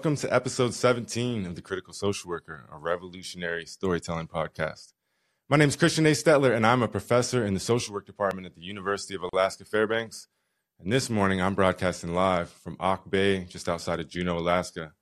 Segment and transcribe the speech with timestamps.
[0.00, 4.94] Welcome to episode 17 of The Critical Social Worker, a revolutionary storytelling podcast.
[5.50, 6.12] My name is Christian A.
[6.12, 9.66] Stettler, and I'm a professor in the social work department at the University of Alaska
[9.66, 10.26] Fairbanks.
[10.82, 14.94] And this morning, I'm broadcasting live from Auk Bay, just outside of Juneau, Alaska.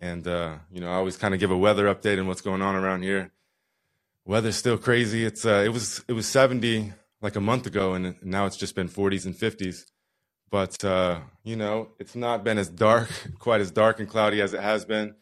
[0.00, 2.62] And, uh, you know, I always kind of give a weather update on what's going
[2.62, 3.30] on around here.
[4.24, 5.24] Weather's still crazy.
[5.24, 8.74] It's, uh, it was, it was 70 like a month ago, and now it's just
[8.74, 9.84] been 40s and 50s.
[10.52, 14.52] But, uh, you know, it's not been as dark, quite as dark and cloudy as
[14.52, 15.14] it has been.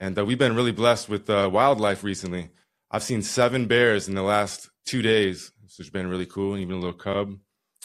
[0.00, 2.48] And uh, we've been really blessed with uh, wildlife recently.
[2.90, 6.62] I've seen seven bears in the last two days, which has been really cool, and
[6.62, 7.36] even a little cub.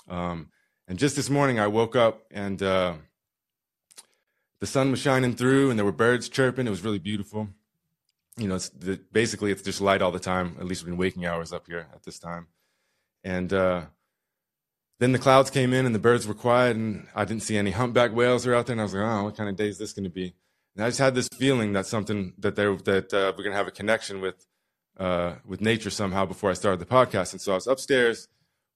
[0.08, 0.52] Um,
[0.88, 2.94] and just this morning, I woke up and uh,
[4.62, 6.66] the sun was shining through, and there were birds chirping.
[6.66, 7.50] It was really beautiful.
[8.38, 11.26] You know, it's the, basically it's just light all the time, at least in waking
[11.26, 12.48] hours up here at this time.
[13.22, 13.82] And uh,
[15.00, 17.72] then the clouds came in, and the birds were quiet, and I didn't see any
[17.72, 18.74] humpback whales are out there.
[18.74, 20.34] And I was like, oh, what kind of day is this going to be?
[20.76, 23.58] And I just had this feeling that something that they that uh, we're going to
[23.58, 24.46] have a connection with
[24.98, 27.34] uh, with nature somehow before I started the podcast.
[27.34, 28.28] And so I was upstairs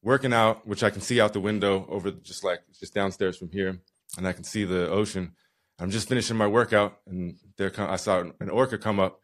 [0.01, 3.49] working out, which I can see out the window over just like just downstairs from
[3.51, 3.79] here,
[4.17, 5.33] and I can see the ocean.
[5.79, 9.21] I'm just finishing my workout, and there come, I saw an orca come up,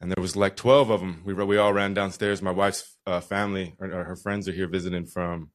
[0.00, 1.22] and there was like 12 of them.
[1.24, 2.40] We we all ran downstairs.
[2.40, 5.50] My wife's uh, family or, or, her friends are here visiting from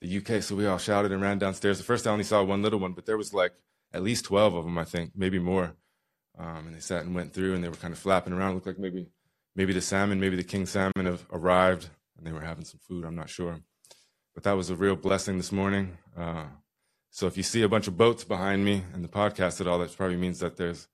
[0.00, 1.78] the UK, so we all shouted and ran downstairs.
[1.78, 3.52] The first I only saw one little one, but there was like
[3.92, 5.74] at least 12 of them, I think, maybe more.
[6.38, 8.52] Um, and they sat and went through, and they were kind of flapping around.
[8.52, 9.08] It looked like maybe
[9.56, 13.04] maybe the salmon, maybe the king salmon have arrived, and they were having some food.
[13.04, 13.60] I'm not sure
[14.38, 15.98] but that was a real blessing this morning.
[16.16, 16.44] Uh,
[17.10, 19.80] so if you see a bunch of boats behind me and the podcast at all,
[19.80, 20.86] that probably means that there's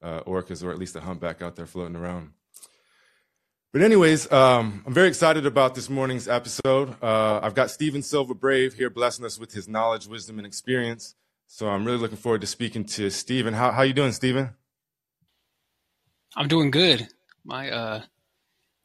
[0.00, 2.30] uh, orcas or at least a humpback out there floating around.
[3.72, 6.94] But anyways, um, I'm very excited about this morning's episode.
[7.02, 11.14] Uh, I've got Stephen Silva Brave here blessing us with his knowledge, wisdom, and experience.
[11.46, 13.54] So I'm really looking forward to speaking to Stephen.
[13.54, 14.50] How how you doing, Stephen?
[16.36, 17.08] I'm doing good.
[17.44, 18.02] My uh,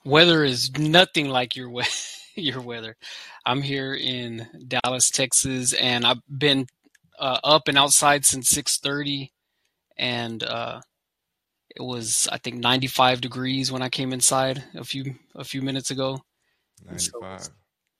[0.05, 1.69] weather is nothing like your
[2.35, 2.95] your weather.
[3.45, 6.65] I'm here in Dallas, Texas, and I've been
[7.19, 9.31] uh, up and outside since 6:30,
[9.97, 10.79] and uh,
[11.77, 15.91] it was I think 95 degrees when I came inside a few a few minutes
[15.91, 16.21] ago.
[16.85, 17.41] 95.
[17.41, 17.51] So,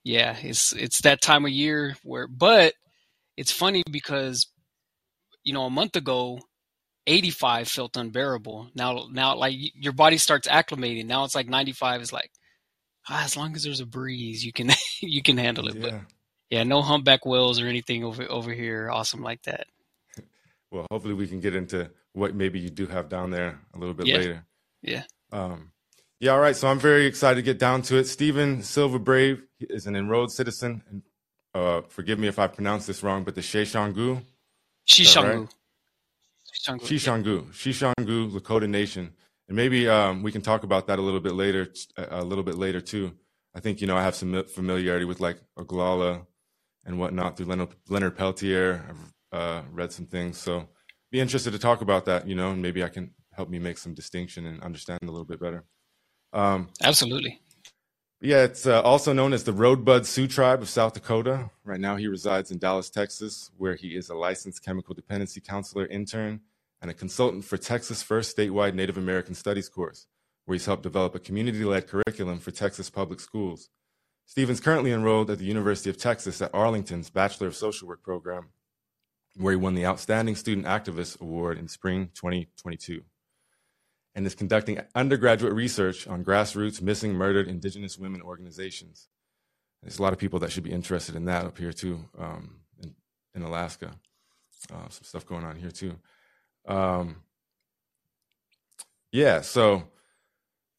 [0.03, 2.73] yeah, it's it's that time of year where, but
[3.35, 4.47] it's funny because
[5.43, 6.39] you know a month ago
[7.07, 8.69] 85 felt unbearable.
[8.75, 11.05] Now, now, like your body starts acclimating.
[11.05, 12.31] Now it's like 95 is like,
[13.09, 14.71] ah, as long as there's a breeze, you can
[15.01, 15.75] you can handle it.
[15.75, 15.81] Yeah.
[15.81, 16.01] But
[16.49, 18.89] yeah, no humpback whales or anything over over here.
[18.91, 19.67] Awesome like that.
[20.69, 23.93] Well, hopefully we can get into what maybe you do have down there a little
[23.93, 24.17] bit yeah.
[24.17, 24.45] later.
[24.81, 25.03] Yeah.
[25.31, 25.71] Um,
[26.19, 26.31] yeah.
[26.31, 26.55] All right.
[26.55, 28.05] So I'm very excited to get down to it.
[28.05, 31.01] Stephen Silva Brave is an enrolled citizen, and
[31.53, 34.23] uh, forgive me if I pronounce this wrong, but the Sicangu.
[34.87, 35.39] Sicangu.
[35.39, 35.55] Right?
[36.53, 36.81] Sicangu.
[36.81, 37.45] Sicangu.
[37.53, 39.13] Sicangu Lakota Nation
[39.47, 41.67] and maybe um, we can talk about that a little bit later,
[41.97, 43.13] a little bit later too.
[43.55, 46.25] I think you know I have some familiarity with like Oglala
[46.85, 48.83] and whatnot through Leonard, Leonard Peltier.
[48.89, 50.67] I've uh, read some things, so
[51.11, 52.27] be interested to talk about that.
[52.27, 55.25] You know, and maybe I can help me make some distinction and understand a little
[55.25, 55.63] bit better.
[56.33, 57.39] Um, Absolutely.
[58.19, 61.51] Yeah, it's uh, also known as the Rosebud Sioux Tribe of South Dakota.
[61.63, 65.85] Right now, he resides in Dallas, Texas, where he is a licensed chemical dependency counselor
[65.85, 66.41] intern
[66.81, 70.07] and a consultant for Texas' first statewide Native American Studies course,
[70.45, 73.69] where he's helped develop a community led curriculum for Texas public schools.
[74.25, 78.49] Stephen's currently enrolled at the University of Texas at Arlington's Bachelor of Social Work program,
[79.37, 83.03] where he won the Outstanding Student Activist Award in spring 2022,
[84.15, 89.07] and is conducting undergraduate research on grassroots missing, murdered Indigenous women organizations.
[89.83, 92.61] There's a lot of people that should be interested in that up here, too, um,
[92.81, 92.95] in,
[93.35, 93.91] in Alaska.
[94.73, 95.95] Uh, some stuff going on here, too.
[96.67, 97.17] Um,
[99.11, 99.83] yeah, so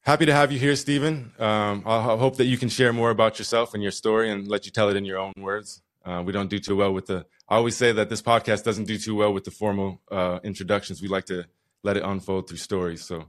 [0.02, 1.32] happy to have you here, Stephen.
[1.38, 4.66] Um, I hope that you can share more about yourself and your story and let
[4.66, 5.80] you tell it in your own words.
[6.04, 7.26] Uh, we don't do too well with the.
[7.48, 11.02] I always say that this podcast doesn't do too well with the formal uh, introductions.
[11.02, 11.44] We like to
[11.82, 13.04] let it unfold through stories.
[13.04, 13.26] So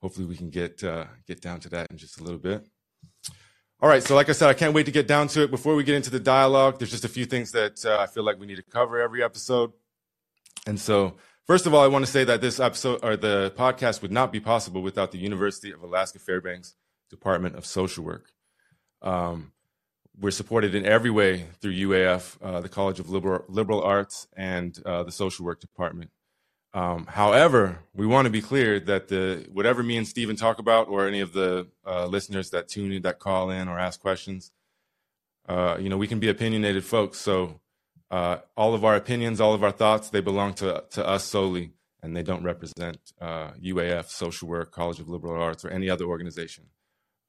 [0.00, 2.66] hopefully we can get uh, get down to that in just a little bit.
[3.80, 4.02] All right.
[4.02, 5.50] So like I said, I can't wait to get down to it.
[5.50, 8.22] Before we get into the dialogue, there's just a few things that uh, I feel
[8.22, 9.72] like we need to cover every episode,
[10.66, 11.16] and so
[11.46, 14.30] First of all, I want to say that this episode or the podcast would not
[14.30, 16.74] be possible without the University of Alaska Fairbanks
[17.10, 18.30] Department of Social Work.
[19.02, 19.52] Um,
[20.18, 24.78] we're supported in every way through UAF, uh, the College of Liberal, Liberal Arts, and
[24.84, 26.10] uh, the Social Work Department.
[26.74, 30.88] Um, however, we want to be clear that the whatever me and Stephen talk about,
[30.88, 34.52] or any of the uh, listeners that tune in, that call in, or ask questions,
[35.48, 37.18] uh, you know, we can be opinionated folks.
[37.18, 37.60] So
[38.10, 41.72] uh, all of our opinions, all of our thoughts, they belong to, to us solely.
[42.02, 46.04] and they don't represent uh, UAF, Social Work, College of Liberal Arts, or any other
[46.04, 46.64] organization.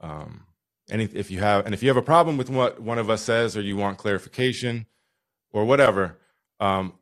[0.01, 0.47] Um,
[0.89, 3.23] any, if you have, and if you have a problem with what one of us
[3.23, 4.85] says, or you want clarification,
[5.51, 6.17] or whatever,
[6.59, 6.93] um,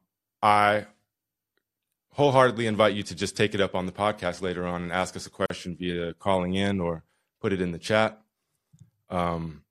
[0.42, 0.86] I
[2.14, 5.16] wholeheartedly invite you to just take it up on the podcast later on and ask
[5.16, 7.04] us a question via calling in or
[7.40, 8.22] put it in the chat.
[9.10, 9.64] Um,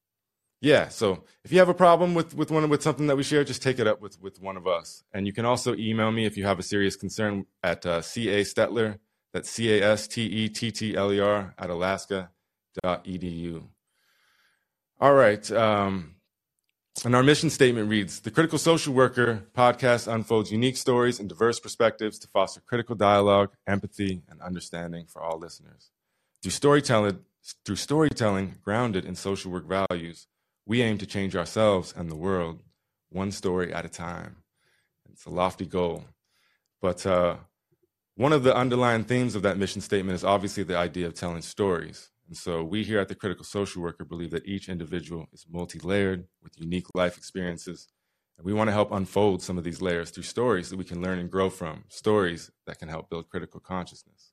[0.61, 3.45] yeah, so if you have a problem with with one with something that we share,
[3.45, 5.03] just take it up with with one of us.
[5.13, 8.43] And you can also email me if you have a serious concern at uh, ca
[8.43, 8.99] stettler.
[9.33, 13.63] That's c a s t e t t l e r at alaska.edu.
[15.01, 15.51] All right.
[15.51, 16.17] Um,
[17.07, 21.59] and our mission statement reads The Critical Social Worker podcast unfolds unique stories and diverse
[21.59, 25.91] perspectives to foster critical dialogue, empathy, and understanding for all listeners.
[26.43, 27.21] Through storytelling,
[27.65, 30.27] through storytelling grounded in social work values,
[30.67, 32.63] we aim to change ourselves and the world
[33.09, 34.37] one story at a time.
[35.11, 36.05] It's a lofty goal.
[36.83, 37.37] But uh,
[38.17, 41.41] one of the underlying themes of that mission statement is obviously the idea of telling
[41.41, 42.11] stories.
[42.31, 45.81] And so we here at the Critical Social Worker believe that each individual is multi
[45.81, 47.89] layered with unique life experiences.
[48.39, 51.03] And we want to help unfold some of these layers through stories that we can
[51.03, 54.31] learn and grow from, stories that can help build critical consciousness.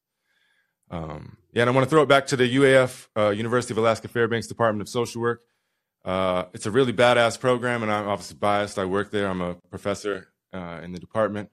[0.91, 3.79] Um, yeah, and I want to throw it back to the UAF, uh, University of
[3.79, 5.41] Alaska Fairbanks Department of Social Work.
[6.05, 8.77] Uh, it's a really badass program, and I'm obviously biased.
[8.77, 11.49] I work there, I'm a professor uh, in the department.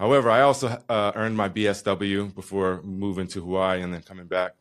[0.00, 4.54] However, I also uh, earned my BSW before moving to Hawaii and then coming back.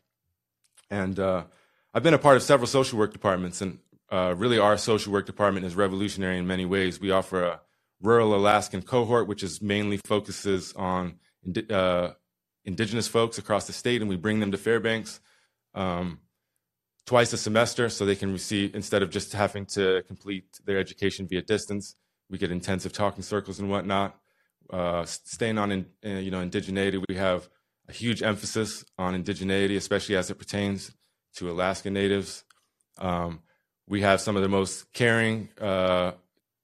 [0.93, 1.45] And uh,
[1.91, 3.79] I've been a part of several social work departments, and
[4.11, 7.01] uh, really our social work department is revolutionary in many ways.
[7.01, 7.61] We offer a
[7.99, 11.15] rural Alaskan cohort, which is mainly focuses on
[11.71, 12.11] uh,
[12.63, 15.19] indigenous folks across the state, and we bring them to Fairbanks
[15.73, 16.19] um,
[17.07, 21.27] twice a semester so they can receive, instead of just having to complete their education
[21.27, 21.95] via distance,
[22.29, 24.15] we get intensive talking circles and whatnot.
[24.69, 27.49] Uh, staying on, in, uh, you know, indigeneity, we have
[27.87, 30.91] a huge emphasis on indigeneity, especially as it pertains
[31.35, 32.43] to Alaska Natives.
[32.97, 33.41] Um,
[33.87, 36.11] we have some of the most caring uh,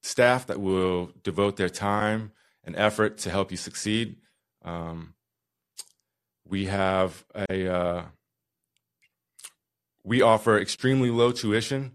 [0.01, 2.31] staff that will devote their time
[2.63, 4.17] and effort to help you succeed.
[4.63, 5.15] Um,
[6.47, 8.03] we have a uh,
[10.03, 11.93] we offer extremely low tuition.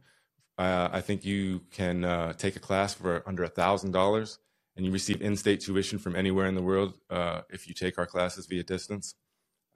[0.56, 4.38] Uh, I think you can uh, take a class for under a thousand dollars
[4.76, 8.06] and you receive in-state tuition from anywhere in the world uh, if you take our
[8.06, 9.14] classes via distance.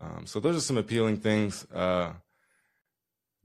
[0.00, 2.12] Um, so those are some appealing things uh,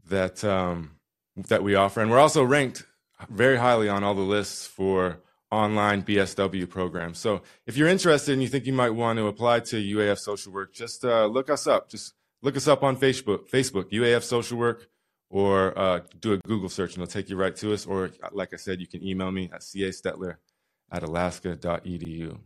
[0.10, 0.98] that um,
[1.36, 2.86] that we offer, and we're also ranked
[3.30, 5.20] very highly on all the lists for
[5.54, 7.20] online BSW programs.
[7.20, 10.52] So if you're interested and you think you might want to apply to UAF Social
[10.52, 11.90] Work, just uh, look us up.
[11.90, 14.88] Just look us up on Facebook, Facebook UAF Social Work,
[15.30, 17.86] or uh, do a Google search and it'll take you right to us.
[17.86, 20.38] Or like I said, you can email me at castettler
[20.94, 22.38] at alaska.edu.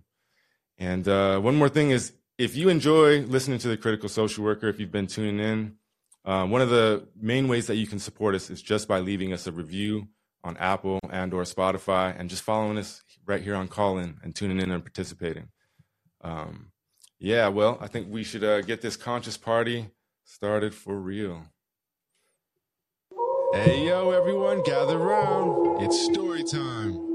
[0.80, 4.70] And uh, one more thing is if you enjoy listening to the Critical Social Worker,
[4.70, 5.76] if you've been tuning in,
[6.24, 9.34] uh, one of the main ways that you can support us is just by leaving
[9.34, 10.08] us a review
[10.44, 14.60] on Apple and or Spotify, and just following us right here on Callin and tuning
[14.60, 15.50] in and participating.
[16.22, 16.72] Um,
[17.20, 19.90] yeah, well, I think we should uh, get this conscious party
[20.24, 21.44] started for real.
[23.54, 25.82] Hey, yo, everyone, gather around.
[25.82, 27.07] It's story time.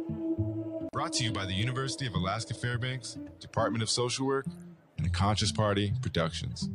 [0.92, 4.44] Brought to you by the University of Alaska Fairbanks, Department of Social Work,
[4.98, 6.68] and the Conscious Party Productions.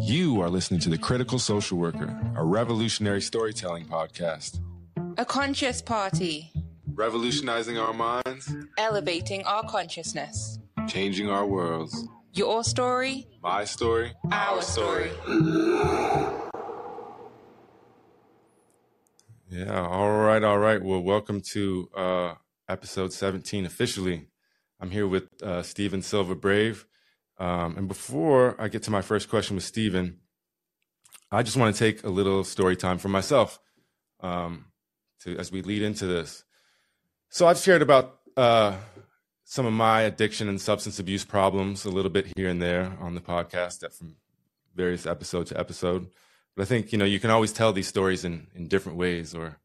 [0.00, 4.60] You are listening to The Critical Social Worker, a revolutionary storytelling podcast.
[5.18, 6.50] A conscious party,
[6.94, 10.58] Revolutionizing our minds, elevating our consciousness.
[10.88, 12.08] changing our worlds.
[12.32, 15.10] Your story, My story, our story.
[19.52, 20.80] Yeah, all right, all right.
[20.80, 22.34] Well, welcome to uh,
[22.68, 24.28] episode 17 officially.
[24.78, 26.86] I'm here with uh, Stephen Silva Brave.
[27.36, 30.18] Um, and before I get to my first question with Stephen,
[31.32, 33.58] I just want to take a little story time for myself
[34.20, 34.66] um,
[35.22, 36.44] to, as we lead into this.
[37.28, 38.76] So I've shared about uh,
[39.42, 43.16] some of my addiction and substance abuse problems a little bit here and there on
[43.16, 44.14] the podcast that from
[44.76, 46.06] various episode to episode.
[46.56, 49.34] But I think, you know, you can always tell these stories in, in different ways
[49.34, 49.56] or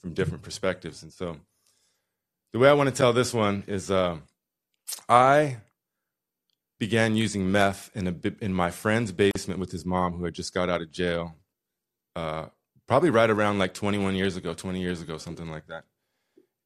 [0.00, 1.02] from different perspectives.
[1.02, 1.36] And so
[2.52, 4.18] the way I want to tell this one is uh,
[5.08, 5.58] I
[6.78, 10.52] began using meth in, a, in my friend's basement with his mom who had just
[10.52, 11.34] got out of jail,
[12.14, 12.46] uh,
[12.86, 15.84] probably right around like 21 years ago, 20 years ago, something like that.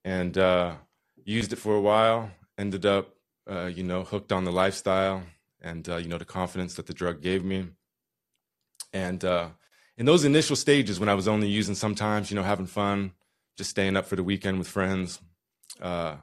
[0.05, 0.75] And uh,
[1.25, 3.15] used it for a while, ended up,
[3.49, 5.23] uh, you know, hooked on the lifestyle
[5.61, 7.69] and, uh, you know, the confidence that the drug gave me.
[8.93, 9.51] And uh,
[9.99, 13.13] in those initial stages when I was only using sometimes, you know, having fun,
[13.57, 15.21] just staying up for the weekend with friends,
[15.83, 16.17] uh,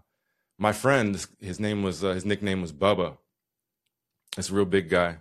[0.58, 3.18] my friend, his name was uh, his nickname was Bubba.
[4.38, 5.18] This real big guy,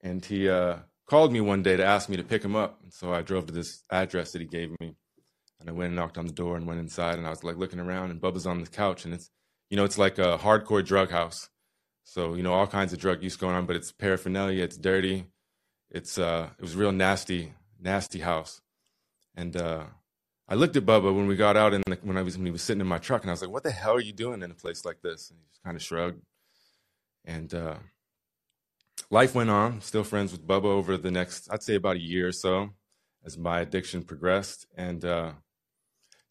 [0.00, 2.80] and he uh, called me one day to ask me to pick him up.
[2.82, 4.96] And so I drove to this address that he gave me,
[5.60, 7.56] and I went and knocked on the door and went inside, and I was like
[7.56, 9.30] looking around, and Bubba's on the couch, and it's
[9.70, 11.48] you know it's like a hardcore drug house.
[12.02, 15.26] So you know all kinds of drug use going on, but it's paraphernalia, it's dirty,
[15.90, 18.60] it's uh, it was real nasty, nasty house,
[19.34, 19.84] and uh,
[20.48, 22.62] I looked at Bubba when we got out and when I was when he was
[22.62, 24.50] sitting in my truck, and I was like, "What the hell are you doing in
[24.50, 26.22] a place like this?" And he just kind of shrugged.
[27.24, 27.76] And uh,
[29.10, 29.80] life went on.
[29.80, 32.70] Still friends with Bubba over the next, I'd say, about a year or so,
[33.24, 34.66] as my addiction progressed.
[34.76, 35.32] And uh,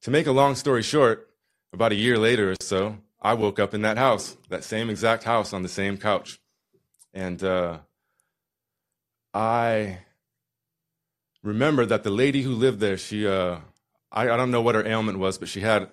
[0.01, 1.29] to make a long story short,
[1.73, 5.23] about a year later or so, I woke up in that house, that same exact
[5.23, 6.39] house, on the same couch,
[7.13, 7.79] and uh,
[9.33, 9.99] I
[11.43, 13.57] remember that the lady who lived there, she uh,
[14.11, 15.89] I, I don't know what her ailment was, but she had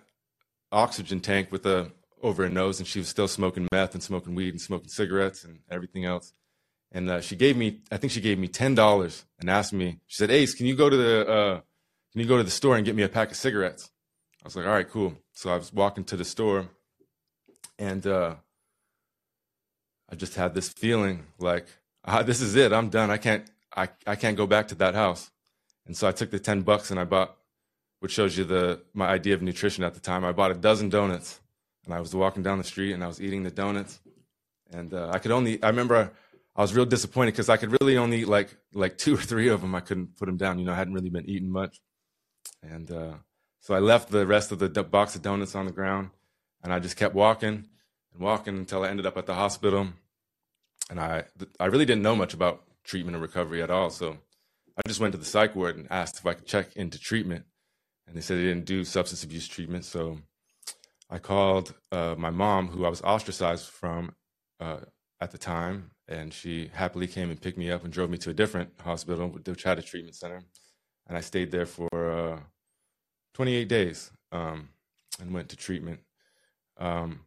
[0.72, 4.34] oxygen tank with a over her nose, and she was still smoking meth and smoking
[4.34, 6.32] weed and smoking cigarettes and everything else.
[6.90, 10.00] And uh, she gave me, I think she gave me ten dollars and asked me.
[10.06, 11.60] She said, "Ace, can you go to the uh,
[12.12, 13.90] can you go to the store and get me a pack of cigarettes?"
[14.42, 16.68] I was like, "All right, cool." So I was walking to the store,
[17.78, 18.36] and uh,
[20.10, 21.66] I just had this feeling like,
[22.04, 22.72] ah, "This is it.
[22.72, 23.10] I'm done.
[23.10, 25.30] I can't, I, I can't go back to that house."
[25.88, 27.34] And so I took the ten bucks and I bought
[28.00, 30.24] which shows you the my idea of nutrition at the time.
[30.24, 31.40] I bought a dozen donuts,
[31.84, 34.00] and I was walking down the street and I was eating the donuts,
[34.70, 35.60] and uh, I could only.
[35.62, 36.12] I remember
[36.54, 39.48] I was real disappointed because I could really only eat like like two or three
[39.48, 39.74] of them.
[39.74, 40.58] I couldn't put them down.
[40.58, 41.80] You know, I hadn't really been eating much,
[42.62, 43.14] and uh,
[43.60, 46.10] so I left the rest of the box of donuts on the ground,
[46.62, 47.66] and I just kept walking
[48.12, 49.88] and walking until I ended up at the hospital.
[50.90, 51.24] And I
[51.58, 54.18] I really didn't know much about treatment and recovery at all, so
[54.78, 57.44] I just went to the psych ward and asked if I could check into treatment
[58.08, 59.84] and they said they didn't do substance abuse treatment.
[59.84, 60.18] So
[61.10, 64.14] I called uh, my mom, who I was ostracized from
[64.60, 64.78] uh,
[65.20, 68.30] at the time, and she happily came and picked me up and drove me to
[68.30, 70.42] a different hospital, which had a treatment center.
[71.06, 72.40] And I stayed there for uh,
[73.34, 74.70] 28 days um,
[75.20, 76.00] and went to treatment.
[76.78, 77.20] Um,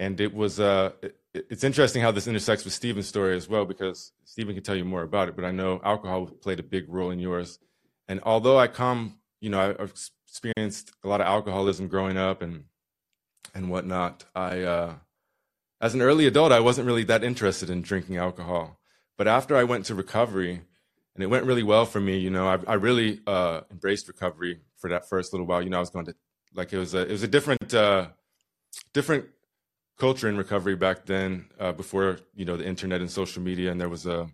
[0.00, 1.16] and it was uh, it,
[1.50, 4.84] it's interesting how this intersects with Stephen's story as well, because Stephen can tell you
[4.84, 5.36] more about it.
[5.36, 7.58] But I know alcohol played a big role in yours.
[8.08, 9.94] And although I come you know, I've
[10.26, 12.64] experienced a lot of alcoholism growing up and
[13.54, 14.24] and whatnot.
[14.34, 14.94] I, uh,
[15.80, 18.78] as an early adult, I wasn't really that interested in drinking alcohol.
[19.16, 20.60] But after I went to recovery,
[21.14, 24.60] and it went really well for me, you know, I, I really uh, embraced recovery
[24.76, 25.62] for that first little while.
[25.62, 26.14] You know, I was going to
[26.54, 28.08] like it was a it was a different uh,
[28.92, 29.26] different
[29.98, 33.80] culture in recovery back then uh, before you know the internet and social media, and
[33.80, 34.28] there was a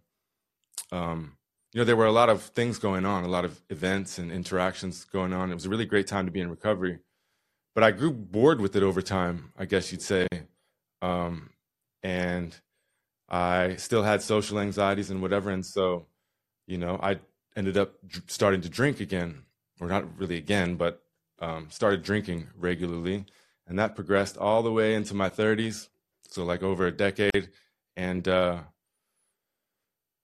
[0.93, 1.37] um,
[1.75, 4.31] you know, there were a lot of things going on, a lot of events and
[4.31, 5.51] interactions going on.
[5.51, 7.01] It was a really great time to be in recovery.
[7.75, 10.29] But I grew bored with it over time, I guess you'd say.
[11.03, 11.51] Um,
[12.05, 12.57] and
[13.29, 15.51] I still had social anxieties and whatever.
[15.51, 16.07] And so,
[16.69, 17.19] you know, I
[17.57, 17.95] ended up
[18.29, 19.43] starting to drink again,
[19.81, 21.03] or not really again, but
[21.41, 23.25] um, started drinking regularly.
[23.67, 25.89] And that progressed all the way into my 30s.
[26.29, 27.51] So, like over a decade.
[27.97, 28.61] And, uh,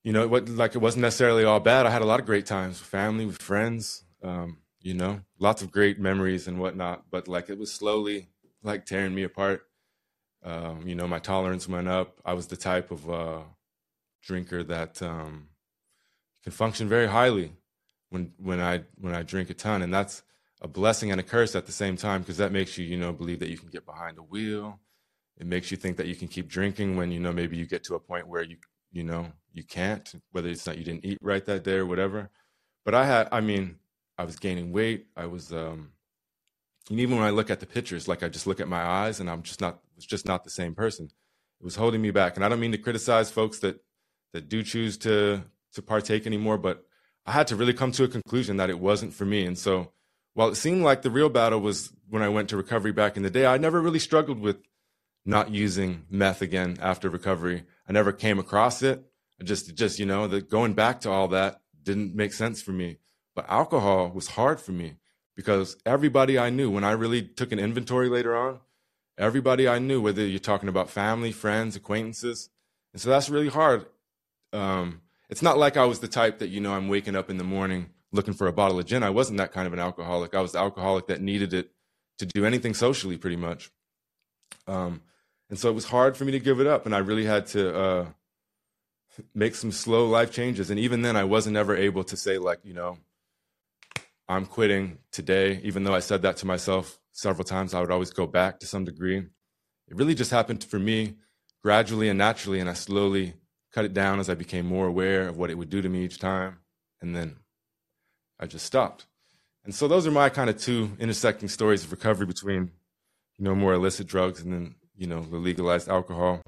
[0.02, 1.87] you know, it like it wasn't necessarily all bad.
[1.87, 5.62] I had a lot of great times with family, with friends, um, you know, lots
[5.62, 7.04] of great memories and whatnot.
[7.11, 8.28] But like it was slowly
[8.62, 9.66] like tearing me apart.
[10.42, 12.18] Um, you know, my tolerance went up.
[12.25, 13.40] I was the type of uh,
[14.23, 15.49] drinker that um,
[16.42, 17.52] can function very highly
[18.09, 20.23] when when I when I drink a ton, and that's
[20.60, 23.12] a blessing and a curse at the same time because that makes you you know
[23.12, 24.78] believe that you can get behind a wheel.
[25.38, 27.84] It makes you think that you can keep drinking when you know maybe you get
[27.84, 28.56] to a point where you
[28.92, 32.30] you know you can't whether it's not you didn't eat right that day or whatever.
[32.84, 33.76] But i had i mean
[34.18, 35.06] i was gaining weight.
[35.16, 35.92] I was um
[36.90, 39.20] and even when i look at the pictures like i just look at my eyes
[39.20, 41.06] and i'm just not was just not the same person.
[41.60, 42.36] It was holding me back.
[42.36, 43.80] And i don't mean to criticize folks that
[44.34, 46.84] that do choose to to partake anymore but
[47.26, 49.46] i had to really come to a conclusion that it wasn't for me.
[49.46, 49.92] And so
[50.40, 53.23] while it seemed like the real battle was when i went to recovery back in
[53.23, 53.44] the day.
[53.44, 54.56] I never really struggled with
[55.26, 57.64] not using meth again after recovery.
[57.87, 59.04] I never came across it.
[59.44, 62.97] Just just you know the going back to all that didn't make sense for me.
[63.35, 64.97] But alcohol was hard for me
[65.37, 68.61] because everybody i knew when i really took an inventory later on
[69.18, 72.49] everybody i knew whether you're talking about family friends acquaintances
[72.94, 73.85] and so that's really hard.
[74.54, 77.37] Um, it's not like i was the type that you know i'm waking up in
[77.37, 80.34] the morning looking for a bottle of gin i wasn't that kind of an alcoholic
[80.34, 81.70] i was the alcoholic that needed it
[82.18, 83.70] to do anything socially pretty much
[84.66, 85.00] um,
[85.48, 87.46] and so it was hard for me to give it up and i really had
[87.46, 88.06] to uh,
[89.34, 90.70] make some slow life changes.
[90.70, 92.98] And even then, I wasn't ever able to say, like, you know,
[94.28, 95.60] I'm quitting today.
[95.64, 98.66] Even though I said that to myself several times, I would always go back to
[98.66, 99.18] some degree.
[99.18, 101.14] it really just happened for me
[101.62, 103.34] gradually and naturally, and I slowly
[103.72, 106.04] cut it down as I became more aware of what it would do to me
[106.04, 106.58] each time,
[107.00, 107.36] and then
[108.40, 109.06] I just stopped.
[109.64, 112.73] And so those are my kind of two intersecting stories of recovery between,
[113.38, 116.40] you know, more illicit drugs and then, you know, the legalized alcohol.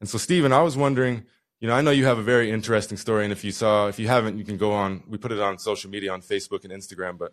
[0.00, 1.24] And so, Stephen, I was wondering,
[1.60, 3.98] you know, I know you have a very interesting story, and if you saw, if
[3.98, 5.02] you haven't, you can go on.
[5.08, 7.32] We put it on social media on Facebook and Instagram, but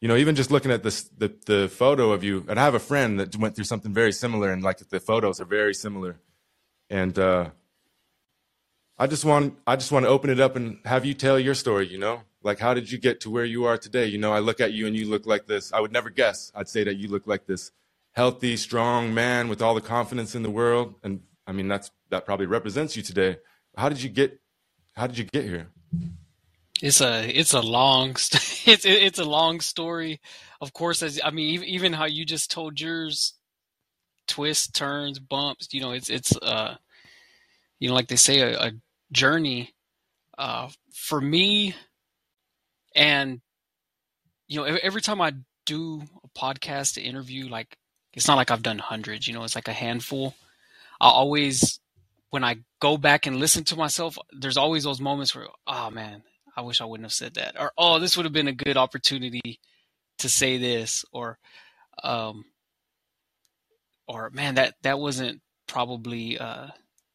[0.00, 2.74] you know, even just looking at this, the the photo of you, and I have
[2.74, 6.20] a friend that went through something very similar, and like the photos are very similar,
[6.88, 7.50] and uh,
[8.96, 11.54] I just want I just want to open it up and have you tell your
[11.54, 11.88] story.
[11.88, 14.06] You know, like how did you get to where you are today?
[14.06, 15.70] You know, I look at you and you look like this.
[15.70, 16.50] I would never guess.
[16.54, 17.70] I'd say that you look like this
[18.12, 22.24] healthy, strong man with all the confidence in the world, and I mean that's that
[22.24, 23.36] probably represents you today.
[23.76, 24.40] How did you get?
[24.96, 25.68] How did you get here?
[26.80, 30.20] It's a it's a long it's it's a long story.
[30.62, 33.34] Of course, as I mean, even how you just told yours,
[34.26, 35.68] twists, turns, bumps.
[35.72, 36.76] You know, it's it's uh,
[37.78, 38.72] you know, like they say, a, a
[39.12, 39.74] journey.
[40.38, 41.74] Uh, for me,
[42.94, 43.40] and
[44.46, 45.34] you know, every time I
[45.66, 47.76] do a podcast, to interview, like
[48.14, 49.28] it's not like I've done hundreds.
[49.28, 50.34] You know, it's like a handful.
[51.00, 51.80] I always,
[52.30, 56.22] when I go back and listen to myself, there's always those moments where, oh man,
[56.56, 58.76] I wish I wouldn't have said that, or oh, this would have been a good
[58.76, 59.60] opportunity
[60.18, 61.38] to say this, or
[62.02, 62.44] um,
[64.08, 66.68] or man, that that wasn't probably uh,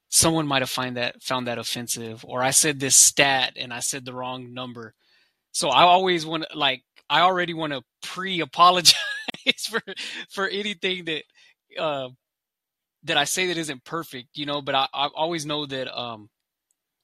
[0.10, 3.80] someone might have find that found that offensive, or I said this stat and I
[3.80, 4.94] said the wrong number.
[5.54, 8.96] So I always want to like I already want to pre-apologize
[9.70, 9.82] for
[10.32, 11.24] for anything that
[11.80, 12.10] uh,
[13.06, 14.62] that I say that isn't perfect, you know.
[14.62, 16.22] But I, I always know that um,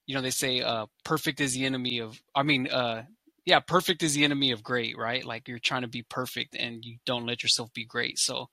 [0.06, 3.04] you know they say uh, perfect is the enemy of i mean uh,
[3.46, 6.84] yeah perfect is the enemy of great right like you're trying to be perfect and
[6.84, 8.48] you don't let yourself be great so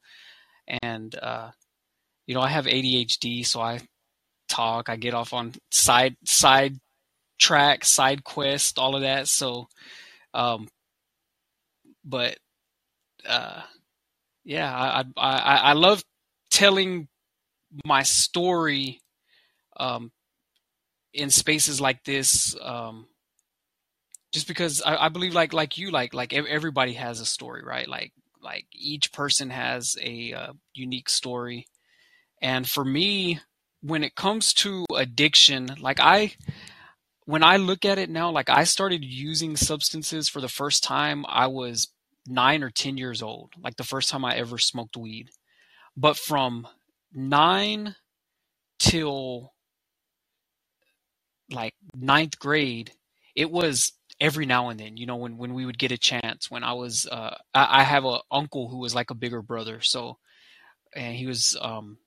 [0.84, 1.52] and uh,
[2.28, 3.80] you know i have adhd so i
[4.50, 6.78] talk i get off on side side
[7.38, 9.28] track side quest all of that.
[9.28, 9.68] So
[10.34, 10.68] um
[12.04, 12.38] but
[13.28, 13.62] uh
[14.46, 16.04] yeah i i i love
[16.50, 17.08] telling
[17.86, 19.02] my story
[19.78, 20.12] um
[21.14, 23.08] in spaces like this um
[24.32, 27.88] just because I, I, believe like like you like like everybody has a story right?
[27.88, 31.68] Like like each person has a uh, unique story.
[32.42, 33.40] And for me
[33.82, 36.34] when it comes to addiction like i
[37.28, 41.26] when i look at it now like i started using substances for the first time
[41.30, 41.90] i was
[42.28, 45.30] 9 or 10 years old like the first time i ever smoked weed
[45.98, 46.68] but from
[47.14, 47.96] 9
[48.80, 49.54] till
[51.52, 52.92] like ninth grade,
[53.36, 56.52] it was every now and then, you know, when, when we would get a chance,
[56.52, 59.82] when I was, uh, I, I have a uncle who was like a bigger brother.
[59.82, 60.18] So,
[60.96, 62.00] and he was, um,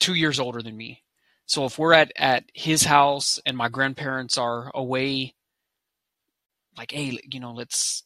[0.00, 1.02] two years older than me.
[1.46, 5.34] So if we're at, at his house and my grandparents are away,
[6.76, 8.04] like, Hey, you know, let's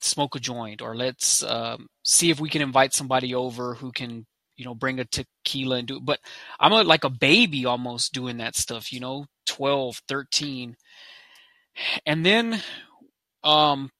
[0.00, 4.26] smoke a joint or let's, um, see if we can invite somebody over who can,
[4.56, 6.04] you know, bring a tequila and do, it.
[6.04, 6.20] but
[6.60, 10.76] I'm a, like a baby almost doing that stuff, you know, 12, 13.
[12.06, 12.62] And then
[13.44, 13.90] um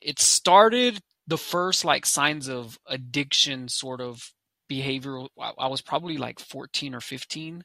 [0.00, 4.32] it started the first like signs of addiction sort of
[4.70, 7.64] behavioral I was probably like 14 or 15.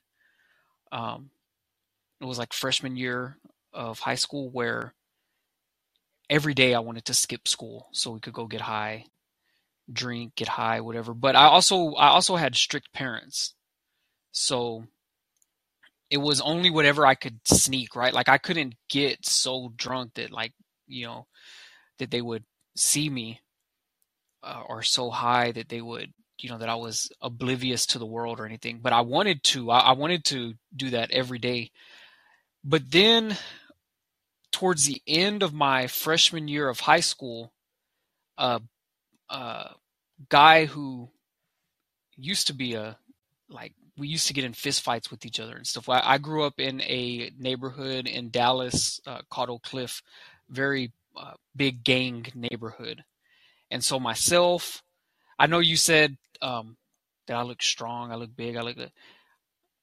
[0.91, 1.29] Um
[2.19, 3.37] it was like freshman year
[3.73, 4.93] of high school where
[6.29, 9.05] every day I wanted to skip school so we could go get high,
[9.91, 11.13] drink, get high, whatever.
[11.13, 13.53] But I also I also had strict parents.
[14.31, 14.85] So
[16.09, 18.13] it was only whatever I could sneak, right?
[18.13, 20.53] Like I couldn't get so drunk that like,
[20.87, 21.27] you know,
[21.99, 22.43] that they would
[22.75, 23.39] see me
[24.43, 28.05] uh, or so high that they would, you know, that I was oblivious to the
[28.05, 28.79] world or anything.
[28.81, 31.71] But I wanted to, I, I wanted to do that every day.
[32.63, 33.37] But then
[34.51, 37.53] towards the end of my freshman year of high school,
[38.37, 38.59] a uh,
[39.29, 39.69] uh,
[40.29, 41.09] guy who
[42.17, 42.97] used to be a
[43.49, 45.89] like we used to get in fistfights with each other and stuff.
[45.89, 50.01] I, I grew up in a neighborhood in Dallas uh, Cliff,
[50.49, 53.03] very uh, big gang neighborhood.
[53.69, 54.81] And so myself,
[55.37, 56.77] I know you said um,
[57.27, 58.77] that I look strong, I look big, I look.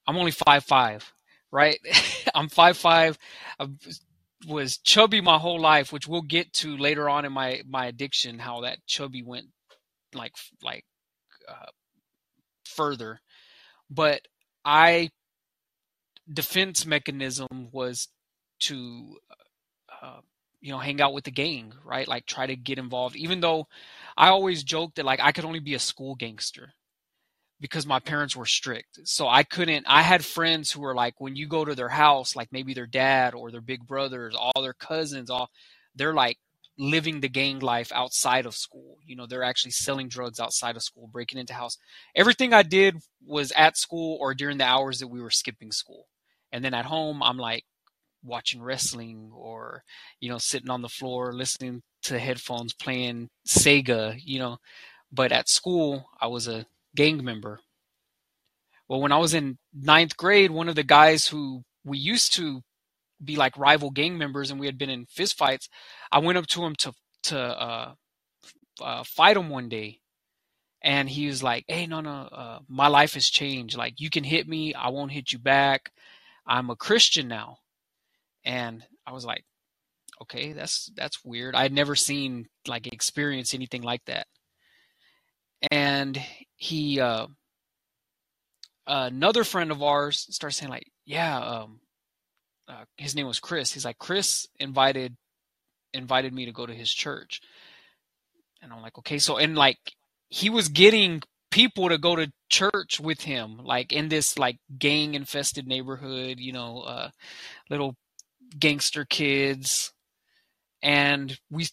[0.07, 1.13] I'm only five five,
[1.53, 1.79] right?
[2.35, 3.19] I'm five five.
[3.61, 3.69] I
[4.49, 8.39] was chubby my whole life, which we'll get to later on in my my addiction.
[8.39, 9.47] How that chubby went
[10.15, 10.85] like like
[11.49, 11.71] uh,
[12.65, 13.21] further
[13.91, 14.23] but
[14.65, 15.11] I
[16.33, 18.09] defense mechanism was
[18.61, 19.19] to
[20.03, 20.21] uh,
[20.61, 23.67] you know hang out with the gang right like try to get involved even though
[24.17, 26.75] i always joked that like i could only be a school gangster
[27.61, 29.01] because my parents were strict.
[29.05, 32.37] So I couldn't I had friends who were like when you go to their house,
[32.37, 35.51] like maybe their dad or their big brothers, all their cousins, all
[35.95, 36.39] they're like
[36.79, 38.99] living the gang life outside of school.
[39.05, 41.77] You know, they're actually selling drugs outside of school, breaking into house.
[42.15, 46.07] Everything I did was at school or during the hours that we were skipping school.
[46.53, 47.65] And then at home, I'm like
[48.29, 49.83] watching wrestling or,
[50.21, 54.59] you know, sitting on the floor listening to headphones playing Sega, you know.
[55.13, 57.61] But at school, I was a gang member.
[58.89, 62.63] Well, when I was in ninth grade, one of the guys who we used to
[63.23, 65.69] be like rival gang members and we had been in fistfights,
[66.13, 66.93] I went up to him to
[67.25, 67.95] to uh,
[68.81, 70.01] uh, fight him one day,
[70.83, 73.77] and he was like, "Hey, no, no, uh, my life has changed.
[73.77, 75.93] Like, you can hit me, I won't hit you back.
[76.47, 77.59] I'm a Christian now."
[78.49, 79.45] And I was like,
[80.23, 81.55] "Okay, that's that's weird.
[81.55, 84.27] I'd never seen like experience anything like that."
[85.71, 86.21] And
[86.57, 87.29] he, uh,
[88.87, 91.81] another friend of ours, started saying like, "Yeah, um,
[92.69, 93.73] uh, his name was Chris.
[93.73, 95.17] He's like, Chris invited
[95.95, 97.41] invited me to go to his church.
[98.61, 99.79] And I'm like, okay, so and like
[100.29, 105.15] he was getting people to go to church with him, like in this like gang
[105.15, 107.11] infested neighborhood, you know, uh,
[107.71, 107.97] little
[108.59, 109.93] gangster kids.
[110.83, 111.69] And we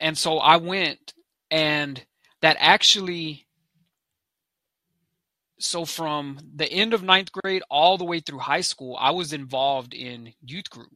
[0.00, 1.14] and so I went
[1.50, 2.04] and
[2.42, 3.46] that actually
[5.58, 9.32] so from the end of ninth grade all the way through high school, I was
[9.32, 10.92] involved in youth group.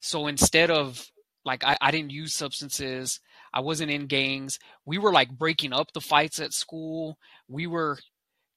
[0.00, 1.04] So instead of
[1.44, 3.20] like I, I didn't use substances,
[3.52, 4.58] I wasn't in gangs.
[4.84, 7.18] We were like breaking up the fights at school.
[7.48, 7.98] We were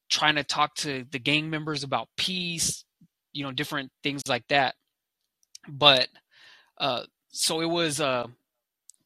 [0.09, 2.83] trying to talk to the gang members about peace,
[3.33, 4.75] you know, different things like that.
[5.67, 6.09] But
[6.77, 8.27] uh so it was a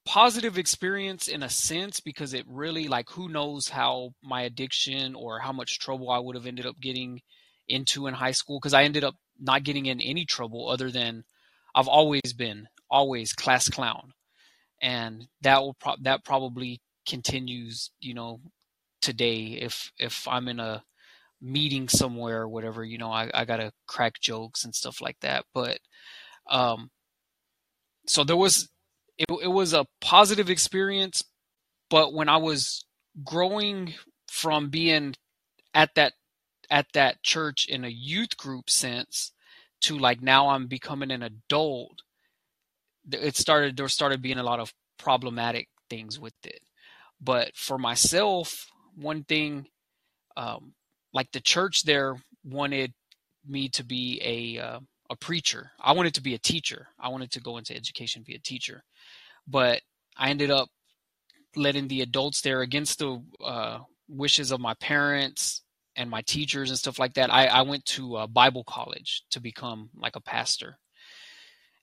[0.06, 5.40] positive experience in a sense because it really like who knows how my addiction or
[5.40, 7.22] how much trouble I would have ended up getting
[7.68, 11.24] into in high school because I ended up not getting in any trouble other than
[11.74, 14.14] I've always been always class clown.
[14.82, 18.40] And that will pro- that probably continues you know
[19.02, 20.84] today if if I'm in a
[21.42, 25.46] meeting somewhere or whatever you know I, I gotta crack jokes and stuff like that.
[25.54, 25.80] But
[26.50, 26.90] um
[28.08, 28.70] so there was
[29.18, 31.24] it, it was a positive experience
[31.90, 32.86] but when i was
[33.24, 33.94] growing
[34.30, 35.16] from being
[35.74, 36.14] at that
[36.70, 39.32] at that church in a youth group sense
[39.82, 42.02] to like now i'm becoming an adult
[43.12, 46.62] it started there started being a lot of problematic things with it.
[47.22, 49.68] But for myself one thing
[50.38, 50.74] um,
[51.14, 52.94] like the church there wanted
[53.48, 57.32] me to be a uh, a preacher i wanted to be a teacher i wanted
[57.32, 58.84] to go into education be a teacher
[59.48, 59.82] but
[60.18, 60.70] I ended up
[61.56, 65.62] letting the adults there against the uh, wishes of my parents
[65.96, 67.34] and my teachers and stuff like that.
[67.34, 70.78] I, I went to uh, Bible college to become like a pastor.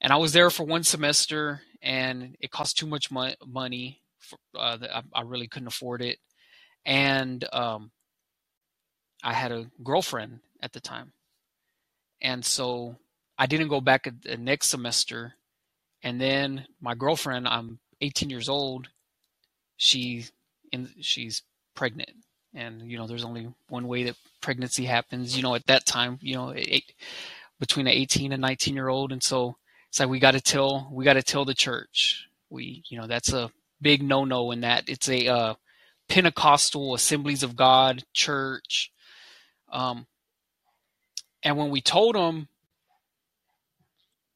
[0.01, 4.01] And I was there for one semester and it cost too much mo- money.
[4.19, 6.19] For, uh, I, I, really couldn't afford it.
[6.85, 7.91] And um,
[9.23, 11.13] I had a girlfriend at the time.
[12.21, 12.97] And so
[13.39, 15.35] I didn't go back the next semester
[16.03, 18.89] and then my girlfriend, I'm 18 years old.
[19.77, 20.27] She
[20.73, 21.43] in she's
[21.75, 22.11] pregnant,
[22.55, 25.37] and you know there's only one way that pregnancy happens.
[25.37, 26.55] You know at that time, you know
[27.61, 29.57] between an 18 and 19 year old, and so
[29.89, 32.27] it's like we got to tell we got to tell the church.
[32.51, 35.55] We you know that's a big no no in that it's a uh,
[36.09, 38.93] Pentecostal Assemblies of God church.
[39.71, 40.07] Um,
[41.43, 42.49] and when we told them,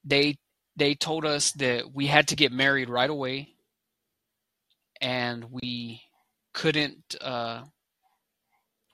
[0.07, 0.39] they
[0.77, 3.57] they told us that we had to get married right away
[5.01, 6.03] and we
[6.53, 7.63] couldn't uh,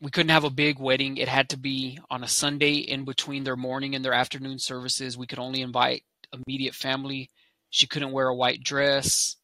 [0.01, 1.17] we couldn't have a big wedding.
[1.17, 5.17] It had to be on a sunday in between their morning and their afternoon services.
[5.17, 7.31] We could only invite immediate family.
[7.71, 9.37] She couldn't wear a white dress.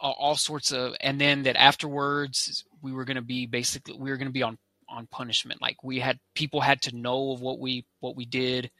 [0.00, 4.10] All, all sorts of and then that afterwards we were going to be basically we
[4.10, 4.58] were going to be on
[4.88, 5.60] on punishment.
[5.62, 8.70] Like we had people had to know of what we what we did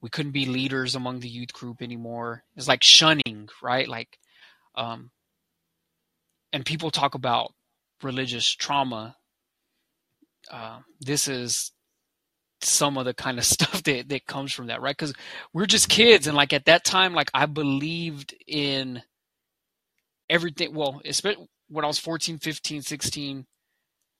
[0.00, 2.44] we couldn't be leaders among the youth group anymore.
[2.56, 3.88] It's like shunning, right?
[3.88, 4.18] Like,
[4.74, 5.10] um,
[6.52, 7.52] and people talk about
[8.02, 9.16] religious trauma.
[10.50, 11.72] Uh, this is
[12.60, 14.96] some of the kind of stuff that, that comes from that, right?
[14.96, 15.14] Because
[15.52, 16.26] we're just kids.
[16.26, 19.02] And like at that time, like I believed in
[20.28, 20.74] everything.
[20.74, 23.46] Well, especially when I was 14, 15, 16,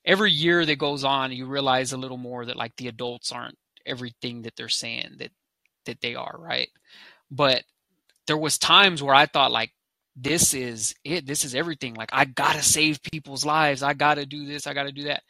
[0.05, 3.59] every year that goes on, you realize a little more that like the adults aren't
[3.85, 5.31] everything that they're saying, that
[5.87, 6.71] that they are, right?
[7.31, 7.65] But
[8.29, 9.73] there was times where I thought like
[10.17, 11.95] this is it, this is everything.
[11.95, 13.83] Like I gotta save people's lives.
[13.83, 15.23] I gotta do this, I gotta do that.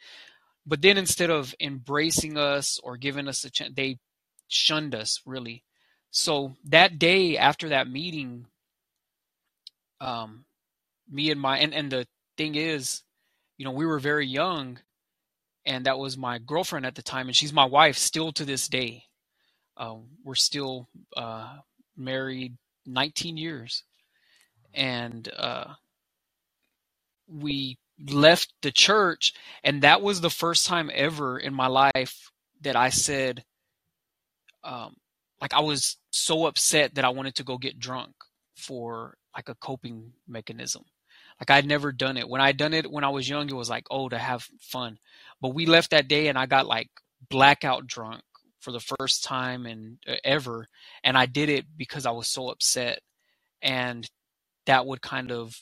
[0.65, 3.99] but then instead of embracing us or giving us a chance, they
[4.49, 5.63] shunned us really.
[6.11, 8.47] So that day after that meeting,
[10.01, 10.45] um,
[11.09, 13.03] me and my and, and the thing is,
[13.57, 14.79] you know, we were very young,
[15.65, 18.67] and that was my girlfriend at the time, and she's my wife still to this
[18.69, 19.05] day.
[19.77, 21.57] Uh, we're still uh,
[21.95, 23.83] married 19 years,
[24.73, 25.65] and uh,
[27.27, 27.77] we
[28.09, 32.89] left the church, and that was the first time ever in my life that I
[32.89, 33.43] said,
[34.63, 34.95] um,
[35.41, 38.13] like I was so upset that I wanted to go get drunk
[38.55, 40.83] for like a coping mechanism.
[41.39, 42.27] Like I'd never done it.
[42.27, 44.97] When I'd done it when I was young, it was like, oh, to have fun.
[45.39, 46.89] But we left that day and I got like
[47.29, 48.21] blackout drunk
[48.67, 50.67] for the first time and uh, ever.
[51.01, 52.99] And I did it because I was so upset.
[53.61, 54.05] And
[54.65, 55.55] that would kind of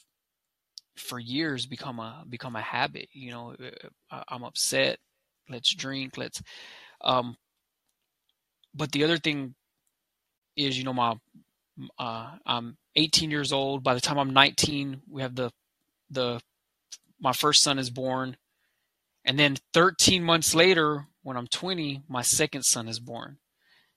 [0.97, 3.53] for years become a become a habit you know
[4.09, 4.97] uh, i'm upset
[5.49, 6.41] let's drink let's
[7.01, 7.35] um
[8.73, 9.53] but the other thing
[10.55, 11.13] is you know my
[11.99, 13.83] uh, I'm 18 years old.
[13.83, 15.51] By the time I'm 19, we have the
[16.09, 16.39] the
[17.19, 18.37] my first son is born,
[19.25, 23.39] and then 13 months later, when I'm 20, my second son is born.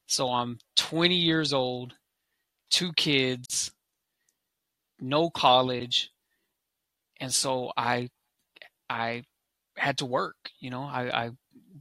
[0.06, 1.92] So I'm 20 years old,
[2.70, 3.70] two kids,
[4.98, 6.10] no college,
[7.20, 8.08] and so I
[8.88, 9.24] I
[9.76, 10.36] had to work.
[10.58, 11.30] You know, I, I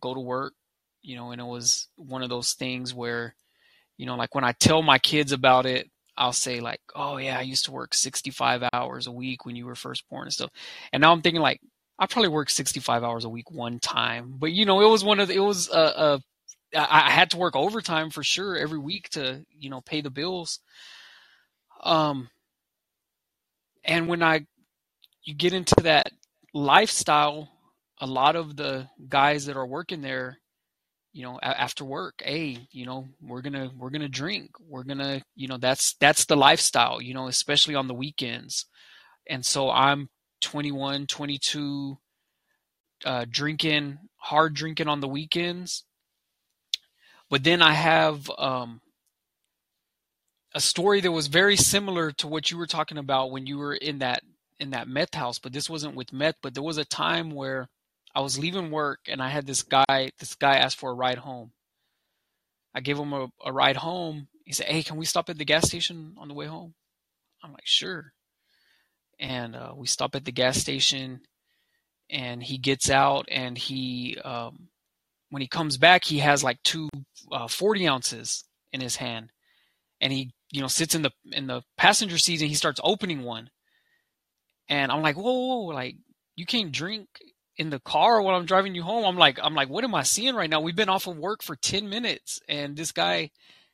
[0.02, 0.52] go to work.
[1.02, 3.34] You know, and it was one of those things where
[3.96, 7.40] you know, like when I tell my kids about it, I'll say like, "Oh yeah,
[7.40, 10.52] I used to work 65 hours a week when you were first born and stuff."
[10.92, 11.62] And now I'm thinking like,
[12.00, 15.20] I probably worked 65 hours a week one time, but you know, it was one
[15.20, 16.22] of the, it was a, a
[16.76, 20.60] I had to work overtime for sure every week to you know pay the bills.
[21.84, 22.30] Um,
[23.86, 24.46] and when I
[25.24, 26.12] you get into that
[26.54, 27.50] lifestyle,
[28.00, 30.40] a lot of the guys that are working there
[31.14, 35.48] you know after work hey you know we're gonna we're gonna drink we're gonna you
[35.48, 38.68] know that's that's the lifestyle you know especially on the weekends
[39.28, 40.10] and so i'm
[40.42, 41.98] 21 22
[43.06, 45.84] uh, drinking hard drinking on the weekends
[47.30, 48.82] but then i have um,
[50.54, 53.76] a story that was very similar to what you were talking about when you were
[53.76, 54.22] in that
[54.60, 57.70] in that meth house but this wasn't with meth but there was a time where
[58.18, 60.10] I was leaving work and I had this guy.
[60.18, 61.52] This guy asked for a ride home.
[62.74, 64.28] I gave him a, a ride home.
[64.44, 66.74] He said, "Hey, can we stop at the gas station on the way home?"
[67.44, 68.14] I'm like, "Sure."
[69.20, 71.22] And uh, we stop at the gas station,
[72.10, 74.68] and he gets out, and he, um,
[75.30, 76.90] when he comes back, he has like two
[77.32, 79.32] uh, 40 ounces in his hand,
[80.00, 83.24] and he, you know, sits in the in the passenger seat, and he starts opening
[83.24, 83.50] one.
[84.70, 85.96] And I'm like, whoa, whoa, whoa like
[86.36, 87.08] you can't drink
[87.58, 89.04] in the car while I'm driving you home.
[89.06, 90.62] I'm like, I'm like, what am I seeing right now?
[90.62, 93.32] We've been off of work for 10 minutes and this guy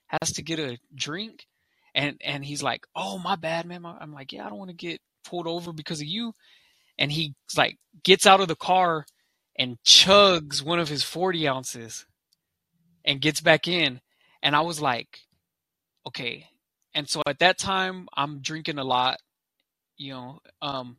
[0.07, 1.45] has to get a drink.
[1.93, 3.85] And, and he's like, oh, my bad, man.
[3.85, 6.33] I'm like, yeah, I don't want to get pulled over because of you.
[6.97, 9.05] And he like gets out of the car
[9.57, 12.05] and chugs one of his 40 ounces
[13.05, 14.01] and gets back in.
[14.41, 15.19] And I was like,
[16.07, 16.47] okay.
[16.93, 19.17] And so at that time, I'm drinking a lot,
[19.97, 20.97] you know, um,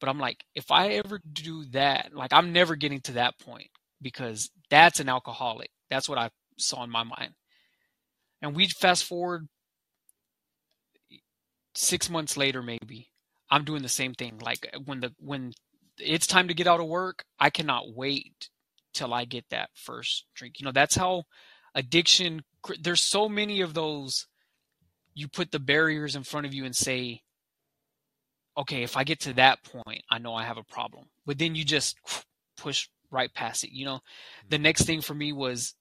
[0.00, 3.68] but I'm like, if I ever do that, like I'm never getting to that point
[4.00, 5.70] because that's an alcoholic.
[5.90, 7.34] That's what I saw in my mind.
[8.40, 9.46] And we fast forward
[11.74, 13.11] six months later, maybe
[13.52, 14.40] I'm doing the same thing.
[14.42, 15.52] Like when the when
[15.98, 18.48] it's time to get out of work, I cannot wait
[18.94, 20.58] till I get that first drink.
[20.58, 21.24] You know, that's how
[21.74, 22.42] addiction.
[22.80, 24.26] There's so many of those.
[25.14, 27.20] You put the barriers in front of you and say,
[28.56, 31.04] okay, if I get to that point, I know I have a problem.
[31.26, 31.98] But then you just
[32.56, 33.72] push right past it.
[33.72, 34.00] You know,
[34.48, 34.62] the mm-hmm.
[34.62, 35.74] next thing for me was,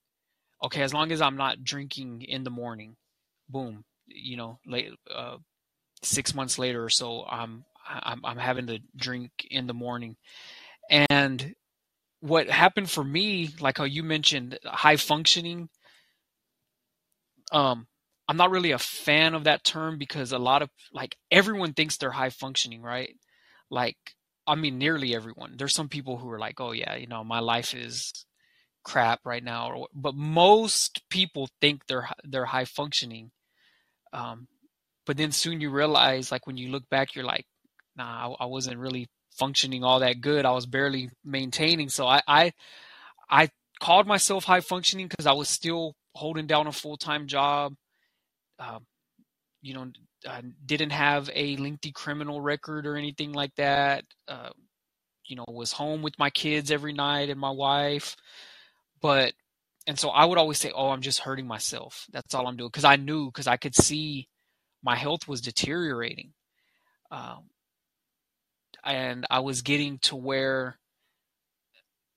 [0.62, 2.98] okay, as long as I'm not drinking in the morning,
[3.48, 5.38] boom, you know, late, uh,
[6.04, 10.16] six months later or so, I'm, I'm, I'm having to drink in the morning.
[10.90, 11.56] And
[12.22, 15.70] what happened for me, like how you mentioned high functioning,
[17.52, 17.88] um,
[18.28, 21.98] I'm not really a fan of that term because a lot of like everyone thinks
[21.98, 23.16] they're high functioning, right?
[23.70, 23.98] Like
[24.48, 25.56] I mean nearly everyone.
[25.58, 28.26] There's some people who are like, "Oh yeah, you know, my life is
[28.84, 33.32] crap right now." But most people think they're they're high functioning.
[34.14, 34.48] Um,
[35.06, 37.46] but then soon you realize like when you look back you're like,
[37.96, 40.46] "Nah, I, I wasn't really functioning all that good.
[40.46, 42.54] I was barely maintaining." So I I
[43.30, 47.74] I called myself high functioning because I was still holding down a full-time job
[48.60, 48.86] um,
[49.62, 49.92] you know,
[50.28, 54.04] uh, didn't have a lengthy criminal record or anything like that.
[54.28, 54.50] Uh,
[55.32, 58.16] you know was home with my kids every night and my wife
[59.02, 59.34] but
[59.88, 62.68] and so i would always say oh i'm just hurting myself that's all i'm doing
[62.68, 64.28] because i knew because i could see
[64.84, 66.34] my health was deteriorating.
[67.12, 67.50] Um,
[68.84, 70.78] and i was getting to where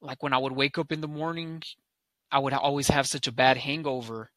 [0.01, 1.63] like when i would wake up in the morning
[2.31, 4.31] i would always have such a bad hangover.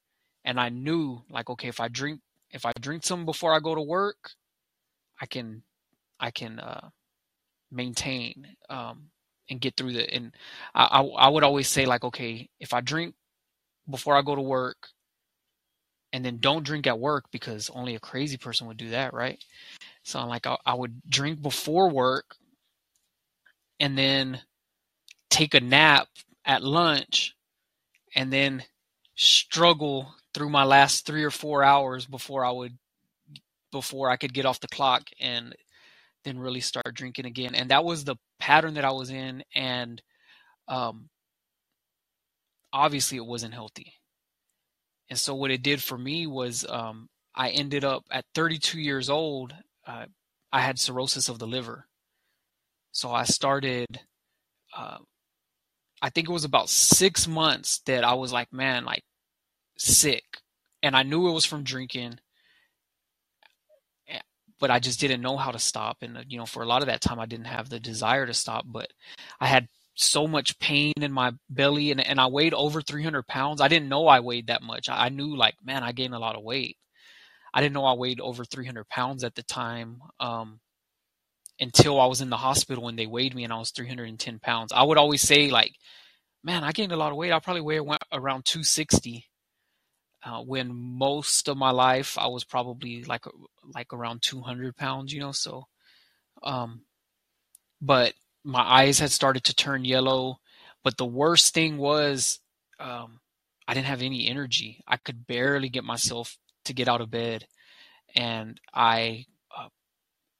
[0.45, 3.75] And i knew like okay if i drink if i drink some before i go
[3.75, 4.31] to work
[5.21, 5.63] i can
[6.19, 6.89] i can uh
[7.69, 9.09] maintain um,
[9.49, 10.33] and get through the and
[10.73, 13.15] I, I, I would always say like okay if i drink
[13.89, 14.87] before i go to work
[16.13, 19.43] and then don't drink at work because only a crazy person would do that right
[20.03, 22.35] so I'm like I, I would drink before work
[23.79, 24.41] and then
[25.29, 26.07] take a nap
[26.45, 27.35] at lunch
[28.15, 28.63] and then
[29.15, 32.77] struggle through my last three or four hours before i would
[33.71, 35.55] before i could get off the clock and
[36.27, 37.55] then really start drinking again.
[37.55, 39.43] And that was the pattern that I was in.
[39.55, 40.01] And
[40.67, 41.09] um,
[42.73, 43.93] obviously, it wasn't healthy.
[45.09, 49.09] And so, what it did for me was um, I ended up at 32 years
[49.09, 49.53] old,
[49.85, 50.05] uh,
[50.51, 51.87] I had cirrhosis of the liver.
[52.91, 53.99] So, I started,
[54.75, 54.97] uh,
[56.01, 59.03] I think it was about six months that I was like, man, like
[59.77, 60.23] sick.
[60.83, 62.19] And I knew it was from drinking
[64.59, 65.97] but I just didn't know how to stop.
[66.01, 68.25] And, uh, you know, for a lot of that time, I didn't have the desire
[68.25, 68.91] to stop, but
[69.39, 69.67] I had
[69.97, 73.61] so much pain in my belly and, and I weighed over 300 pounds.
[73.61, 74.89] I didn't know I weighed that much.
[74.89, 76.77] I knew like, man, I gained a lot of weight.
[77.53, 79.99] I didn't know I weighed over 300 pounds at the time.
[80.19, 80.59] Um,
[81.59, 84.71] until I was in the hospital and they weighed me and I was 310 pounds.
[84.71, 85.73] I would always say like,
[86.43, 87.31] man, I gained a lot of weight.
[87.31, 87.79] I probably weigh
[88.11, 89.25] around 260
[90.23, 93.25] uh, when most of my life I was probably like
[93.73, 95.31] like around 200 pounds, you know.
[95.31, 95.67] So,
[96.43, 96.81] um,
[97.81, 98.13] but
[98.47, 100.39] my eyes had started to turn yellow.
[100.83, 102.39] But the worst thing was,
[102.79, 103.19] um,
[103.67, 104.81] I didn't have any energy.
[104.87, 107.45] I could barely get myself to get out of bed,
[108.15, 109.69] and I uh,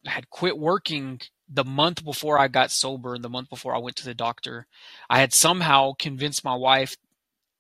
[0.06, 3.98] had quit working the month before I got sober and the month before I went
[3.98, 4.68] to the doctor.
[5.10, 6.98] I had somehow convinced my wife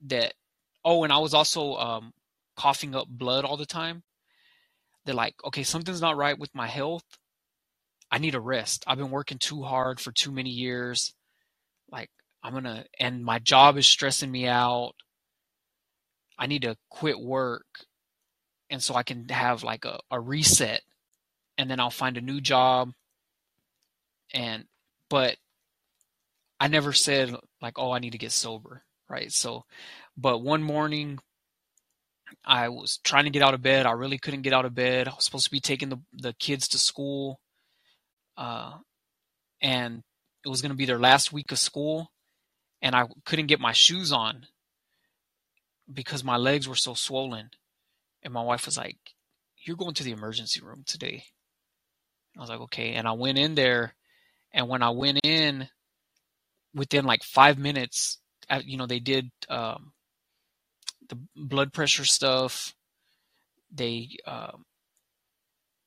[0.08, 0.34] that
[0.86, 2.14] Oh, and I was also um,
[2.56, 4.04] coughing up blood all the time.
[5.04, 7.04] They're like, okay, something's not right with my health.
[8.12, 8.84] I need a rest.
[8.88, 11.14] I've been working too hard for too many years.
[11.92, 12.10] Like,
[12.44, 14.94] I'm going to, and my job is stressing me out.
[16.38, 17.66] I need to quit work.
[18.70, 20.82] And so I can have like a, a reset
[21.58, 22.92] and then I'll find a new job.
[24.34, 24.66] And,
[25.10, 25.38] but
[26.60, 28.84] I never said like, oh, I need to get sober.
[29.10, 29.32] Right.
[29.32, 29.64] So
[30.18, 31.20] but one morning,
[32.44, 33.86] I was trying to get out of bed.
[33.86, 35.08] I really couldn't get out of bed.
[35.08, 37.40] I was supposed to be taking the, the kids to school.
[38.38, 38.74] Uh,
[39.62, 40.04] and
[40.46, 42.12] it was going to be their last week of school.
[42.82, 44.46] And I couldn't get my shoes on
[45.92, 47.50] because my legs were so swollen.
[48.24, 48.98] And my wife was like,
[49.66, 51.24] You're going to the emergency room today.
[52.38, 52.94] I was like, Okay.
[52.94, 53.96] And I went in there.
[54.54, 55.68] And when I went in,
[56.74, 58.20] within like five minutes,
[58.64, 59.92] you know, they did um,
[61.10, 62.74] the blood pressure stuff.
[63.74, 64.64] They, um,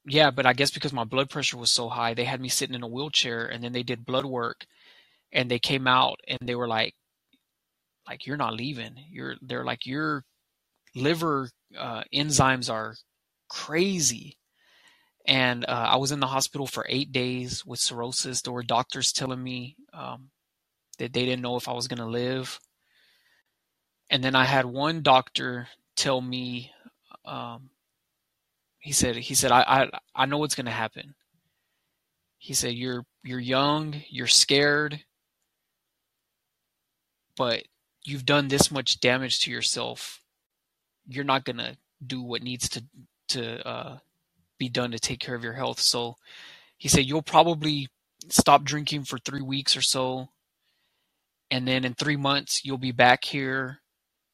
[0.06, 2.74] yeah, but I guess because my blood pressure was so high, they had me sitting
[2.74, 4.66] in a wheelchair, and then they did blood work,
[5.32, 6.94] and they came out and they were like,
[8.08, 8.94] like you're not leaving.
[9.10, 10.24] You're they're like your
[10.94, 12.96] liver uh, enzymes are
[13.48, 14.36] crazy.
[15.26, 18.42] And uh, I was in the hospital for eight days with cirrhosis.
[18.42, 20.30] There were doctors telling me um,
[20.98, 22.58] that they didn't know if I was going to live
[24.10, 26.72] and then I had one doctor tell me,
[27.24, 27.69] um,
[28.80, 31.14] he said, he said, I, I, I know what's going to happen.
[32.38, 35.04] He said, you're, you're young, you're scared,
[37.36, 37.64] but
[38.04, 40.22] you've done this much damage to yourself.
[41.06, 42.84] You're not going to do what needs to,
[43.28, 43.98] to, uh,
[44.58, 45.80] be done to take care of your health.
[45.80, 46.16] So
[46.78, 47.88] he said, you'll probably
[48.28, 50.28] stop drinking for three weeks or so.
[51.50, 53.80] And then in three months, you'll be back here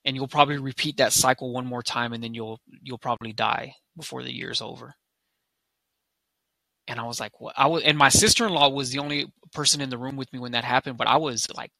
[0.06, 3.74] and you'll probably repeat that cycle one more time and then you'll you'll probably die
[3.96, 4.94] before the year's over.
[6.88, 9.90] And i was like what i was and my sister-in-law was the only person in
[9.90, 11.72] the room with me when that happened but i was like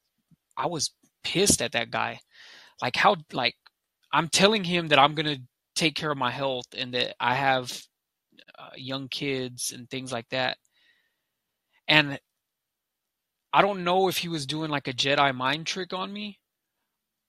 [0.57, 0.91] i was
[1.23, 2.21] pissed at that guy.
[2.83, 3.55] Like how like
[4.13, 5.43] i'm telling him that i'm going to
[5.75, 7.71] take care of my health and that i have
[8.59, 10.57] uh, young kids and things like that.
[11.89, 12.19] And
[13.53, 16.39] i don't know if he was doing like a jedi mind trick on me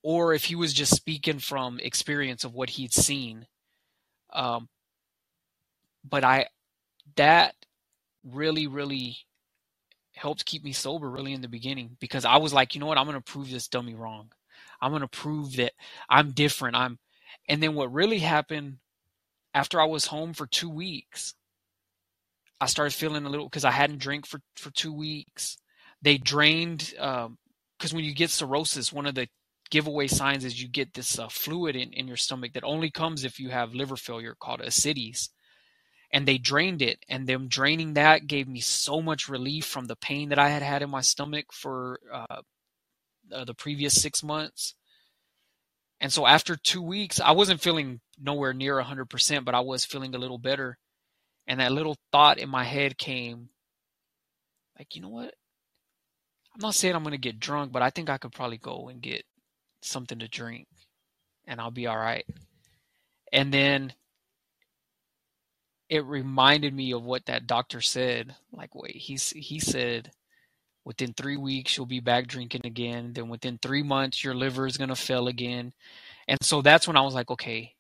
[0.10, 3.46] or if he was just speaking from experience of what he'd seen.
[4.32, 4.70] Um,
[6.10, 6.46] but I,
[7.18, 7.56] that
[8.24, 9.18] really, really
[10.16, 12.98] helped keep me sober really in the beginning because I was like, you know what,
[12.98, 14.32] I'm gonna prove this dummy wrong.
[14.80, 15.74] I'm gonna prove that
[16.10, 16.78] I'm different.
[16.78, 17.00] I'm
[17.50, 18.78] and then what really happened
[19.54, 21.34] after I was home for two weeks,
[22.62, 25.58] I started feeling a little because I hadn't drank for for two weeks.
[26.02, 29.28] They drained because when you get cirrhosis, one of the
[29.70, 33.24] giveaway signs is you get this uh, fluid in, in your stomach that only comes
[33.24, 35.30] if you have liver failure called ascites.
[36.12, 39.96] And they drained it and them draining that gave me so much relief from the
[39.98, 42.42] pain that i had had in my stomach for uh,
[43.32, 44.74] uh, the previous six months.
[46.00, 50.16] And so after two weeks i wasn't feeling nowhere near 100% but i was feeling
[50.16, 50.78] a little better.
[51.46, 53.50] And that little thought in my head came
[54.80, 55.34] like you know what?
[56.56, 58.88] I'm not saying i'm going to get drunk but i think i could probably go
[58.88, 59.26] and get
[59.82, 60.68] something to drink
[61.48, 62.26] and I'll be all right.
[63.32, 63.94] And then
[65.90, 68.36] it reminded me of what that doctor said.
[68.52, 70.12] Like, wait, he's he said
[70.86, 73.14] within three weeks you'll be back drinking again.
[73.14, 75.74] Then within three months your liver is gonna fail again.
[76.28, 77.74] And so that's when I was like, okay,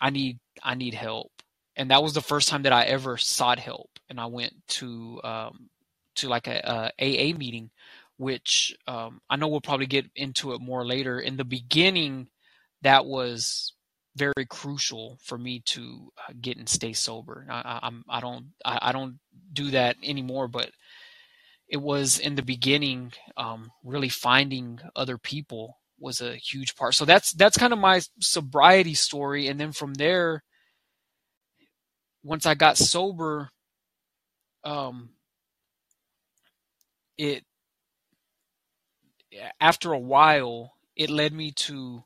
[0.00, 1.32] I need I need help.
[1.76, 3.90] And that was the first time that I ever sought help.
[4.08, 5.68] And I went to um,
[6.16, 7.70] to like a, a AA meeting
[8.18, 11.18] which um, I know we'll probably get into it more later.
[11.18, 12.28] In the beginning,
[12.82, 13.72] that was
[14.16, 17.46] very crucial for me to uh, get and stay sober.
[17.48, 19.18] I, I'm I don't I, I, don't
[19.52, 20.70] do that anymore, but
[21.68, 26.94] it was in the beginning um, really finding other people was a huge part.
[26.94, 30.42] So that's that's kind of my sobriety story, and then from there,
[32.24, 33.50] once I got sober,
[34.64, 35.10] um,
[37.16, 37.44] it
[39.60, 42.02] after a while, it led me to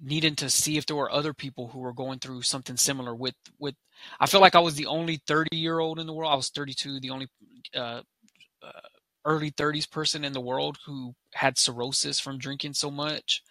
[0.00, 3.34] needing to see if there were other people who were going through something similar with
[3.58, 3.74] with
[4.20, 6.32] I felt like I was the only 30 year old in the world.
[6.32, 7.28] I was 32, the only
[7.74, 8.02] uh,
[8.62, 8.80] uh,
[9.24, 13.42] early 30s person in the world who had cirrhosis from drinking so much.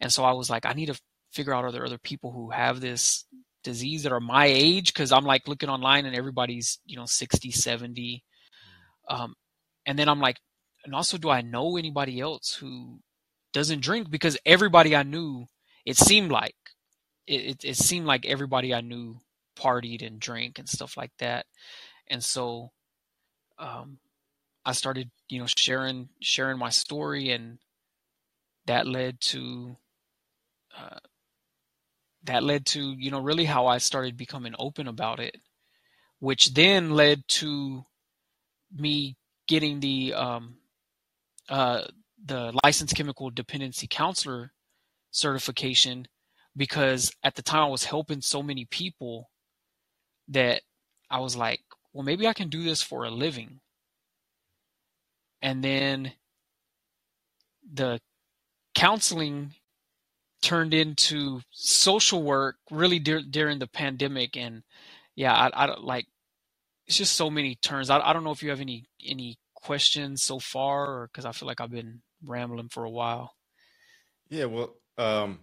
[0.00, 1.00] And so I was like, I need to
[1.32, 3.24] figure out are there other people who have this
[3.62, 4.94] disease that are my age?
[4.94, 8.24] Cause I'm like looking online and everybody's, you know, 60, 70.
[9.08, 9.34] Um,
[9.86, 10.38] and then I'm like,
[10.84, 13.00] and also do I know anybody else who
[13.52, 14.10] doesn't drink?
[14.10, 15.46] Because everybody I knew,
[15.84, 16.56] it seemed like
[17.26, 19.18] it, it, it seemed like everybody I knew
[19.58, 21.46] partied and drank and stuff like that.
[22.08, 22.70] And so
[23.58, 23.98] um,
[24.64, 27.58] I started, you know, sharing sharing my story, and
[28.66, 29.76] that led to
[30.76, 30.98] uh,
[32.24, 35.36] that led to you know really how I started becoming open about it,
[36.18, 37.84] which then led to
[38.76, 39.16] me
[39.48, 40.56] getting the um,
[41.50, 41.82] uh,
[42.24, 44.52] the licensed chemical dependency counselor
[45.12, 46.06] certification
[46.56, 49.30] because at the time I was helping so many people
[50.28, 50.62] that
[51.10, 51.60] I was like,
[51.92, 53.60] well, maybe I can do this for a living.
[55.42, 56.12] And then
[57.72, 58.00] the
[58.74, 59.54] counseling
[60.42, 64.36] turned into social work really de- during the pandemic.
[64.36, 64.62] And
[65.16, 66.06] yeah, I, I like,
[66.86, 67.90] it's just so many turns.
[67.90, 71.46] I, I don't know if you have any, any questions so far, because I feel
[71.46, 73.34] like I've been rambling for a while.
[74.28, 75.40] Yeah, well, um,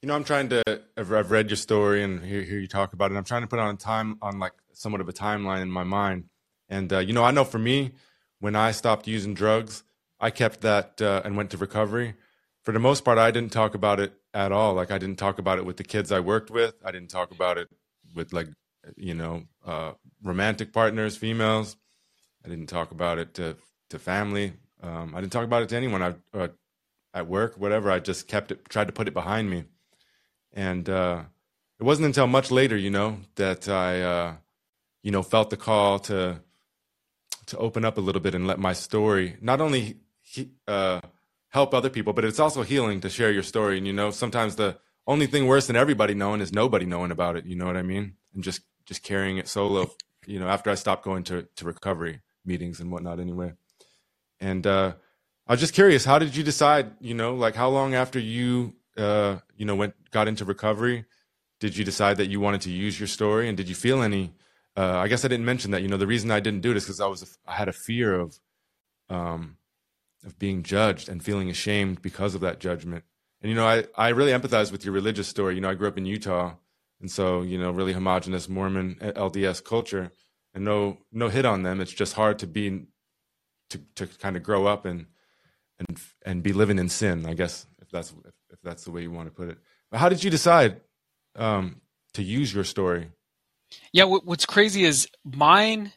[0.00, 0.62] you know, I'm trying to.
[0.96, 3.16] I've, I've read your story and hear, hear, you talk about it.
[3.16, 5.84] I'm trying to put on a time on like somewhat of a timeline in my
[5.84, 6.24] mind.
[6.68, 7.92] And uh, you know, I know for me,
[8.38, 9.82] when I stopped using drugs,
[10.20, 12.14] I kept that uh, and went to recovery.
[12.62, 14.74] For the most part, I didn't talk about it at all.
[14.74, 16.74] Like I didn't talk about it with the kids I worked with.
[16.84, 17.68] I didn't talk about it
[18.14, 18.48] with like
[18.96, 19.92] you know uh,
[20.22, 21.76] romantic partners, females.
[22.44, 23.56] I didn't talk about it to
[23.90, 24.54] to family.
[24.82, 26.02] Um, I didn't talk about it to anyone.
[26.02, 26.48] I uh,
[27.14, 27.90] at work, whatever.
[27.90, 29.64] I just kept it, tried to put it behind me,
[30.52, 31.22] and uh,
[31.78, 34.34] it wasn't until much later, you know, that I, uh,
[35.02, 36.40] you know, felt the call to
[37.46, 41.00] to open up a little bit and let my story not only he, uh,
[41.50, 43.78] help other people, but it's also healing to share your story.
[43.78, 47.36] And you know, sometimes the only thing worse than everybody knowing is nobody knowing about
[47.36, 47.44] it.
[47.46, 48.14] You know what I mean?
[48.34, 49.90] And just just carrying it solo.
[50.26, 53.52] You know, after I stopped going to to recovery meetings and whatnot anyway.
[54.40, 54.94] And uh,
[55.46, 56.92] I was just curious, how did you decide?
[57.00, 61.06] You know, like how long after you uh, you know went got into recovery
[61.64, 63.48] did you decide that you wanted to use your story?
[63.48, 64.34] And did you feel any?
[64.76, 65.80] Uh, I guess I didn't mention that.
[65.80, 67.72] You know, the reason I didn't do it is because I was I had a
[67.72, 68.38] fear of
[69.08, 69.56] um,
[70.24, 73.04] of being judged and feeling ashamed because of that judgment.
[73.40, 75.54] And you know, I I really empathize with your religious story.
[75.54, 76.54] You know, I grew up in Utah,
[77.00, 80.12] and so you know, really homogenous Mormon LDS culture
[80.54, 81.80] and no no hit on them.
[81.80, 82.86] It's just hard to be
[83.70, 85.06] to to kind of grow up and
[85.78, 87.26] and and be living in sin.
[87.26, 89.58] I guess if that's if, if that's the way you want to put it.
[89.90, 90.80] But how did you decide
[91.36, 91.80] um,
[92.14, 93.08] to use your story?
[93.92, 95.92] Yeah, what's crazy is mine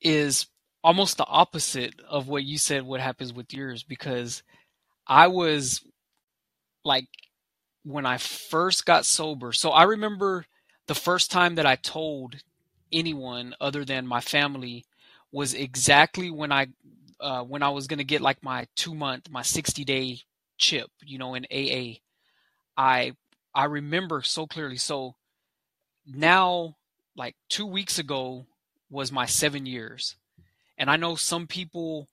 [0.00, 0.46] is
[0.84, 4.42] almost the opposite of what you said what happens with yours because
[5.06, 5.82] I was
[6.84, 7.08] like
[7.82, 9.52] when I first got sober.
[9.52, 10.44] So I remember
[10.86, 12.36] the first time that I told
[12.92, 14.86] anyone other than my family
[15.32, 16.68] was exactly when I
[17.20, 20.20] uh, when I was gonna get like my two month, my sixty day
[20.58, 22.00] chip, you know, in AA.
[22.76, 23.12] I
[23.54, 24.76] I remember so clearly.
[24.76, 25.16] So
[26.06, 26.76] now,
[27.16, 28.46] like two weeks ago,
[28.90, 30.16] was my seven years,
[30.78, 32.08] and I know some people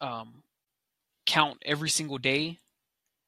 [0.00, 0.42] um,
[1.26, 2.60] count every single day,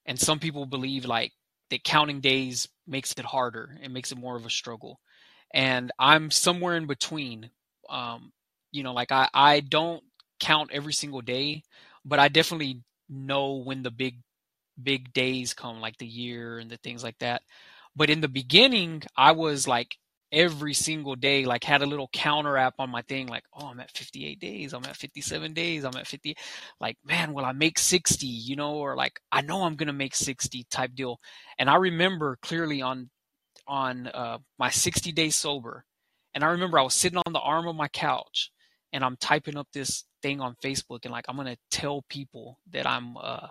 [0.05, 1.33] and some people believe like
[1.71, 5.01] that counting days makes it harder and makes it more of a struggle.
[5.55, 7.51] And I'm somewhere in between.
[7.89, 8.33] Um,
[8.73, 10.03] you know, like I, I don't
[10.41, 11.63] count every single day,
[12.05, 14.17] but I definitely know when the big
[14.83, 17.43] big days come, like the year and the things like that.
[17.95, 19.97] But in the beginning, I was like
[20.33, 23.79] every single day like had a little counter app on my thing like oh i'm
[23.79, 26.37] at 58 days i'm at 57 days i'm at 50
[26.81, 30.17] like man will i make 60 you know or like i know i'm gonna make
[30.17, 31.21] 60 type deal
[31.61, 33.09] and i remember clearly on
[33.67, 35.85] on uh, my 60 days sober
[36.35, 38.51] and i remember i was sitting on the arm of my couch
[38.93, 42.87] and i'm typing up this thing on facebook and like i'm gonna tell people that
[42.87, 43.49] i'm uh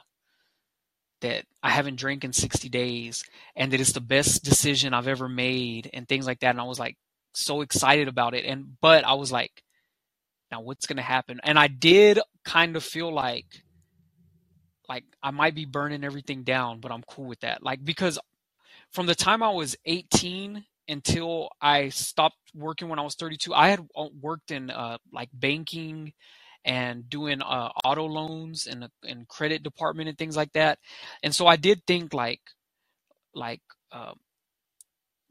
[1.25, 3.23] that I haven't drank in 60 days
[3.55, 6.51] and that it's the best decision I've ever made and things like that.
[6.51, 6.97] And I was like
[7.33, 8.45] so excited about it.
[8.45, 9.63] And, but I was like,
[10.51, 11.39] now what's to happen?
[11.43, 13.47] And I did kind of feel like,
[14.87, 17.63] like I might be burning everything down, but I'm cool with that.
[17.63, 18.19] Like, because
[18.91, 23.69] from the time I was 18 until I stopped working when I was 32, I
[23.69, 26.13] had uh, worked in uh, like banking
[26.65, 30.79] and doing uh, auto loans and and credit department and things like that.
[31.23, 32.41] And so I did think like
[33.35, 33.61] like
[33.91, 34.13] uh,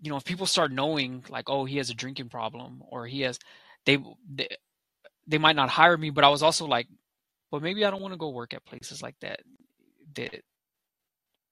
[0.03, 3.23] you know if people start knowing like oh he has a drinking problem or he
[3.23, 3.39] has
[3.87, 3.99] they
[4.33, 4.49] they,
[5.27, 6.11] they might not hire me.
[6.11, 6.89] But I was also like,
[7.53, 9.41] but maybe I don't want to go work at places like that
[10.17, 10.43] that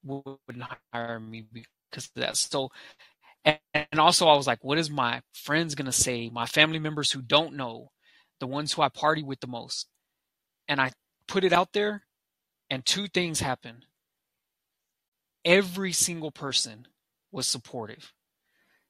[0.04, 1.44] wouldn't hire me
[1.92, 2.38] because of that.
[2.38, 2.70] So
[3.44, 6.30] and also I was like, what is my friends gonna say?
[6.30, 7.90] My family members who don't know
[8.40, 9.88] the ones who I party with the most.
[10.68, 10.92] And I
[11.28, 12.04] put it out there,
[12.70, 13.86] and two things happened.
[15.44, 16.86] Every single person
[17.32, 18.12] was supportive.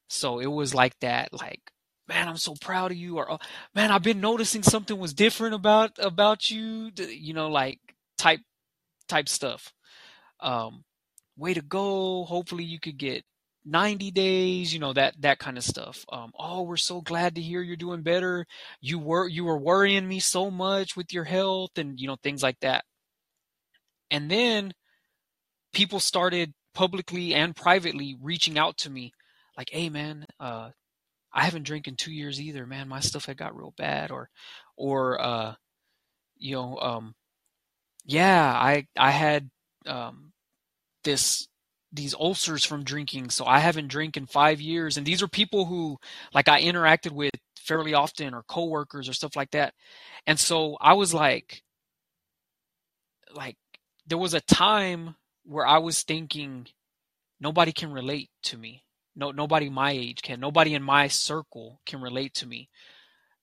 [0.08, 1.72] So it was like that, like,
[2.08, 3.38] man, I'm so proud of you, or oh,
[3.74, 7.80] man, I've been noticing something was different about about you, you know, like
[8.18, 8.40] type
[9.08, 9.72] type stuff.
[10.40, 10.84] Um,
[11.42, 12.24] way to go.
[12.24, 13.24] Hopefully you could get
[13.64, 16.04] 90 days you know that that kind of stuff.
[16.10, 18.46] Um, oh we're so glad to hear you're doing better.
[18.80, 22.42] You were you were worrying me so much with your health and you know things
[22.42, 22.84] like that.
[24.10, 24.72] And then
[25.72, 29.12] people started publicly and privately reaching out to me
[29.56, 30.70] like hey man uh,
[31.32, 32.88] i haven't drank in two years either man.
[32.88, 34.28] My stuff had got real bad or
[34.76, 35.54] or uh,
[36.38, 37.14] you know um,
[38.04, 39.50] yeah i i had
[39.86, 40.31] um,
[41.04, 41.48] this
[41.92, 43.30] these ulcers from drinking.
[43.30, 44.96] So I haven't drank in five years.
[44.96, 45.98] And these are people who
[46.34, 49.74] like I interacted with fairly often or coworkers or stuff like that.
[50.26, 51.62] And so I was like,
[53.34, 53.56] like
[54.06, 56.66] there was a time where I was thinking
[57.40, 58.84] nobody can relate to me.
[59.14, 60.40] No, nobody my age can.
[60.40, 62.70] Nobody in my circle can relate to me.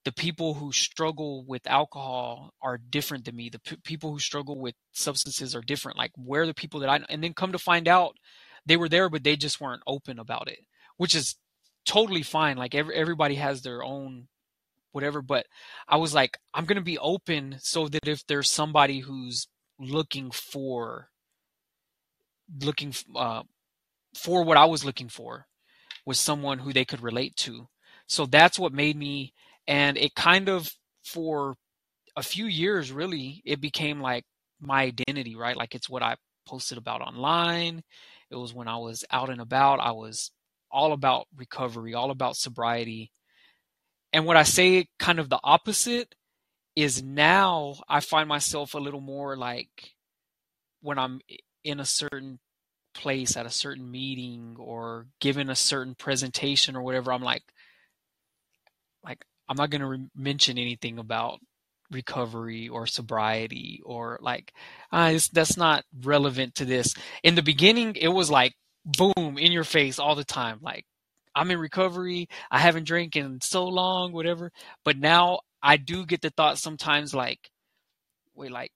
[0.04, 3.50] The people who struggle with alcohol are different than me.
[3.50, 5.98] The p- people who struggle with substances are different.
[5.98, 8.16] Like where the people that I and then come to find out
[8.64, 10.60] they were there, but they just weren't open about it,
[10.96, 11.36] which is
[11.84, 12.56] totally fine.
[12.56, 14.28] Like every, everybody has their own
[14.92, 15.46] whatever, but
[15.88, 19.48] I was like, I'm going to be open so that if there's somebody who's
[19.78, 21.08] looking for,
[22.60, 23.42] looking uh,
[24.14, 25.46] for what I was looking for
[26.04, 27.68] was someone who they could relate to.
[28.06, 29.32] So that's what made me,
[29.70, 30.70] and it kind of
[31.02, 31.54] for
[32.14, 34.24] a few years really it became like
[34.60, 36.14] my identity right like it's what i
[36.46, 37.82] posted about online
[38.30, 39.80] it was when I was out and about.
[39.80, 40.30] I was
[40.70, 43.10] all about recovery, all about sobriety.
[44.12, 46.14] And what I say kind of the opposite
[46.76, 49.94] is now I find myself a little more like
[50.80, 51.20] when I'm
[51.64, 52.38] in a certain
[52.94, 57.42] place at a certain meeting or given a certain presentation or whatever, I'm like,
[59.04, 61.40] like I'm not going to re- mention anything about
[61.90, 64.52] recovery or sobriety or like
[64.92, 66.94] uh, that's not relevant to this.
[67.24, 70.86] In the beginning it was like boom in your face all the time like
[71.34, 74.52] i'm in recovery i haven't drank in so long whatever.
[74.84, 77.50] But now i do get the thought sometimes like
[78.34, 78.72] wait like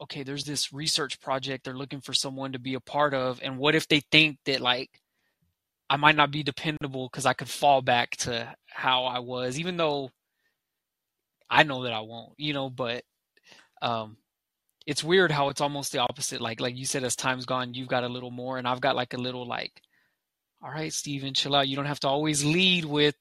[0.00, 3.58] okay there's this research project they're looking for someone to be a part of and
[3.58, 4.90] what if they think that like
[5.90, 9.76] i might not be dependable because i could fall back to how i was even
[9.76, 10.10] though
[11.50, 13.02] I know that I won't, you know, but
[13.82, 14.16] um
[14.86, 16.40] it's weird how it's almost the opposite.
[16.40, 18.96] Like like you said, as time's gone, you've got a little more, and I've got
[18.96, 19.72] like a little like,
[20.62, 21.68] all right, Stephen, chill out.
[21.68, 23.16] You don't have to always lead with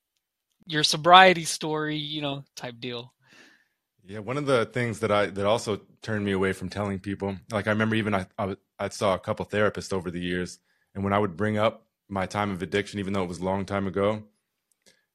[0.68, 3.14] your sobriety story, you know, type deal.
[4.06, 7.36] Yeah, one of the things that I that also turned me away from telling people,
[7.52, 10.60] like I remember even I I, I saw a couple therapists over the years,
[10.94, 13.46] and when I would bring up my time of addiction, even though it was a
[13.46, 14.24] long time ago,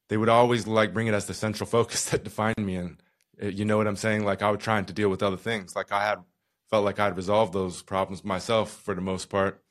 [0.09, 2.75] they would always like bring it as the central focus that defined me.
[2.75, 3.01] And
[3.41, 4.23] uh, you know what I'm saying?
[4.23, 5.75] Like I was trying to deal with other things.
[5.75, 6.19] Like I had
[6.69, 9.61] felt like I'd resolved those problems myself for the most part,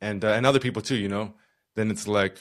[0.00, 0.96] and uh, and other people too.
[0.96, 1.34] You know,
[1.76, 2.38] then it's like,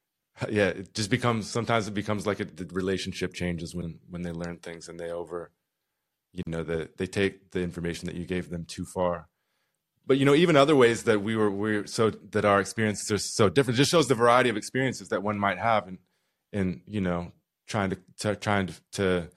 [0.50, 4.32] yeah, it just becomes sometimes it becomes like a, the relationship changes when when they
[4.32, 5.50] learn things and they over,
[6.32, 9.29] you know, that they take the information that you gave them too far.
[10.06, 13.18] But you know, even other ways that we were we so that our experiences are
[13.18, 15.98] so different just shows the variety of experiences that one might have and
[16.52, 17.32] in you know
[17.68, 19.30] trying to, to trying to, to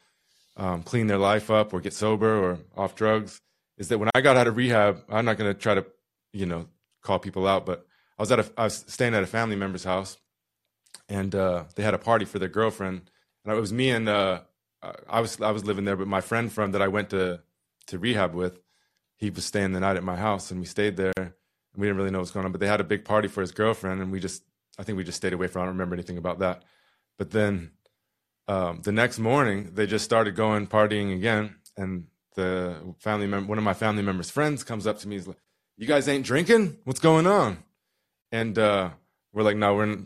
[0.58, 3.40] um, clean their life up or get sober or off drugs
[3.78, 5.86] is that when I got out of rehab, I'm not going to try to,
[6.32, 6.68] you know,
[7.02, 7.86] call people out, but
[8.18, 10.18] I was at a, I was staying at a family member's house,
[11.10, 13.10] and uh, they had a party for their girlfriend,
[13.44, 14.42] and it was me and uh,
[15.10, 17.42] I was I was living there, but my friend from that I went to
[17.88, 18.60] to rehab with,
[19.24, 21.32] he was staying the night at my house, and we stayed there, and
[21.78, 23.52] we didn't really know what's going on, but they had a big party for his
[23.52, 24.44] girlfriend, and we just
[24.78, 25.62] I think we just stayed away from.
[25.62, 26.64] I don't remember anything about that,
[27.18, 27.72] but then
[28.50, 33.58] um, the next morning they just started going partying again, and the family member, one
[33.58, 35.16] of my family members' friends, comes up to me.
[35.16, 35.42] He's like,
[35.78, 36.78] "You guys ain't drinking?
[36.84, 37.64] What's going on?"
[38.32, 38.90] And uh,
[39.32, 40.00] we're like, "No, we're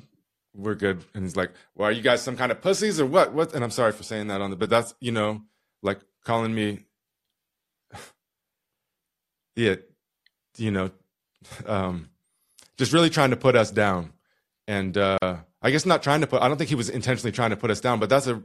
[0.53, 3.33] we're good." And he's like, "Well, are you guys some kind of pussies or what?
[3.33, 5.41] What?" And I'm sorry for saying that on the, but that's you know,
[5.81, 6.83] like calling me,
[9.57, 9.75] yeah,
[10.57, 10.91] you know,
[11.65, 12.09] um,
[12.77, 14.13] just really trying to put us down.
[14.67, 16.41] And uh, I guess not trying to put.
[16.41, 18.43] I don't think he was intentionally trying to put us down, but that's a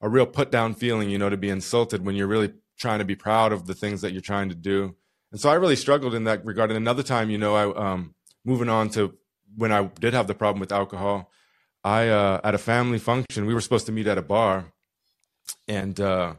[0.00, 3.04] a real put down feeling, you know, to be insulted when you're really trying to
[3.04, 4.96] be proud of the things that you're trying to do.
[5.30, 6.70] And so I really struggled in that regard.
[6.70, 9.14] And another time, you know, I um, moving on to
[9.56, 11.30] when I did have the problem with alcohol,
[11.84, 14.72] I uh, at a family function, we were supposed to meet at a bar,
[15.68, 16.34] and uh,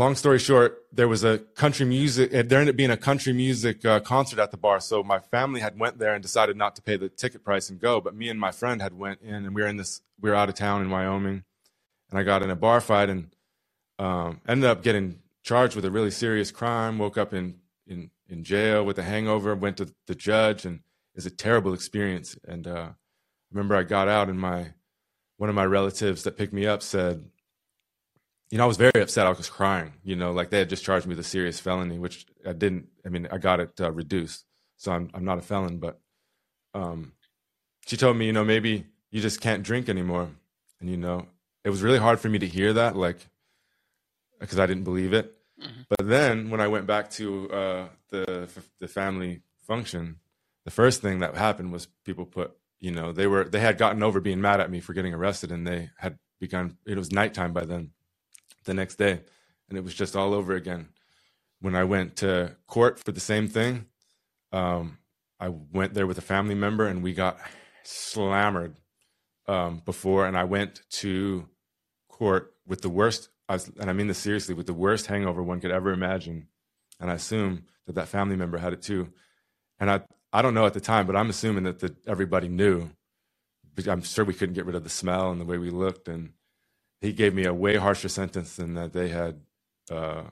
[0.00, 2.30] long story short, there was a country music.
[2.30, 4.80] There ended up being a country music uh, concert at the bar.
[4.80, 7.80] So my family had went there and decided not to pay the ticket price and
[7.80, 8.00] go.
[8.00, 10.02] But me and my friend had went in, and we were in this.
[10.20, 11.44] We were out of town in Wyoming,
[12.10, 13.28] and I got in a bar fight and
[13.98, 16.98] um, ended up getting charged with a really serious crime.
[16.98, 19.54] Woke up in in in jail with a hangover.
[19.54, 20.80] Went to the judge, and
[21.14, 22.36] it's a terrible experience.
[22.46, 22.88] And uh,
[23.50, 24.74] remember I got out, and my
[25.36, 27.24] one of my relatives that picked me up said,
[28.50, 29.26] "You know, I was very upset.
[29.26, 29.94] I was crying.
[30.04, 32.88] You know, like they had just charged me with a serious felony, which I didn't.
[33.04, 34.44] I mean, I got it uh, reduced,
[34.76, 35.78] so I'm I'm not a felon.
[35.78, 36.00] But
[36.74, 37.12] um,
[37.86, 40.30] she told me, you know, maybe you just can't drink anymore.
[40.80, 41.26] And you know,
[41.64, 43.18] it was really hard for me to hear that, like
[44.40, 45.34] because I didn't believe it.
[45.60, 45.82] Mm-hmm.
[45.88, 50.16] But then when I went back to uh, the the family function,
[50.64, 54.02] the first thing that happened was people put, you know, they were they had gotten
[54.02, 56.76] over being mad at me for getting arrested, and they had begun.
[56.86, 57.90] It was nighttime by then,
[58.66, 59.20] the next day,
[59.68, 60.88] and it was just all over again.
[61.60, 63.86] When I went to court for the same thing,
[64.52, 64.98] um,
[65.40, 67.38] I went there with a family member, and we got
[67.82, 68.76] slammered
[69.48, 71.48] um, before, and I went to
[72.08, 75.70] court with the worst and I mean this seriously, with the worst hangover one could
[75.70, 76.48] ever imagine.
[77.00, 79.12] And I assume that that family member had it too.
[79.78, 80.02] And I,
[80.32, 82.90] I don't know at the time, but I'm assuming that the, everybody knew.
[83.86, 86.08] I'm sure we couldn't get rid of the smell and the way we looked.
[86.08, 86.32] And
[87.00, 89.40] he gave me a way harsher sentence than that they had
[89.90, 90.24] uh,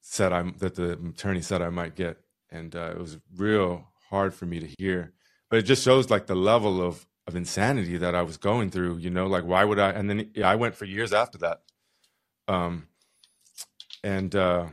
[0.00, 2.18] said I'm that the attorney said I might get.
[2.50, 5.12] And uh, it was real hard for me to hear.
[5.48, 8.98] But it just shows like the level of of insanity that I was going through,
[8.98, 11.62] you know, like why would I and then yeah, I went for years after that.
[12.48, 12.88] Um
[14.02, 14.66] and uh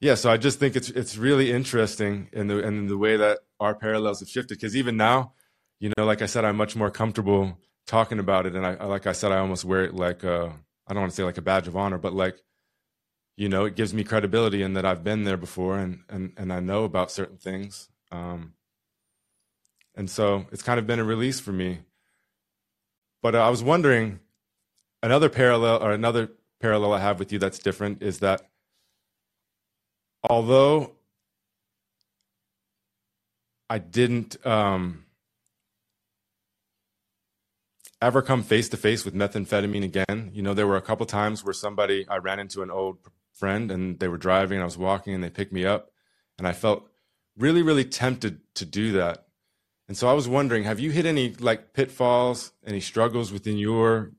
[0.00, 3.40] yeah, so I just think it's it's really interesting in the in the way that
[3.60, 5.32] our parallels have shifted because even now,
[5.80, 9.06] you know, like I said, I'm much more comfortable talking about it, and I like
[9.06, 10.48] I said, I almost wear it like uh,
[10.86, 12.42] I don't want to say like a badge of honor, but like
[13.36, 16.52] you know, it gives me credibility in that I've been there before and and and
[16.52, 17.88] I know about certain things.
[18.12, 18.54] Um,
[19.96, 21.80] and so it's kind of been a release for me.
[23.22, 24.20] But I was wondering
[25.02, 26.30] another parallel or another
[26.60, 28.48] parallel I have with you that's different is that
[30.22, 30.92] although
[33.68, 35.04] I didn't um,
[38.06, 41.44] ever come face to face with methamphetamine again, you know, there were a couple times
[41.44, 42.98] where somebody, I ran into an old
[43.32, 45.90] friend and they were driving and I was walking and they picked me up
[46.38, 46.88] and I felt
[47.36, 49.24] really, really tempted to do that
[49.86, 54.12] and so I was wondering, have you hit any like pitfalls, any struggles within your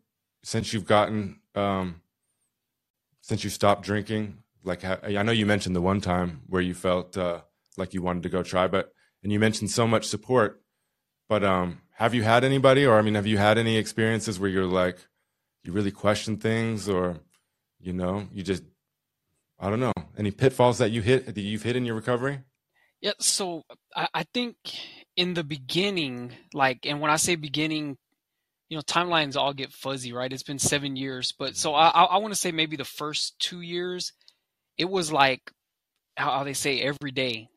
[0.43, 2.01] since you've gotten um,
[3.21, 4.43] since you stopped drinking?
[4.63, 7.41] Like I know you mentioned the one time where you felt uh,
[7.77, 10.61] like you wanted to go try, but and you mentioned so much support.
[11.27, 14.49] But um, have you had anybody, or I mean, have you had any experiences where
[14.49, 14.97] you're like,
[15.63, 17.17] you really question things, or
[17.79, 18.63] you know, you just,
[19.59, 22.39] I don't know, any pitfalls that you hit that you've hit in your recovery?
[23.01, 23.63] Yeah, so
[23.95, 24.55] I, I think
[25.15, 27.97] in the beginning, like, and when I say beginning,
[28.69, 30.31] you know, timelines all get fuzzy, right?
[30.31, 31.97] It's been seven years, but so mm-hmm.
[31.97, 34.11] I, I want to say maybe the first two years,
[34.77, 35.51] it was like
[36.17, 37.49] how, they say every day,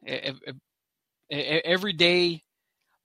[1.31, 2.43] every day,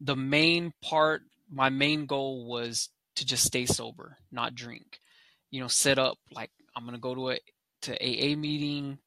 [0.04, 5.00] the main part, my main goal was to just stay sober, not drink.
[5.50, 7.40] You know, set up like I'm gonna go to a
[7.84, 8.98] to AA meeting.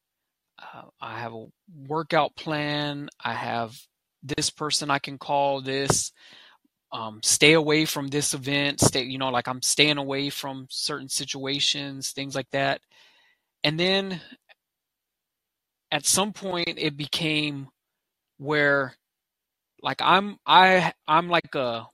[0.59, 1.45] Uh, I have a
[1.87, 3.09] workout plan.
[3.23, 3.79] I have
[4.23, 5.61] this person I can call.
[5.61, 6.11] This
[6.91, 8.79] um, stay away from this event.
[8.79, 12.81] Stay, you know, like I'm staying away from certain situations, things like that.
[13.63, 14.21] And then
[15.91, 17.67] at some point, it became
[18.37, 18.95] where
[19.81, 21.87] like I'm I I'm like a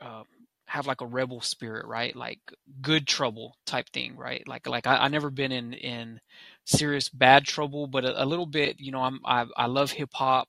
[0.00, 0.24] uh,
[0.66, 2.16] have like a rebel spirit, right?
[2.16, 2.40] Like
[2.82, 4.46] good trouble type thing, right?
[4.48, 6.20] Like like I, I never been in in
[6.66, 10.10] serious bad trouble, but a, a little bit, you know, I'm I I love hip
[10.14, 10.48] hop.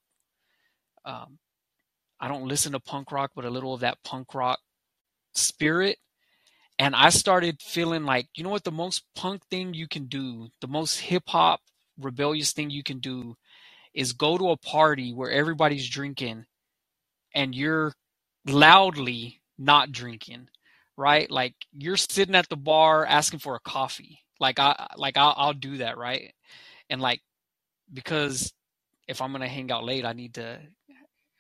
[1.05, 1.39] Um,
[2.19, 4.59] I don't listen to punk rock, but a little of that punk rock
[5.35, 5.97] spirit.
[6.79, 10.49] And I started feeling like, you know what, the most punk thing you can do,
[10.61, 11.61] the most hip hop
[11.99, 13.35] rebellious thing you can do
[13.93, 16.45] is go to a party where everybody's drinking
[17.33, 17.93] and you're
[18.45, 20.47] loudly not drinking,
[20.97, 21.29] right?
[21.29, 24.19] Like you're sitting at the bar asking for a coffee.
[24.39, 26.33] Like I like I'll, I'll do that, right?
[26.89, 27.21] And like
[27.91, 28.51] because
[29.07, 30.59] if I'm gonna hang out late, I need to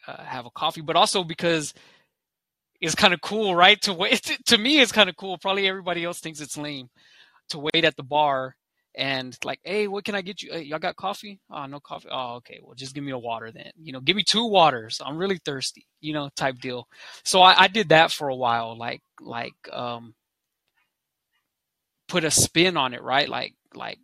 [0.07, 1.73] uh, have a coffee, but also because
[2.81, 3.81] it's kind of cool, right?
[3.83, 4.37] To wait.
[4.47, 5.37] To me, it's kind of cool.
[5.37, 6.89] Probably everybody else thinks it's lame
[7.49, 8.55] to wait at the bar
[8.95, 10.51] and like, hey, what can I get you?
[10.51, 11.39] Hey, y'all got coffee?
[11.49, 12.09] Oh, no coffee.
[12.11, 12.59] Oh, okay.
[12.61, 13.71] Well, just give me a water then.
[13.81, 15.01] You know, give me two waters.
[15.03, 15.85] I'm really thirsty.
[16.01, 16.87] You know, type deal.
[17.23, 18.77] So I, I did that for a while.
[18.77, 20.13] Like, like, um,
[22.07, 23.27] put a spin on it, right?
[23.27, 23.99] Like, like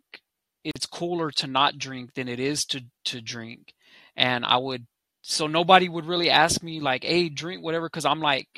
[0.64, 3.74] it's cooler to not drink than it is to to drink,
[4.16, 4.86] and I would.
[5.22, 8.48] So nobody would really ask me like, hey, drink whatever, because I'm like,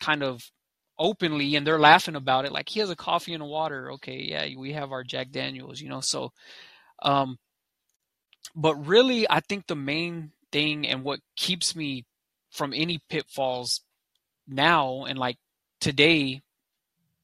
[0.00, 0.42] kind of
[1.00, 3.90] openly and they're laughing about it like he has a coffee and a water.
[3.92, 6.30] Okay yeah we have our jack daniels you know so
[7.02, 7.38] um
[8.54, 12.04] but really i think the main thing and what keeps me
[12.50, 13.80] from any pitfalls
[14.46, 15.38] now and like
[15.80, 16.42] today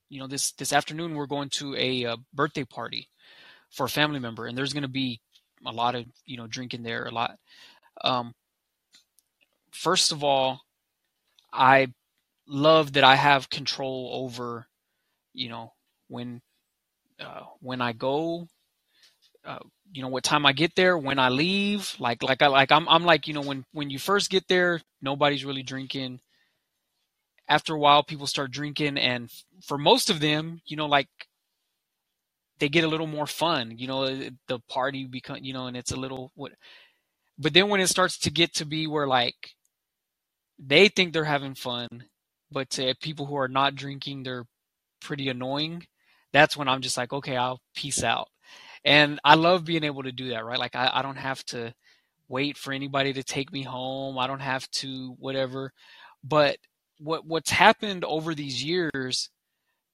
[0.08, 3.08] you know this this afternoon we're going to a, a uh, birthday party
[3.70, 5.20] for a family member and there's going to be
[5.66, 7.36] a lot of you know drinking there a lot.
[8.02, 8.32] Um
[9.72, 10.60] first of all
[11.52, 11.86] i
[12.48, 14.66] love that I have control over,
[15.34, 15.72] you know,
[16.08, 16.42] when
[17.20, 18.48] uh, when I go,
[19.44, 19.60] uh,
[19.92, 21.96] you know, what time I get there, when I leave.
[22.00, 24.82] Like like I like I'm I'm like you know when when you first get there,
[25.02, 26.20] nobody's really drinking.
[27.48, 29.30] After a while, people start drinking, and
[29.64, 31.08] for most of them, you know, like
[32.60, 33.74] they get a little more fun.
[33.78, 34.06] You know,
[34.48, 36.52] the party become you know, and it's a little what.
[37.38, 39.36] But then when it starts to get to be where like
[40.58, 41.88] they think they're having fun
[42.50, 44.46] but people who are not drinking, they're
[45.00, 45.86] pretty annoying.
[46.32, 48.28] That's when I'm just like, okay, I'll peace out.
[48.84, 50.58] And I love being able to do that, right?
[50.58, 51.74] Like I, I don't have to
[52.28, 54.18] wait for anybody to take me home.
[54.18, 55.72] I don't have to whatever.
[56.22, 56.58] But
[56.98, 59.30] what what's happened over these years,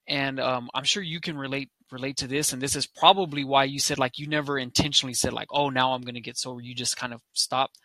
[0.06, 3.64] and um, I'm sure you can relate relate to this, and this is probably why
[3.64, 6.60] you said like you never intentionally said like, oh, now I'm to get sober.
[6.60, 7.78] You just kind of stopped.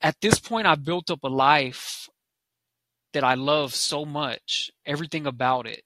[0.00, 2.08] At this point, I've built up a life
[3.12, 5.84] that I love so much, everything about it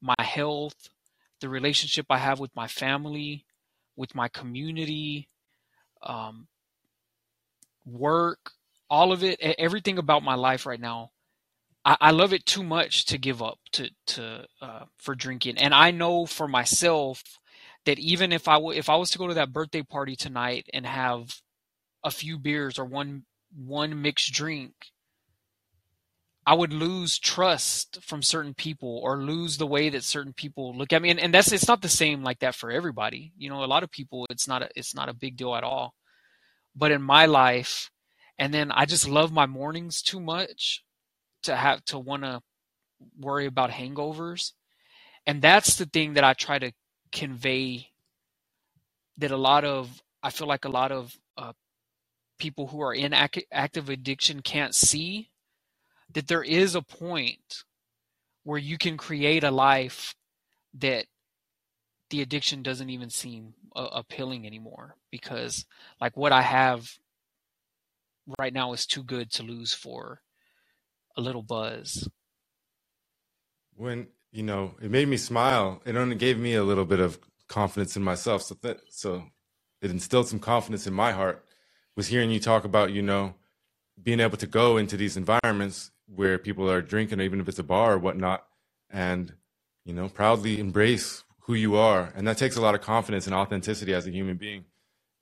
[0.00, 0.88] my health,
[1.40, 3.44] the relationship I have with my family,
[3.96, 5.28] with my community,
[6.02, 6.48] um,
[7.84, 8.52] work,
[8.88, 11.10] all of it, everything about my life right now.
[11.84, 15.74] I, I love it too much to give up to to uh, for drinking, and
[15.74, 17.22] I know for myself
[17.84, 20.68] that even if I w- if I was to go to that birthday party tonight
[20.72, 21.40] and have
[22.04, 23.24] a few beers or one
[23.56, 24.72] one mixed drink,
[26.46, 30.92] I would lose trust from certain people or lose the way that certain people look
[30.92, 31.10] at me.
[31.10, 33.32] And, and that's it's not the same like that for everybody.
[33.36, 35.64] You know, a lot of people it's not a it's not a big deal at
[35.64, 35.94] all.
[36.76, 37.90] But in my life,
[38.38, 40.84] and then I just love my mornings too much
[41.42, 42.42] to have to want to
[43.18, 44.52] worry about hangovers.
[45.26, 46.70] And that's the thing that I try to
[47.10, 47.88] convey
[49.18, 51.54] that a lot of I feel like a lot of uh,
[52.38, 55.30] people who are in ac- active addiction can't see
[56.12, 57.64] that there is a point
[58.44, 60.14] where you can create a life
[60.74, 61.06] that
[62.10, 65.66] the addiction doesn't even seem uh, appealing anymore because
[66.00, 66.88] like what I have
[68.38, 70.20] right now is too good to lose for
[71.16, 72.08] a little buzz.
[73.74, 75.80] When you know, it made me smile.
[75.86, 78.42] It only gave me a little bit of confidence in myself.
[78.42, 79.24] So that so
[79.80, 81.44] it instilled some confidence in my heart.
[81.96, 83.34] Was hearing you talk about you know
[84.00, 87.64] being able to go into these environments where people are drinking, even if it's a
[87.64, 88.46] bar or whatnot,
[88.90, 89.32] and
[89.84, 93.34] you know proudly embrace who you are, and that takes a lot of confidence and
[93.34, 94.64] authenticity as a human being.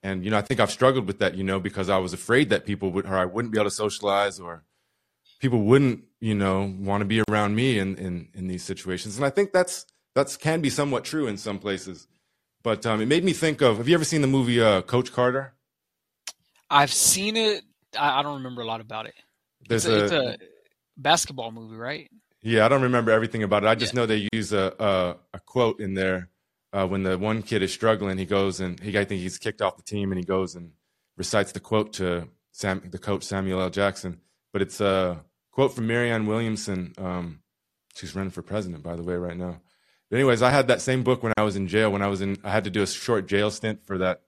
[0.03, 2.51] And you know, I think I've struggled with that, you know, because I was afraid
[2.51, 4.65] that people would, or I wouldn't be able to socialize, or
[5.41, 9.17] people wouldn't, you know, want to be around me in in in these situations.
[9.17, 12.07] And I think that's that's can be somewhat true in some places.
[12.63, 13.77] But um, it made me think of.
[13.79, 15.53] Have you ever seen the movie uh, Coach Carter?
[16.71, 17.63] I've seen it.
[17.99, 19.15] I, I don't remember a lot about it.
[19.69, 20.54] There's it's a, a, it's a
[20.97, 22.11] basketball movie, right?
[22.43, 23.69] Yeah, I don't remember everything about it.
[23.69, 24.01] I just Yeah.
[24.01, 26.29] know they use a a, a quote in there
[26.73, 28.19] uh, when the one kid is struggling.
[28.19, 30.73] He goes and he I think he's kicked off the team, and he goes and
[31.17, 33.71] recites the quote to Sam, the coach Samuel L.
[33.71, 34.21] Jackson.
[34.53, 36.93] But it's a quote from Marianne Williamson.
[36.99, 37.41] Um,
[37.97, 39.61] she's running for president, by the way, right now.
[40.11, 41.91] But anyways, I had that same book when I was in jail.
[41.91, 44.23] When I was in, I had to do a short jail stint for that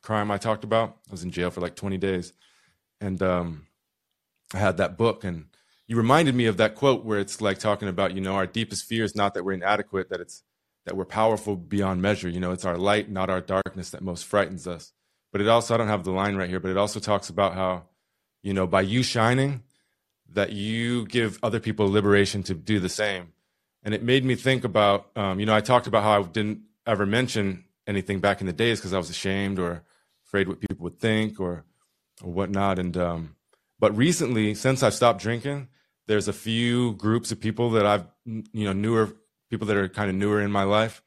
[0.00, 0.96] crime I talked about.
[1.08, 2.32] I was in jail for like 20 days,
[3.00, 3.66] and um,
[4.54, 5.44] I had that book and
[5.88, 8.84] you reminded me of that quote where it's like talking about you know our deepest
[8.84, 10.42] fear is not that we're inadequate that it's
[10.84, 12.28] that we're powerful beyond measure.
[12.28, 14.92] You know it's our light not our darkness that most frightens us.
[15.32, 17.54] But it also i don't have the line right here but it also talks about
[17.54, 17.84] how
[18.42, 19.62] you know by you shining
[20.30, 23.32] that you give other people liberation to do the same.
[23.82, 26.60] And it made me think about um, you know i talked about how i didn't
[26.86, 29.82] ever mention anything back in the days because i was ashamed or
[30.26, 31.64] afraid what people would think or
[32.22, 32.78] or whatnot.
[32.78, 33.36] And um,
[33.78, 35.68] but recently since i've stopped drinking
[36.08, 39.14] there's a few groups of people that I've, you know, newer
[39.50, 41.02] people that are kind of newer in my life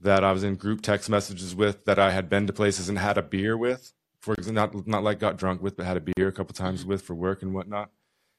[0.00, 2.98] that I was in group text messages with that I had been to places and
[2.98, 6.00] had a beer with, for example, not, not like got drunk with, but had a
[6.00, 6.90] beer a couple times mm-hmm.
[6.90, 7.90] with for work and whatnot.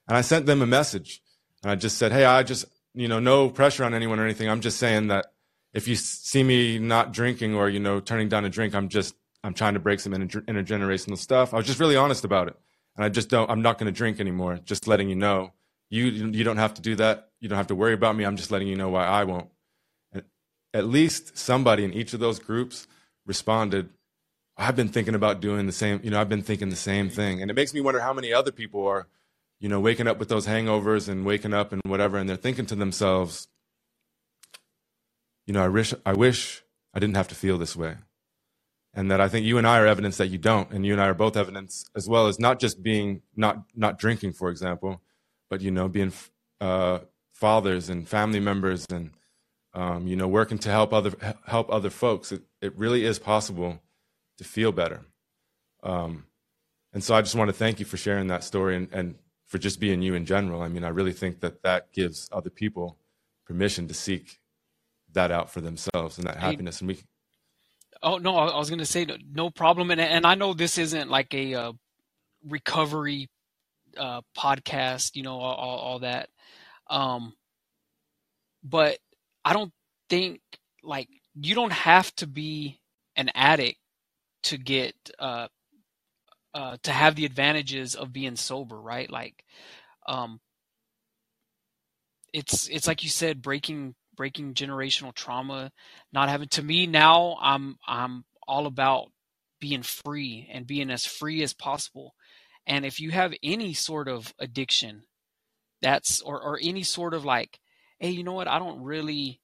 [0.08, 1.22] And I sent them a message
[1.62, 4.50] and I just said, Hey, I just, you know, no pressure on anyone or anything.
[4.50, 5.28] I'm just saying that
[5.74, 9.16] if you see me not drinking or, you know, turning down a drink, I'm just,
[9.44, 11.54] I'm trying to break some inter- intergenerational stuff.
[11.54, 12.56] I was just really honest about it.
[12.96, 14.60] And I just don't, I'm not going to drink anymore.
[14.64, 15.54] Just letting you know
[15.90, 17.30] you you don't have to do that.
[17.40, 18.24] You don't have to worry about me.
[18.24, 19.50] I'm just letting you know why I won't.
[20.14, 20.24] And
[20.74, 22.88] at least somebody in each of those groups
[23.26, 23.90] responded.
[24.58, 26.00] I've been thinking about doing the same.
[26.04, 28.34] You know, I've been thinking the same thing, and it makes me wonder how many
[28.34, 29.08] other people are,
[29.60, 32.66] you know, waking up with those hangovers and waking up and whatever, and they're thinking
[32.68, 33.48] to themselves,
[35.48, 36.64] you know, I wish I wish
[36.94, 37.96] I didn't have to feel this way,
[38.94, 41.02] and that I think you and I are evidence that you don't, and you and
[41.02, 45.02] I are both evidence as well as not just being not not drinking, for example
[45.50, 46.14] but you know being
[46.62, 47.00] uh,
[47.34, 49.12] fathers and family members and
[49.74, 51.14] um, you know working to help other
[51.46, 53.82] help other folks it, it really is possible
[54.38, 55.02] to feel better.
[55.84, 56.26] Um,
[56.92, 59.58] and so i just want to thank you for sharing that story and, and for
[59.58, 60.62] just being you in general.
[60.62, 62.98] I mean i really think that that gives other people
[63.46, 64.40] permission to seek
[65.14, 67.00] that out for themselves and that happiness and we
[68.02, 71.10] Oh no, I was gonna say no, no problem, and and I know this isn't
[71.10, 71.74] like a uh,
[72.48, 73.30] recovery
[73.98, 76.30] uh, podcast, you know, all, all, all that.
[76.90, 77.34] Um,
[78.64, 78.98] but
[79.46, 79.72] I don't
[80.10, 80.42] think
[80.84, 82.80] like you don't have to be
[83.16, 83.80] an addict
[84.44, 85.48] to get uh,
[86.54, 89.10] uh, to have the advantages of being sober, right?
[89.10, 89.44] Like,
[90.08, 90.40] um,
[92.34, 95.72] it's it's like you said, breaking breaking generational trauma,
[96.12, 97.38] not having to me now.
[97.42, 99.12] I'm I'm all about
[99.60, 102.14] being free and being as free as possible.
[102.68, 105.04] And if you have any sort of addiction,
[105.82, 107.60] that's or or any sort of like,
[108.00, 108.48] hey, you know what?
[108.48, 109.42] I don't really,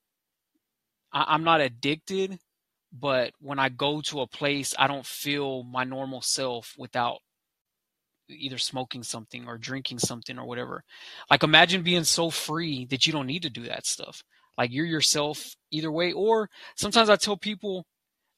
[1.12, 2.38] I, I'm not addicted,
[2.94, 7.20] but when I go to a place, I don't feel my normal self without
[8.30, 10.84] either smoking something or drinking something or whatever.
[11.30, 14.24] Like imagine being so free that you don't need to do that stuff.
[14.58, 16.12] Like you're yourself either way.
[16.12, 17.86] Or sometimes I tell people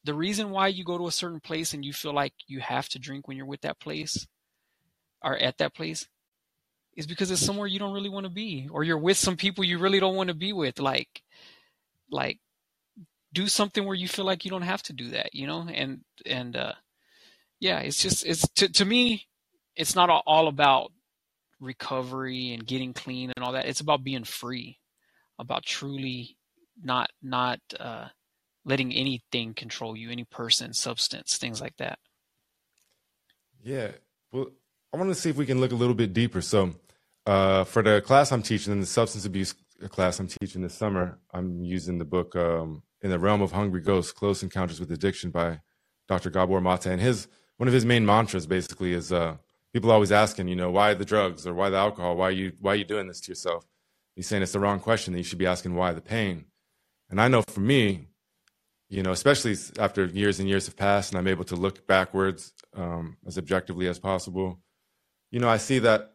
[0.03, 2.89] the reason why you go to a certain place and you feel like you have
[2.89, 4.27] to drink when you're with that place
[5.23, 6.07] or at that place
[6.95, 9.63] is because it's somewhere you don't really want to be or you're with some people
[9.63, 11.21] you really don't want to be with like
[12.11, 12.39] like
[13.33, 16.01] do something where you feel like you don't have to do that you know and
[16.25, 16.73] and uh
[17.59, 19.27] yeah it's just it's to, to me
[19.75, 20.91] it's not all about
[21.59, 24.79] recovery and getting clean and all that it's about being free
[25.39, 26.37] about truly
[26.83, 28.07] not not uh
[28.65, 31.99] letting anything control you any person substance things like that
[33.67, 33.91] Yeah.
[34.31, 34.47] Well,
[34.93, 36.41] I want to see if we can look a little bit deeper.
[36.41, 36.73] So,
[37.25, 39.53] uh, for the class I'm teaching in the substance abuse
[39.89, 43.81] class I'm teaching this summer, I'm using the book um, "In the Realm of Hungry
[43.81, 45.59] Ghosts: Close Encounters with Addiction" by
[46.07, 46.29] Dr.
[46.29, 47.27] Gabor Mate, and his
[47.57, 49.37] one of his main mantras basically is uh,
[49.73, 52.15] people always asking, you know, why the drugs or why the alcohol?
[52.15, 53.65] Why are you why you doing this to yourself?
[54.15, 55.13] He's saying it's the wrong question.
[55.13, 56.45] That you should be asking why the pain.
[57.09, 58.07] And I know for me,
[58.89, 62.53] you know, especially after years and years have passed, and I'm able to look backwards
[62.73, 64.59] um, as objectively as possible.
[65.31, 66.13] You know, I see that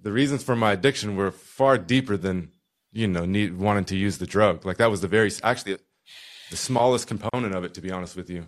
[0.00, 2.52] the reasons for my addiction were far deeper than
[2.92, 4.64] you know need wanting to use the drug.
[4.64, 5.78] Like that was the very actually
[6.50, 8.46] the smallest component of it, to be honest with you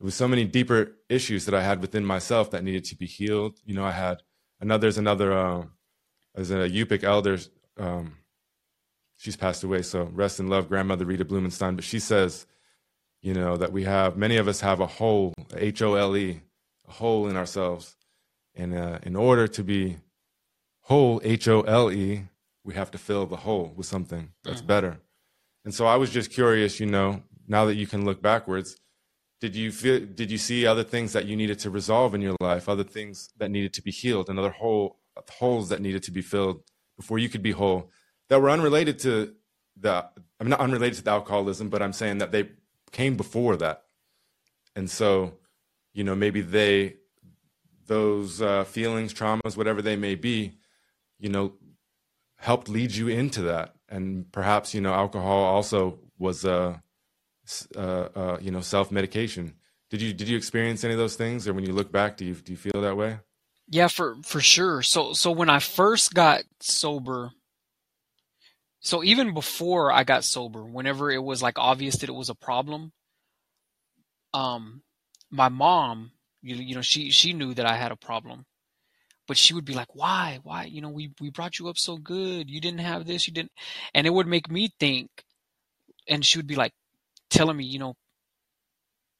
[0.00, 3.06] it was so many deeper issues that I had within myself that needed to be
[3.06, 3.58] healed.
[3.64, 4.22] You know, I had
[4.60, 5.72] another, there's another, um,
[6.36, 7.38] as a Yupik elder,
[7.78, 8.18] um,
[9.16, 11.74] she's passed away, so rest in love, grandmother Rita Blumenstein.
[11.74, 12.46] But she says,
[13.22, 16.42] you know, that we have, many of us have a hole, H O L E,
[16.88, 17.96] a hole in ourselves.
[18.58, 19.98] And uh, in order to be
[20.82, 22.24] whole, H O L E,
[22.64, 24.66] we have to fill the hole with something that's mm-hmm.
[24.66, 25.00] better.
[25.64, 28.76] And so I was just curious, you know, now that you can look backwards,
[29.40, 32.36] did you feel did you see other things that you needed to resolve in your
[32.40, 34.98] life other things that needed to be healed and other hole
[35.30, 36.62] holes that needed to be filled
[36.96, 37.90] before you could be whole
[38.28, 39.34] that were unrelated to
[39.76, 40.04] the
[40.40, 42.48] i'm not unrelated to the alcoholism but i'm saying that they
[42.90, 43.84] came before that
[44.74, 45.34] and so
[45.92, 46.94] you know maybe they
[47.88, 50.58] those uh, feelings traumas whatever they may be
[51.18, 51.52] you know
[52.36, 56.76] helped lead you into that and perhaps you know alcohol also was uh,
[57.76, 57.80] uh,
[58.14, 59.54] uh, you know, self medication.
[59.90, 62.24] Did you did you experience any of those things, or when you look back, do
[62.24, 63.18] you do you feel that way?
[63.68, 64.82] Yeah, for for sure.
[64.82, 67.30] So so when I first got sober,
[68.80, 72.34] so even before I got sober, whenever it was like obvious that it was a
[72.34, 72.92] problem,
[74.34, 74.82] um,
[75.30, 76.12] my mom,
[76.42, 78.44] you you know, she she knew that I had a problem,
[79.26, 80.64] but she would be like, "Why, why?
[80.64, 82.50] You know, we we brought you up so good.
[82.50, 83.52] You didn't have this, you didn't,"
[83.94, 85.10] and it would make me think.
[86.08, 86.72] And she would be like,
[87.30, 87.94] telling me, you know,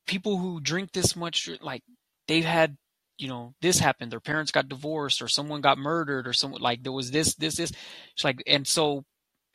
[0.06, 1.82] people who drink this much, like
[2.26, 2.76] they've had,
[3.18, 4.12] you know, this happened.
[4.12, 7.56] Their parents got divorced, or someone got murdered, or someone like there was this, this,
[7.56, 7.72] this.
[8.14, 9.04] She's like, and so,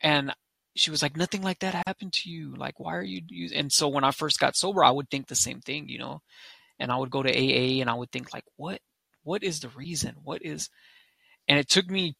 [0.00, 0.32] and
[0.76, 2.54] she was like, nothing like that happened to you.
[2.56, 3.50] Like, why are you?
[3.54, 6.20] And so when I first got sober, I would think the same thing, you know,
[6.78, 8.80] and I would go to AA and I would think like, what,
[9.22, 10.16] what is the reason?
[10.22, 10.68] What is?
[11.48, 12.16] And it took me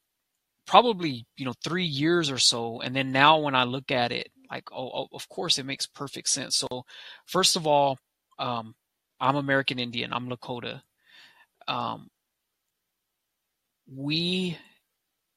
[0.67, 4.29] probably you know three years or so and then now when i look at it
[4.51, 6.85] like oh, oh, of course it makes perfect sense so
[7.27, 7.99] first of all
[8.39, 8.75] um,
[9.21, 10.81] i'm american indian i'm lakota
[11.69, 12.09] um,
[13.95, 14.57] we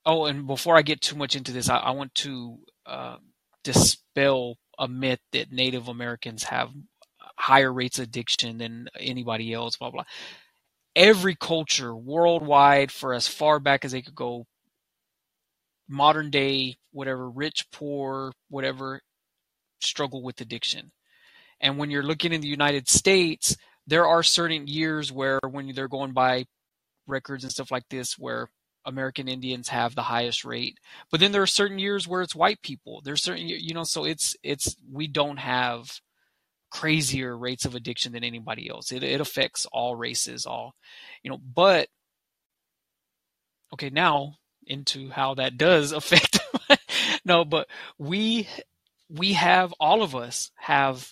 [0.06, 3.18] oh and before i get too much into this i, I want to uh,
[3.64, 6.70] dispel a myth that native americans have
[7.48, 10.04] higher rates of addiction than anybody else blah blah
[10.96, 14.46] every culture worldwide for as far back as they could go
[15.88, 19.02] modern day whatever rich poor whatever
[19.80, 20.92] struggle with addiction.
[21.60, 25.88] And when you're looking in the United States, there are certain years where when they're
[25.88, 26.46] going by
[27.08, 28.50] records and stuff like this where
[28.86, 30.78] American Indians have the highest rate.
[31.12, 33.02] But then there are certain years where it's white people.
[33.04, 36.00] There's certain you know so it's it's we don't have
[36.70, 38.92] crazier rates of addiction than anybody else.
[38.92, 40.76] It it affects all races, all
[41.24, 41.90] you know, but
[43.74, 46.40] okay, now into how that does affect
[47.26, 48.48] no, but we
[49.10, 51.10] we have all of us have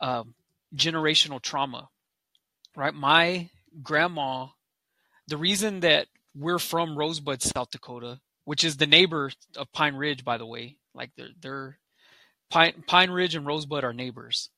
[0.00, 0.34] um,
[0.74, 1.88] generational trauma,
[2.76, 2.94] right?
[2.94, 3.50] My
[3.82, 4.48] grandma,
[5.26, 10.24] the reason that we're from Rosebud, South Dakota, which is the neighbor of Pine Ridge,
[10.24, 11.78] by the way, like they're, they're
[12.50, 14.50] Pine, Pine Ridge and Rosebud are neighbors.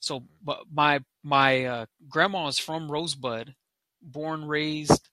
[0.00, 3.54] So, but my my uh, grandma is from Rosebud,
[4.02, 5.08] born raised.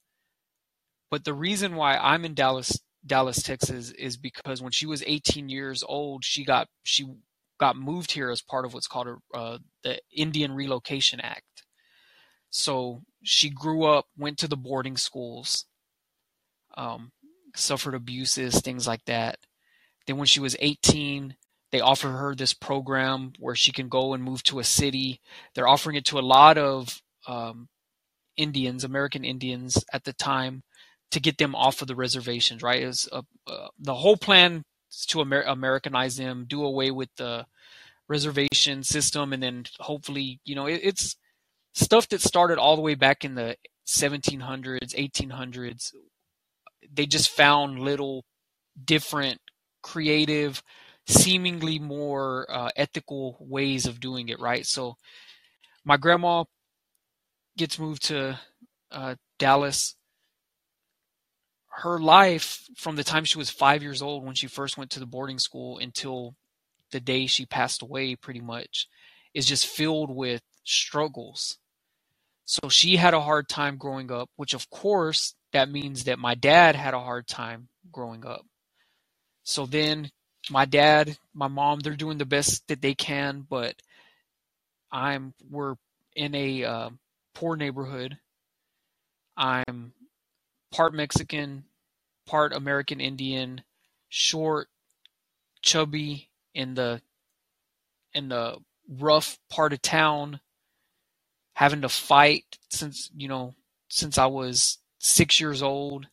[1.10, 5.50] But the reason why I'm in Dallas Dallas, Texas, is because when she was 18
[5.50, 7.06] years old, she got she
[7.60, 11.64] got moved here as part of what's called a, uh, the Indian Relocation Act.
[12.50, 15.66] So she grew up, went to the boarding schools,
[16.78, 17.12] um,
[17.56, 19.40] suffered abuses, things like that.
[20.06, 21.36] Then when she was 18,
[21.74, 25.20] they offer her this program where she can go and move to a city.
[25.56, 27.68] They're offering it to a lot of um,
[28.38, 30.62] Indians, American Indians at the time,
[31.10, 32.84] to get them off of the reservations, right?
[32.84, 33.24] Is uh,
[33.80, 37.48] the whole plan is to Amer- Americanize them, do away with the
[38.08, 41.16] reservation system, and then hopefully, you know, it, it's
[41.74, 43.58] stuff that started all the way back in the
[43.88, 45.92] 1700s, 1800s.
[46.94, 48.26] They just found little
[48.86, 49.40] different,
[49.82, 50.62] creative,
[51.08, 54.66] seemingly more uh, ethical ways of doing it, right?
[54.66, 54.98] So,
[55.84, 56.46] my grandma
[57.58, 58.40] gets moved to
[58.92, 59.96] uh, Dallas
[61.78, 65.00] her life from the time she was five years old when she first went to
[65.00, 66.36] the boarding school until
[66.92, 68.88] the day she passed away, pretty much,
[69.34, 71.58] is just filled with struggles.
[72.46, 76.36] So she had a hard time growing up, which of course that means that my
[76.36, 78.46] dad had a hard time growing up.
[79.44, 80.12] So then
[80.50, 83.76] my dad, my mom, they're doing the best that they can, but
[84.92, 85.76] I'm we're
[86.16, 86.90] in a uh,
[87.34, 88.18] poor neighborhood.
[89.36, 89.94] I'm
[90.72, 91.64] part Mexican,
[92.26, 93.64] part American Indian,
[94.10, 94.68] short,
[95.62, 97.02] chubby in the
[98.14, 100.40] in the rough part of town,
[101.54, 103.56] having to fight since you know
[103.88, 106.08] since I was six years old,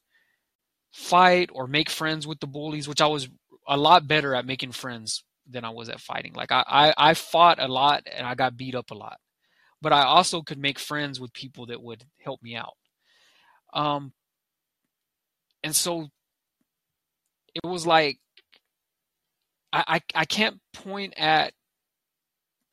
[0.93, 3.28] fight or make friends with the bullies, which I was
[3.66, 6.32] a lot better at making friends than I was at fighting.
[6.34, 9.18] Like I, I, I fought a lot and I got beat up a lot,
[9.82, 12.74] but I also could make friends with people that would help me out.
[13.72, 14.12] Um,
[15.62, 16.08] and so
[17.54, 18.18] it was like
[19.72, 21.52] I, I, I can't point at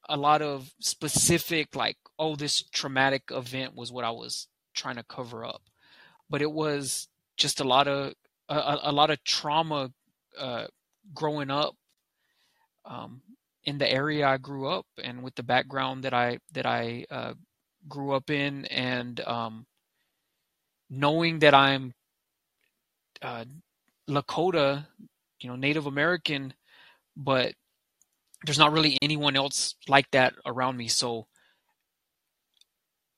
[0.09, 5.03] a lot of specific like oh this traumatic event was what I was trying to
[5.03, 5.61] cover up,
[6.29, 8.13] but it was just a lot of
[8.49, 9.91] a, a lot of trauma
[10.39, 10.67] uh,
[11.13, 11.75] growing up
[12.85, 13.21] um,
[13.63, 17.33] in the area I grew up and with the background that I that I uh,
[17.87, 19.65] grew up in, and um,
[20.89, 21.93] knowing that I'm
[23.21, 23.45] uh,
[24.09, 24.85] Lakota,
[25.41, 26.53] you know, Native American,
[27.15, 27.53] but
[28.45, 30.87] there's not really anyone else like that around me.
[30.87, 31.27] So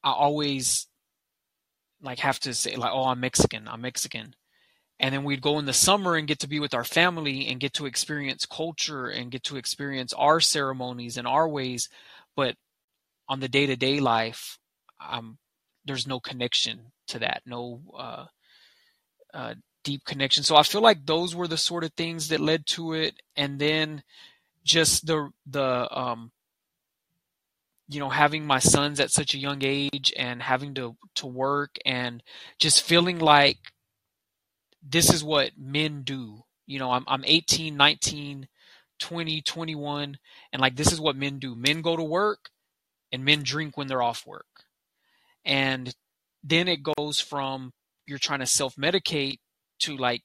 [0.04, 0.88] I always
[2.02, 3.68] like have to say like, oh, I'm Mexican.
[3.68, 4.34] I'm Mexican
[5.00, 7.60] and then we'd go in the summer and get to be with our family and
[7.60, 11.90] get to experience culture and get to experience our ceremonies and our ways.
[12.36, 12.56] But
[13.28, 14.58] on the day-to-day life
[15.08, 15.38] um,
[15.86, 18.26] there's no connection to that no uh,
[19.34, 20.44] uh, deep connection.
[20.44, 23.16] So i feel like those were the sort of things that led to it.
[23.36, 24.04] And then
[24.64, 26.32] just the the um,
[27.88, 31.78] you know having my sons at such a young age and having to to work
[31.86, 32.22] and
[32.60, 33.58] just feeling like
[34.82, 36.44] this is what men do.
[36.66, 38.48] You know, I'm I'm 18, 19,
[39.00, 40.18] 20, 21
[40.54, 41.56] and like this is what men do.
[41.56, 42.50] Men go to work
[43.12, 44.46] and men drink when they're off work.
[45.46, 45.94] And
[46.44, 47.74] then it goes from
[48.06, 49.40] you're trying to self-medicate
[49.80, 50.24] to like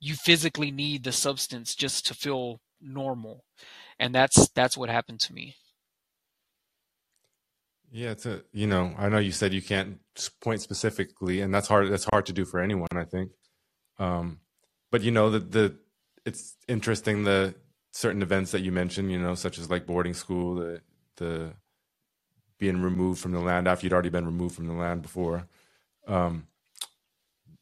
[0.00, 3.44] you physically need the substance just to feel normal.
[3.98, 5.56] And that's that's what happened to me.
[7.90, 10.00] Yeah, it's a you know, I know you said you can't
[10.42, 13.30] point specifically and that's hard that's hard to do for anyone, I think.
[13.98, 14.40] Um,
[14.90, 15.74] but you know the the
[16.24, 17.54] it's interesting the
[17.92, 20.80] certain events that you mentioned, you know, such as like boarding school, the
[21.16, 21.52] the
[22.58, 25.46] being removed from the land after you'd already been removed from the land before,
[26.06, 26.46] um,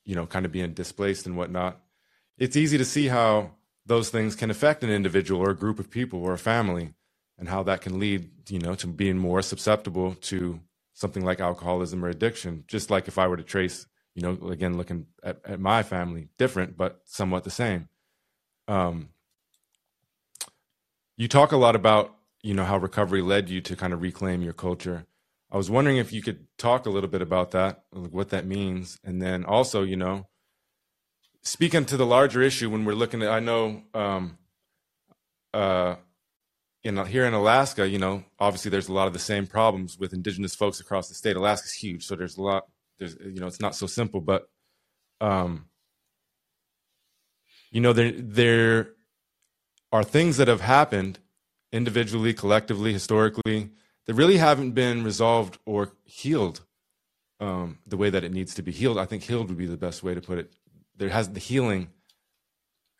[0.04, 1.80] you know, kind of being displaced and whatnot.
[2.38, 3.52] It's easy to see how
[3.86, 6.94] those things can affect an individual or a group of people or a family,
[7.38, 10.60] and how that can lead, you know, to being more susceptible to
[10.94, 12.64] something like alcoholism or addiction.
[12.66, 16.28] Just like if I were to trace you know, again, looking at, at my family,
[16.38, 17.88] different, but somewhat the same.
[18.68, 19.10] Um,
[21.16, 24.42] you talk a lot about, you know, how recovery led you to kind of reclaim
[24.42, 25.06] your culture.
[25.50, 28.98] I was wondering if you could talk a little bit about that, what that means.
[29.04, 30.26] And then also, you know,
[31.42, 34.38] speaking to the larger issue when we're looking at, I know, um,
[35.52, 35.96] uh,
[36.82, 40.12] in here in Alaska, you know, obviously there's a lot of the same problems with
[40.12, 41.36] indigenous folks across the state.
[41.36, 42.64] Alaska's huge, so there's a lot
[42.98, 44.48] there's you know it's not so simple but
[45.20, 45.66] um
[47.70, 48.90] you know there there
[49.92, 51.18] are things that have happened
[51.72, 53.70] individually collectively historically
[54.06, 56.60] that really haven't been resolved or healed
[57.40, 58.98] um, the way that it needs to be healed.
[58.98, 60.52] I think healed would be the best way to put it.
[60.96, 61.88] There has the healing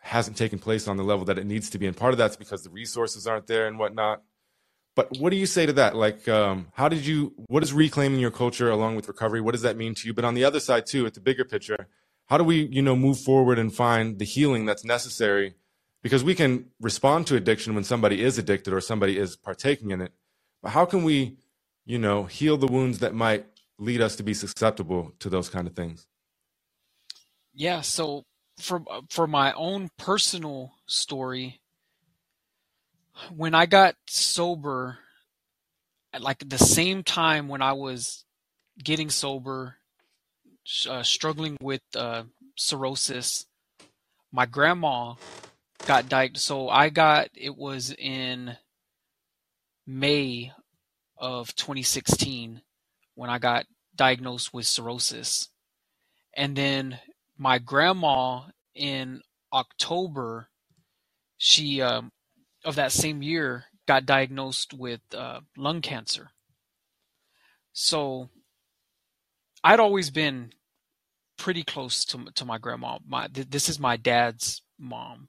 [0.01, 2.37] hasn't taken place on the level that it needs to be and part of that's
[2.37, 4.23] because the resources aren't there and whatnot
[4.97, 5.97] but what do you say to that?
[5.97, 7.33] Like, um, how did you?
[7.49, 9.41] What is reclaiming your culture along with recovery?
[9.41, 10.15] What does that mean to you?
[10.15, 11.89] But on the other side too, at the bigger picture,
[12.27, 15.55] how do we, you know, move forward and find the healing that's necessary?
[16.03, 20.01] Because we can respond to addiction when somebody is addicted or somebody is partaking in
[20.01, 20.12] it.
[20.62, 21.39] But how can we,
[21.85, 23.47] you know, heal the wounds that might
[23.79, 26.07] lead us to be susceptible to those kind of things?
[27.53, 27.81] Yeah.
[27.81, 28.25] So
[28.61, 31.61] for for my own personal story,
[33.35, 34.99] when I got sober,
[36.12, 38.24] at like the same time when I was
[38.82, 39.77] getting sober,
[40.89, 42.24] uh, struggling with uh,
[42.57, 43.47] cirrhosis,
[44.32, 45.15] my grandma
[45.86, 46.47] got diagnosed.
[46.47, 48.57] So I got it was in
[49.86, 50.53] May
[51.16, 52.62] of 2016
[53.15, 55.49] when I got diagnosed with cirrhosis,
[56.36, 56.99] and then
[57.39, 58.43] my grandma
[58.74, 59.23] in
[59.53, 60.49] October,
[61.36, 62.11] she um,
[62.65, 66.31] of that same year got diagnosed with uh, lung cancer.
[67.73, 68.31] So
[69.62, 70.53] I'd always been
[71.36, 72.99] pretty close to to my grandma.
[73.07, 75.28] My th- this is my dad's mom.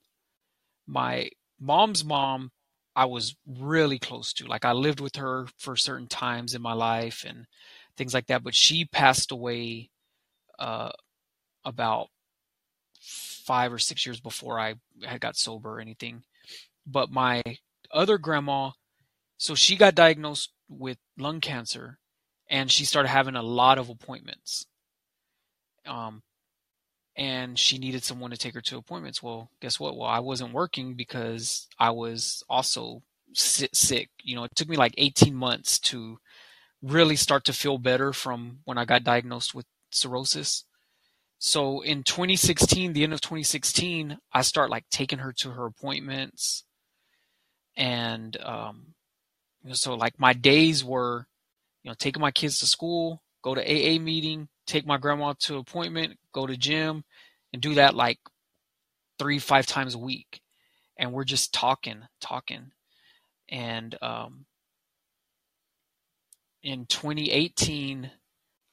[0.87, 1.29] My
[1.59, 2.51] mom's mom
[2.95, 4.45] I was really close to.
[4.45, 7.45] Like I lived with her for certain times in my life and
[7.97, 8.43] things like that.
[8.43, 9.89] But she passed away
[10.57, 10.91] uh,
[11.65, 12.07] about
[13.01, 16.23] five or six years before I had got sober or anything.
[16.85, 17.41] But my
[17.91, 18.71] other grandma,
[19.37, 21.99] so she got diagnosed with lung cancer,
[22.49, 24.65] and she started having a lot of appointments.
[25.85, 26.23] Um,
[27.15, 29.23] and she needed someone to take her to appointments.
[29.23, 29.95] Well, guess what?
[29.95, 33.03] Well, I wasn't working because I was also
[33.33, 34.09] sick.
[34.21, 36.19] You know, it took me like 18 months to
[36.81, 40.65] really start to feel better from when I got diagnosed with cirrhosis.
[41.37, 46.64] So in 2016, the end of 2016, I start like taking her to her appointments,
[47.77, 48.93] and um,
[49.71, 51.27] so like my days were,
[51.83, 55.57] you know, taking my kids to school, go to AA meeting, take my grandma to
[55.57, 57.03] appointment, go to gym,
[57.53, 58.19] and do that like
[59.19, 60.41] three, five times a week.
[60.97, 62.71] And we're just talking, talking.
[63.49, 64.45] And um,
[66.63, 68.09] in 2018,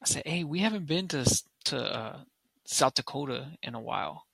[0.02, 2.16] I said, "Hey, we haven't been to to uh,
[2.64, 4.26] South Dakota in a while.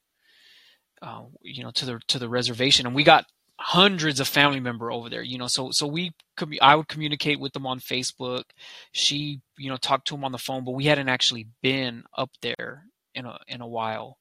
[1.00, 3.26] Uh, you know, to the to the reservation, and we got
[3.58, 5.22] hundreds of family member over there.
[5.22, 8.44] You know, so so we could I would communicate with them on Facebook.
[8.92, 12.30] She, you know, talked to them on the phone, but we hadn't actually been up
[12.42, 14.18] there in a in a while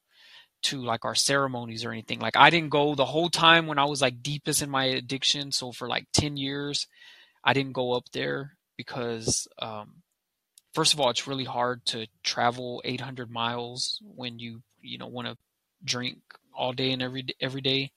[0.64, 2.20] to like our ceremonies or anything.
[2.20, 5.52] Like I didn't go the whole time when I was like deepest in my addiction.
[5.52, 6.88] So for like 10 years,
[7.44, 10.02] I didn't go up there because um,
[10.74, 15.28] first of all, it's really hard to travel 800 miles when you you know want
[15.28, 15.38] to
[15.84, 16.18] drink
[16.56, 17.92] all day and every every day,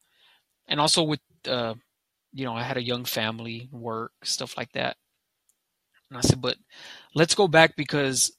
[0.68, 1.74] and also with uh,
[2.32, 4.96] you know I had a young family, work, stuff like that.
[6.10, 6.56] And I said, but
[7.14, 8.32] let's go back because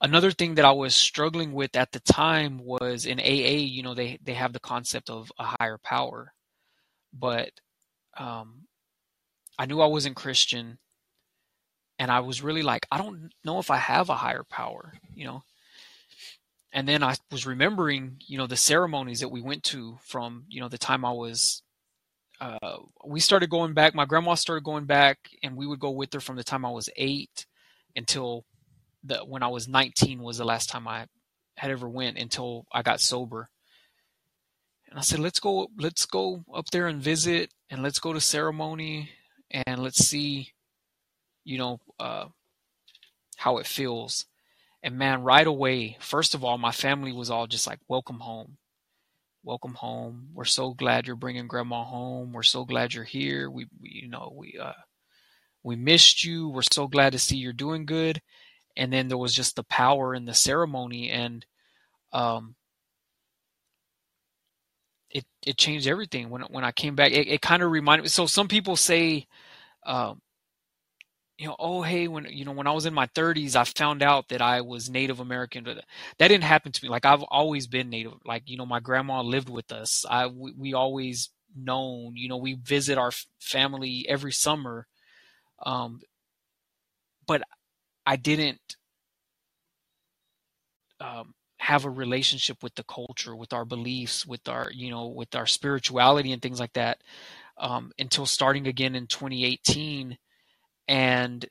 [0.00, 3.58] another thing that I was struggling with at the time was in AA.
[3.58, 6.32] You know, they they have the concept of a higher power,
[7.12, 7.50] but
[8.16, 8.66] um,
[9.58, 10.78] I knew I wasn't Christian
[11.98, 15.24] and I was really like, I don't know if I have a higher power, you
[15.24, 15.42] know.
[16.72, 20.60] And then I was remembering, you know, the ceremonies that we went to from, you
[20.60, 21.62] know, the time I was.
[22.40, 23.94] Uh, we started going back.
[23.94, 26.70] My grandma started going back, and we would go with her from the time I
[26.70, 27.46] was eight
[27.96, 28.44] until
[29.04, 31.06] the when I was 19 was the last time I
[31.56, 33.48] had ever went until I got sober.
[34.88, 38.20] And I said, let's go, let's go up there and visit, and let's go to
[38.20, 39.10] ceremony,
[39.50, 40.52] and let's see
[41.48, 42.26] you know, uh,
[43.36, 44.26] how it feels.
[44.82, 48.58] And man, right away, first of all, my family was all just like, welcome home.
[49.44, 50.30] Welcome home.
[50.34, 52.32] We're so glad you're bringing grandma home.
[52.32, 53.50] We're so glad you're here.
[53.50, 54.72] We, we you know, we, uh,
[55.62, 56.48] we missed you.
[56.48, 58.20] We're so glad to see you're doing good.
[58.76, 61.46] And then there was just the power in the ceremony and,
[62.12, 62.54] um,
[65.10, 67.12] it, it changed everything when, when I came back.
[67.12, 68.08] It, it kind of reminded me.
[68.08, 69.26] So some people say,
[69.86, 70.20] um,
[71.38, 74.02] you know, oh hey, when you know when I was in my 30s, I found
[74.02, 75.64] out that I was Native American.
[75.64, 76.90] That didn't happen to me.
[76.90, 78.14] Like I've always been Native.
[78.24, 80.04] Like you know, my grandma lived with us.
[80.10, 82.16] I we, we always known.
[82.16, 84.86] You know, we visit our family every summer.
[85.64, 86.00] Um,
[87.26, 87.42] but
[88.06, 88.76] I didn't
[91.00, 95.34] um, have a relationship with the culture, with our beliefs, with our you know, with
[95.34, 96.98] our spirituality and things like that
[97.58, 100.18] um, until starting again in 2018
[100.88, 101.46] and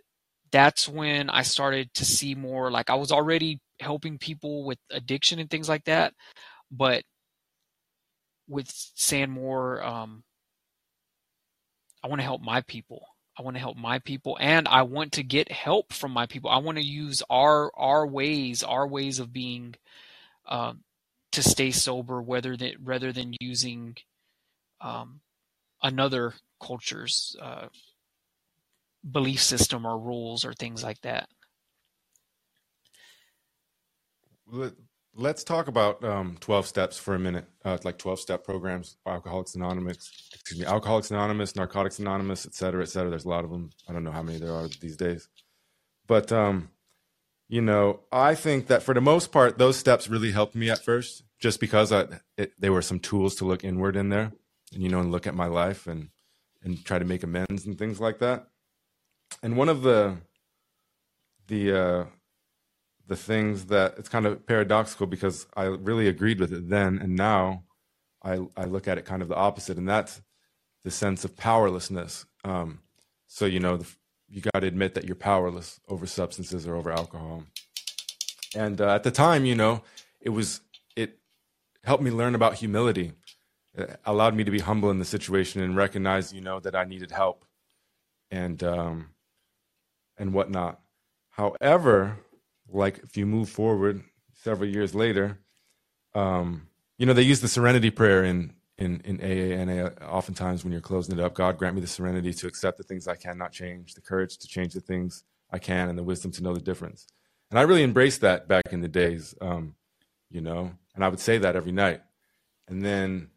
[0.51, 5.39] that's when I started to see more like I was already helping people with addiction
[5.39, 6.13] and things like that,
[6.71, 7.03] but
[8.47, 10.23] with saying more, um,
[12.03, 13.05] I want to help my people.
[13.37, 16.49] I want to help my people, and I want to get help from my people.
[16.49, 19.75] I want to use our our ways, our ways of being,
[20.47, 20.79] um,
[21.33, 23.95] to stay sober, whether that rather than using
[24.81, 25.21] um,
[25.83, 27.67] another culture's uh,
[29.11, 31.29] belief system or rules or things like that.
[35.15, 39.55] Let's talk about um, 12 steps for a minute, uh, like 12 step programs, Alcoholics
[39.55, 43.09] Anonymous, excuse me, Alcoholics Anonymous, Narcotics Anonymous, et cetera, et cetera.
[43.09, 43.71] There's a lot of them.
[43.89, 45.27] I don't know how many there are these days.
[46.05, 46.69] But, um,
[47.49, 50.83] you know, I think that for the most part, those steps really helped me at
[50.83, 52.05] first, just because I,
[52.37, 54.31] it, were some tools to look inward in there
[54.73, 56.09] and, you know, and look at my life and,
[56.63, 58.47] and try to make amends and things like that
[59.41, 60.17] and one of the
[61.47, 62.05] the uh,
[63.07, 67.15] the things that it's kind of paradoxical because I really agreed with it then, and
[67.15, 67.63] now
[68.23, 70.21] I I look at it kind of the opposite, and that's
[70.83, 72.25] the sense of powerlessness.
[72.43, 72.79] Um,
[73.27, 73.87] so you know, the,
[74.29, 77.43] you got to admit that you're powerless over substances or over alcohol.
[78.55, 79.83] And uh, at the time, you know,
[80.19, 80.61] it was
[80.95, 81.19] it
[81.83, 83.13] helped me learn about humility.
[83.75, 86.83] It allowed me to be humble in the situation and recognize, you know, that I
[86.85, 87.45] needed help
[88.31, 89.09] and um,
[90.17, 90.79] and whatnot.
[91.29, 92.17] However,
[92.69, 94.03] like if you move forward
[94.33, 95.39] several years later,
[96.15, 96.67] um,
[96.97, 100.81] you know, they use the serenity prayer in in in AA and oftentimes when you're
[100.81, 101.33] closing it up.
[101.33, 104.47] God grant me the serenity to accept the things I cannot change, the courage to
[104.47, 107.07] change the things I can, and the wisdom to know the difference.
[107.49, 109.75] And I really embraced that back in the days, um,
[110.29, 112.01] you know, and I would say that every night.
[112.67, 113.29] And then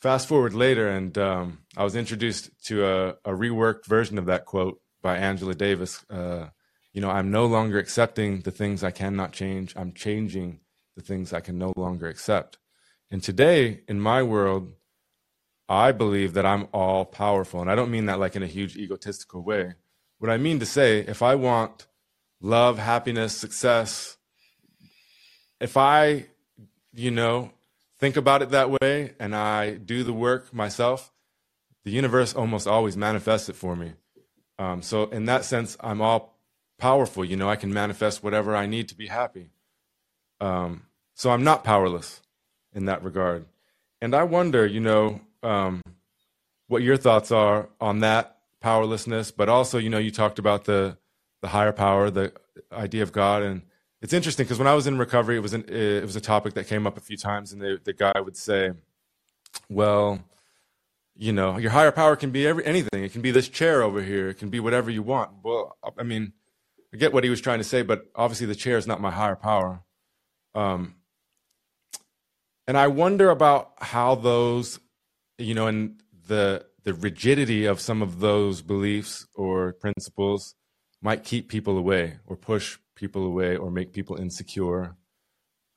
[0.00, 4.44] fast forward later, and um, I was introduced to a, a, reworked version of that
[4.44, 6.04] quote by Angela Davis.
[6.10, 6.48] Uh,
[6.92, 9.72] you know, I'm no longer accepting the things I cannot change.
[9.76, 10.58] I'm changing
[10.96, 12.58] the things I can no longer accept.
[13.08, 14.72] And today, in my world,
[15.68, 17.60] I believe that I'm all powerful.
[17.60, 19.74] And I don't mean that like in a huge egotistical way.
[20.18, 21.86] What I mean to say, if I want
[22.40, 24.16] love, happiness, success,
[25.60, 26.26] if I,
[26.92, 27.52] you know,
[28.00, 31.12] think about it that way and I do the work myself,
[31.84, 33.92] the universe almost always manifests it for me.
[34.58, 36.38] Um, so, in that sense, I'm all
[36.78, 37.24] powerful.
[37.24, 39.50] You know, I can manifest whatever I need to be happy.
[40.40, 40.84] Um,
[41.14, 42.22] so, I'm not powerless
[42.74, 43.46] in that regard.
[44.00, 45.82] And I wonder, you know, um,
[46.68, 50.98] what your thoughts are on that powerlessness, but also, you know, you talked about the
[51.42, 52.32] the higher power, the
[52.72, 53.62] idea of God, and
[54.02, 56.54] it's interesting because when I was in recovery, it was an, it was a topic
[56.54, 58.72] that came up a few times, and the the guy would say,
[59.68, 60.24] "Well,
[61.16, 63.04] you know, your higher power can be every, anything.
[63.04, 64.28] It can be this chair over here.
[64.28, 66.32] It can be whatever you want." Well, I mean,
[66.92, 69.10] I get what he was trying to say, but obviously the chair is not my
[69.10, 69.82] higher power.
[70.54, 70.96] Um,
[72.66, 74.80] and I wonder about how those,
[75.38, 80.54] you know, and the the rigidity of some of those beliefs or principles
[81.02, 84.96] might keep people away or push people away or make people insecure.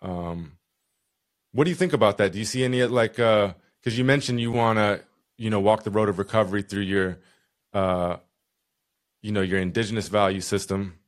[0.01, 0.57] Um,
[1.51, 2.31] what do you think about that?
[2.31, 3.53] Do you see any like because
[3.87, 5.01] uh, you mentioned you want to
[5.39, 7.19] you know walk the road of recovery through your
[7.73, 8.17] uh,
[9.21, 10.99] you know your indigenous value system.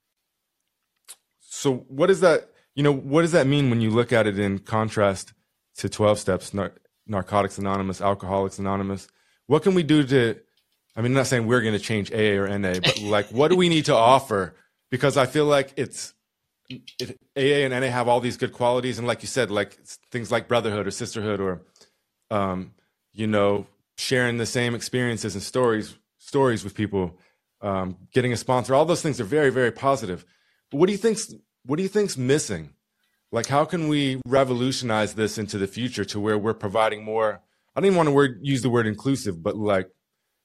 [1.39, 4.39] So what does that you know what does that mean when you look at it
[4.39, 5.33] in contrast
[5.77, 6.73] to 12 steps nar-
[7.07, 9.07] narcotics anonymous alcoholics anonymous
[9.47, 10.39] what can we do to
[10.95, 13.49] I mean, I'm not saying we're going to change AA or NA, but like, what
[13.49, 14.55] do we need to offer?
[14.89, 16.13] Because I feel like it's
[16.69, 19.79] it, AA and NA have all these good qualities, and like you said, like
[20.11, 21.61] things like brotherhood or sisterhood, or
[22.29, 22.73] um,
[23.13, 23.67] you know,
[24.01, 27.17] sharing the same experiences and stories stories with people,
[27.61, 28.73] um, getting a sponsor.
[28.73, 30.25] All those things are very very positive.
[30.69, 31.33] But what do you think's
[31.65, 32.73] what do you think's missing?
[33.31, 37.41] Like, how can we revolutionize this into the future to where we're providing more?
[37.73, 39.87] I don't even want to word, use the word inclusive, but like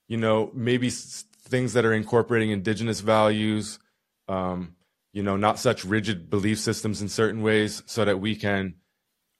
[0.07, 3.79] you know, maybe things that are incorporating indigenous values,
[4.27, 4.75] um,
[5.11, 8.75] you know, not such rigid belief systems in certain ways, so that we can,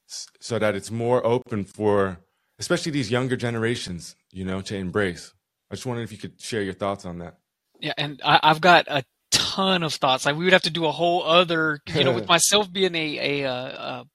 [0.07, 2.19] so that it's more open for,
[2.59, 5.33] especially these younger generations, you know, to embrace.
[5.71, 7.37] I just wondered if you could share your thoughts on that.
[7.79, 10.25] Yeah, and I, have got a ton of thoughts.
[10.25, 13.17] Like we would have to do a whole other, you know, with myself being a,
[13.17, 14.05] a, a, a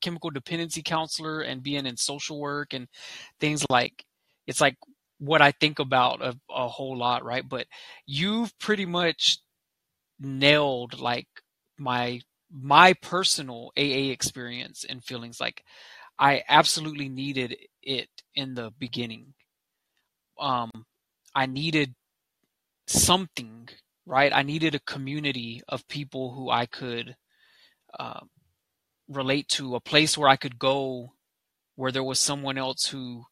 [0.00, 2.86] chemical dependency counselor and being in social work and
[3.40, 4.04] things like,
[4.46, 4.76] it's like
[5.18, 7.48] what I think about a, a whole lot, right?
[7.48, 7.66] But
[8.06, 9.38] you've pretty much
[10.20, 11.26] nailed like
[11.78, 12.20] my
[12.52, 15.40] my personal AA experience and feelings.
[15.40, 15.64] Like
[16.18, 19.34] I absolutely needed it in the beginning.
[20.38, 20.70] Um,
[21.34, 21.94] I needed
[22.86, 23.68] something,
[24.06, 24.32] right?
[24.32, 27.16] I needed a community of people who I could
[27.98, 28.20] uh,
[29.08, 31.14] relate to, a place where I could go,
[31.76, 33.24] where there was someone else who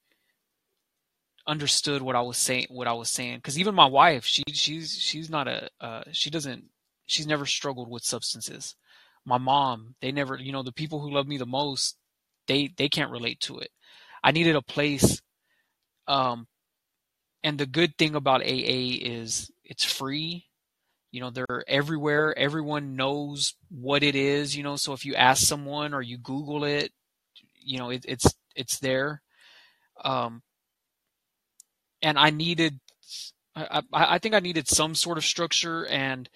[1.47, 4.93] understood what I was saying what I was saying because even my wife she she's
[4.93, 6.67] she's not a uh, she doesn't
[7.07, 8.77] she's never struggled with substances
[9.25, 11.97] my mom they never you know the people who love me the most
[12.53, 13.71] they they can't relate to it.
[14.25, 15.21] I needed a place
[16.09, 16.47] um
[17.45, 20.47] and the good thing about AA is it's free.
[21.13, 22.39] You know they're everywhere.
[22.39, 26.65] Everyone knows what it is you know so if you ask someone or you google
[26.65, 26.93] it
[27.61, 29.23] you know it, it's it's there.
[30.05, 30.43] Um
[32.03, 32.81] and I needed,
[33.57, 36.29] I, I think I needed some sort of structure, and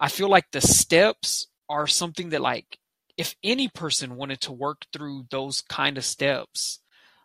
[0.00, 2.79] I feel like the steps are something that like
[3.20, 6.80] if any person wanted to work through those kind of steps,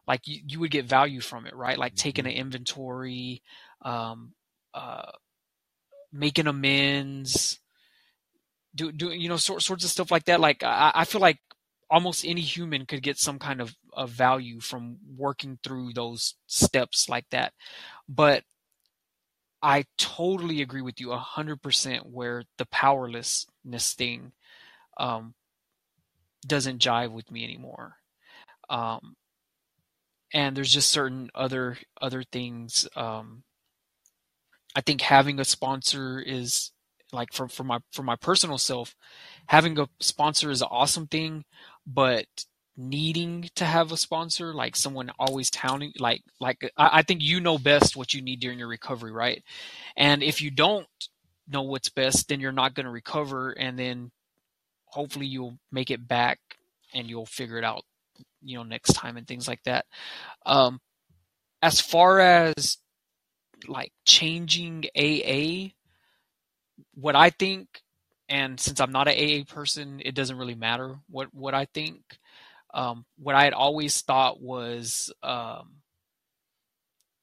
[0.06, 1.78] like you, you would get value from it, right?
[1.78, 2.04] Like mm-hmm.
[2.04, 3.42] taking an inventory,
[3.82, 4.34] um,
[4.74, 5.12] uh,
[6.12, 7.60] making amends,
[8.76, 10.42] do do you know sort, sorts of stuff like that.
[10.42, 11.40] Like I, I feel like
[11.90, 17.08] almost any human could get some kind of, of value from working through those steps
[17.08, 17.54] like that.
[18.10, 18.44] But
[19.62, 24.34] I totally agree with you a hundred percent where the powerlessness thing
[24.98, 25.36] um,
[26.46, 27.96] doesn't jive with me anymore.
[28.70, 29.16] Um,
[30.34, 32.88] and there's just certain other other things.
[32.96, 33.44] Um,
[34.76, 36.72] I think having a sponsor is
[37.14, 38.96] like for for my for my personal self,
[39.48, 41.46] having a sponsor is an awesome thing,
[41.88, 42.26] but
[42.78, 47.40] needing to have a sponsor, like someone always touting, like like I, I think you
[47.40, 49.44] know best what you need during your recovery, right?
[49.96, 50.88] And if you don't
[51.48, 54.12] know what's best, then you're not going to recover, and then
[54.96, 56.40] hopefully you'll make it back
[56.94, 57.84] and you'll figure it out,
[58.42, 59.86] you know, next time and things like that.
[60.46, 60.80] Um,
[61.62, 62.78] as far as
[63.68, 65.74] like changing AA,
[66.94, 67.68] what I think,
[68.30, 72.02] and since I'm not an AA person, it doesn't really matter what what I think.
[72.74, 75.82] Um, what I had always thought was um,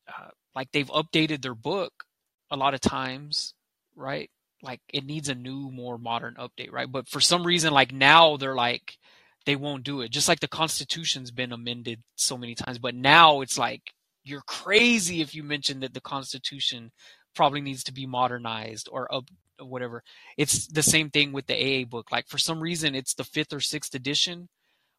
[0.08, 2.04] uh, like they've updated their book
[2.50, 3.54] a lot of times,
[3.96, 4.30] right?
[4.62, 6.90] Like it needs a new, more modern update, right?
[6.90, 8.96] But for some reason, like now they're like
[9.44, 10.10] they won't do it.
[10.10, 13.92] Just like the Constitution's been amended so many times, but now it's like
[14.24, 16.92] you're crazy if you mention that the Constitution
[17.34, 19.24] probably needs to be modernized or up
[19.58, 20.02] whatever.
[20.36, 22.12] It's the same thing with the AA book.
[22.12, 24.48] Like for some reason, it's the fifth or sixth edition,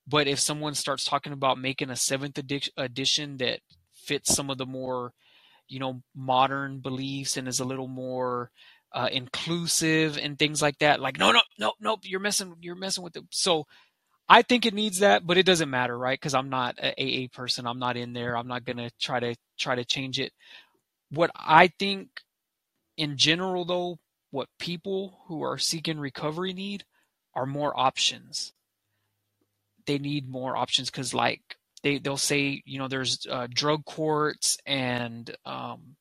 [0.08, 3.60] but if someone starts talking about making a seventh edi- edition that
[3.94, 5.14] fits some of the more,
[5.68, 8.52] you know, modern beliefs and is a little more
[8.94, 13.04] uh, inclusive and things like that, like no, no, no, no, you're messing, you're messing
[13.04, 13.24] with it.
[13.32, 13.66] So
[14.30, 16.20] I think it needs that, but it doesn't matter, right?
[16.20, 17.68] Because I'm not an AA person.
[17.68, 18.38] I'm not in there.
[18.38, 20.32] I'm not gonna try to try to change it.
[21.10, 22.10] What I think,
[22.98, 24.00] in general, though,
[24.32, 26.86] what people who are seeking recovery need
[27.36, 28.54] are more options.
[29.86, 34.58] They need more options because, like, they they'll say, you know, there's uh, drug courts
[34.66, 35.96] and um,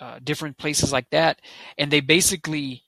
[0.00, 1.40] uh, different places like that,
[1.78, 2.82] and they basically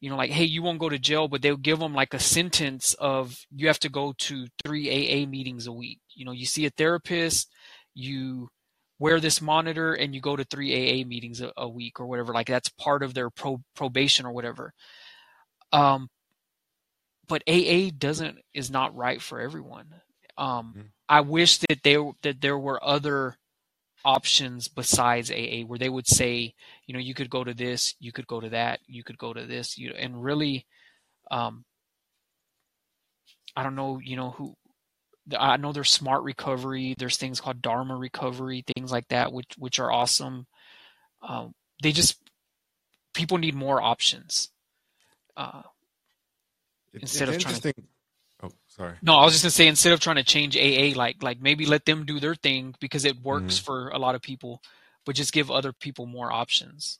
[0.00, 2.20] you know, like, hey, you won't go to jail, but they'll give them like a
[2.20, 5.98] sentence of you have to go to three AA meetings a week.
[6.14, 7.50] You know, you see a therapist,
[7.94, 8.48] you
[9.00, 12.32] wear this monitor, and you go to three AA meetings a, a week or whatever.
[12.32, 14.72] Like that's part of their pro- probation or whatever.
[15.72, 16.08] Um,
[17.26, 19.86] but AA doesn't is not right for everyone.
[20.36, 20.86] Um, mm-hmm.
[21.08, 23.36] I wish that they that there were other
[24.04, 26.54] options besides AA where they would say,
[26.86, 29.32] you know, you could go to this, you could go to that, you could go
[29.32, 30.66] to this, you and really,
[31.30, 31.64] um,
[33.56, 34.54] I don't know, you know, who,
[35.38, 39.78] I know there's smart recovery, there's things called Dharma recovery, things like that, which, which
[39.78, 40.46] are awesome.
[41.20, 41.52] Um,
[41.82, 42.16] they just,
[43.14, 44.50] people need more options.
[45.36, 45.62] Uh,
[46.94, 47.82] it's, instead it's of trying to
[48.78, 48.94] sorry.
[49.02, 51.66] No, I was just gonna say instead of trying to change AA, like like maybe
[51.66, 53.64] let them do their thing because it works mm-hmm.
[53.64, 54.62] for a lot of people,
[55.04, 56.98] but just give other people more options.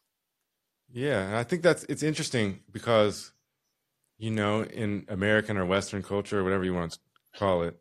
[0.90, 3.32] Yeah, and I think that's it's interesting because
[4.18, 6.98] you know in American or Western culture or whatever you want to
[7.38, 7.78] call it,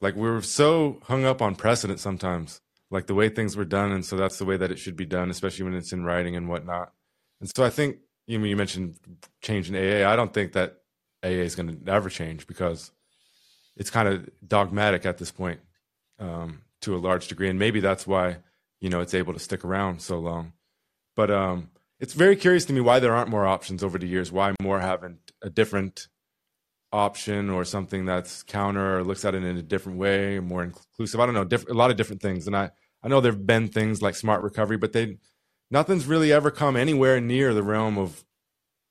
[0.00, 2.60] like we're so hung up on precedent sometimes,
[2.90, 5.06] like the way things were done, and so that's the way that it should be
[5.06, 6.92] done, especially when it's in writing and whatnot.
[7.40, 8.96] And so I think you know, you mentioned
[9.42, 10.08] changing AA.
[10.08, 10.76] I don't think that
[11.24, 12.92] AA is going to ever change because
[13.76, 15.60] it's kind of dogmatic at this point
[16.18, 18.38] um, to a large degree, and maybe that's why
[18.80, 20.52] you know it's able to stick around so long.
[21.16, 24.32] But um, it's very curious to me why there aren't more options over the years.
[24.32, 26.08] Why more haven't a different
[26.92, 31.20] option or something that's counter or looks at it in a different way, more inclusive.
[31.20, 32.46] I don't know, diff- a lot of different things.
[32.46, 32.70] And I
[33.02, 35.18] I know there've been things like smart recovery, but they
[35.70, 38.24] nothing's really ever come anywhere near the realm of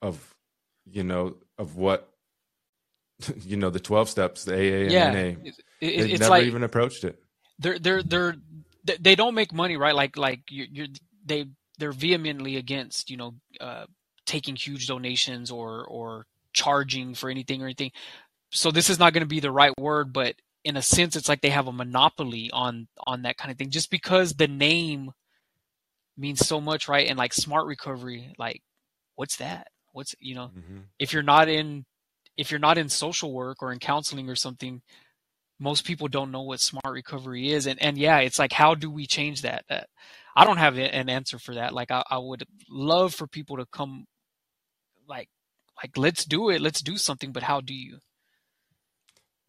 [0.02, 0.36] of
[0.86, 2.09] you know of what
[3.42, 6.46] you know the 12 steps the aa and yeah, na it, it, it's never like,
[6.46, 7.22] even approached it.
[7.60, 8.36] They're they're they're
[9.00, 9.96] they don't make money right?
[9.96, 10.88] Like like you're, you're
[11.26, 11.48] they
[11.78, 13.86] they're vehemently against you know uh,
[14.26, 17.92] taking huge donations or or charging for anything or anything.
[18.52, 21.30] So this is not going to be the right word but in a sense it's
[21.30, 23.70] like they have a monopoly on on that kind of thing.
[23.70, 25.12] Just because the name
[26.18, 27.08] means so much right?
[27.08, 28.62] And like smart recovery like
[29.16, 29.68] what's that?
[29.92, 30.80] What's you know mm-hmm.
[30.98, 31.86] if you're not in
[32.40, 34.82] if you're not in social work or in counseling or something,
[35.60, 37.68] most people don't know what smart recovery is.
[37.68, 39.66] And and yeah, it's like how do we change that?
[39.70, 39.88] That
[40.36, 41.74] I don't have an answer for that.
[41.74, 44.06] Like I, I would love for people to come,
[45.08, 45.30] like
[45.84, 47.32] like let's do it, let's do something.
[47.34, 48.00] But how do you?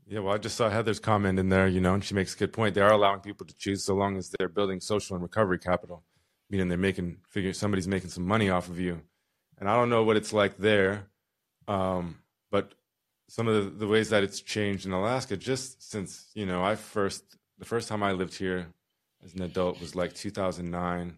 [0.06, 2.38] Yeah, well, I just saw Heather's comment in there, you know, and she makes a
[2.38, 2.74] good point.
[2.74, 6.02] They are allowing people to choose so long as they're building social and recovery capital,
[6.48, 9.02] meaning they're making figure somebody's making some money off of you.
[9.58, 11.06] And I don't know what it's like there,
[11.68, 12.18] Um,
[12.50, 12.74] but
[13.30, 16.74] some of the, the ways that it's changed in Alaska, just since you know, I
[16.74, 17.22] first
[17.60, 18.66] the first time I lived here
[19.24, 21.16] as an adult was like 2009,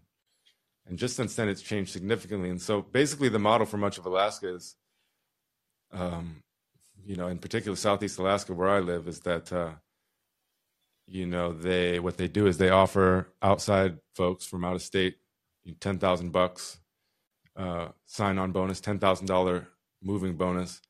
[0.86, 2.50] and just since then it's changed significantly.
[2.50, 4.76] And so basically, the model for much of Alaska is,
[5.90, 6.42] um,
[7.02, 9.50] you know, in particular Southeast Alaska, where I live, is that.
[9.50, 9.70] Uh,
[11.08, 15.16] you know they what they do is they offer outside folks from out of state
[15.80, 16.78] ten thousand bucks
[17.56, 19.66] uh, sign on bonus, ten thousand dollar
[20.00, 20.80] moving bonus,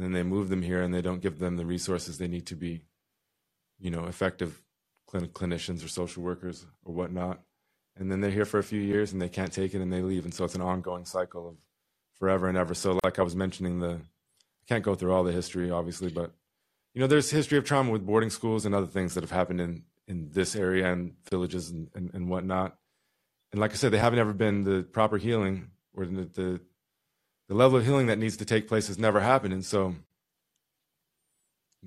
[0.00, 2.46] and then they move them here and they don't give them the resources they need
[2.46, 2.80] to be,
[3.78, 4.62] you know, effective
[5.06, 7.42] clinic clinicians or social workers or whatnot.
[7.98, 10.00] And then they're here for a few years and they can't take it and they
[10.00, 11.56] leave, and so it's an ongoing cycle of
[12.14, 12.72] forever and ever.
[12.72, 16.32] So, like I was mentioning, the I can't go through all the history, obviously, but
[16.94, 19.60] you know, there's history of trauma with boarding schools and other things that have happened
[19.60, 22.78] in in this area and villages and, and, and whatnot.
[23.52, 26.60] And like I said, they haven't ever been the proper healing or the, the
[27.50, 29.52] the level of healing that needs to take place has never happened.
[29.52, 29.96] And so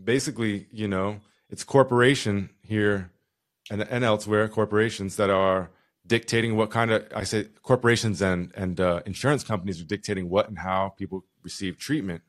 [0.03, 3.11] basically, you know, it's corporation here
[3.71, 5.71] and, and elsewhere, corporations that are
[6.05, 10.49] dictating what kind of I say corporations and and uh, insurance companies are dictating what
[10.49, 12.23] and how people receive treatment.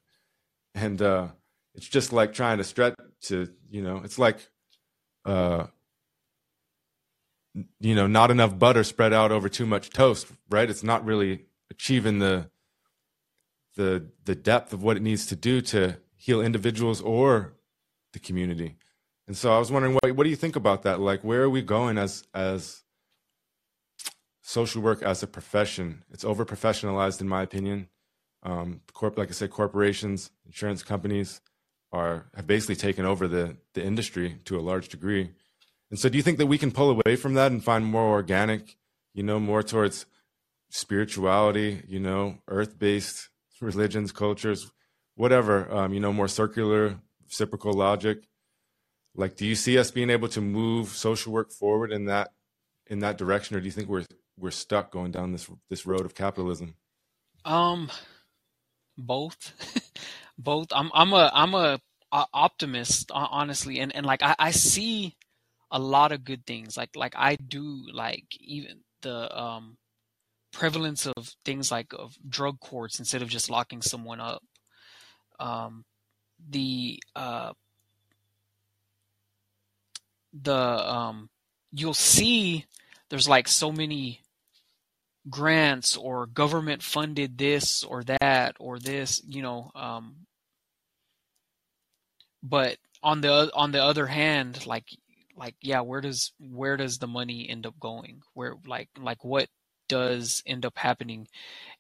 [0.73, 1.29] And uh,
[1.75, 4.49] it's just like trying to stretch to you know it's like
[5.25, 5.67] uh
[7.81, 11.47] you know not enough butter spread out over too much toast right it's not really
[11.71, 12.49] achieving the
[13.77, 17.55] the the depth of what it needs to do to heal individuals or
[18.13, 18.77] the community.
[19.27, 21.01] And so i was wondering what what do you think about that?
[21.01, 22.83] Like where are we going as as
[24.43, 26.05] social work as a profession?
[26.11, 27.89] It's over professionalized in my opinion.
[28.43, 31.41] Um corp like i said corporations insurance companies
[31.93, 35.31] are have basically taken over the the industry to a large degree.
[35.91, 38.11] And so do you think that we can pull away from that and find more
[38.11, 38.77] organic,
[39.13, 40.07] you know, more towards
[40.71, 43.29] spirituality, you know, earth-based
[43.61, 44.71] religions, cultures,
[45.15, 48.29] whatever, um, you know, more circular, reciprocal logic?
[49.15, 52.33] Like do you see us being able to move social work forward in that
[52.87, 54.05] in that direction or do you think we're
[54.37, 56.75] we're stuck going down this this road of capitalism?
[57.45, 57.91] Um
[58.97, 59.53] both.
[60.39, 60.69] both.
[60.73, 61.81] I'm I'm a I'm a,
[62.13, 65.17] a optimist honestly, and and like I, I see
[65.71, 66.77] a lot of good things.
[66.77, 69.77] Like like I do like even the um
[70.55, 74.43] prevalence of things like of drug courts instead of just locking someone up.
[75.39, 75.85] Um,
[76.49, 77.53] the uh,
[80.33, 81.29] the um,
[81.73, 82.65] you'll see
[83.11, 84.21] there's like so many
[85.29, 90.17] grants or government funded this or that or this you know um
[92.43, 94.85] but on the on the other hand like
[95.35, 99.49] like yeah where does where does the money end up going where like like what
[99.89, 101.27] does end up happening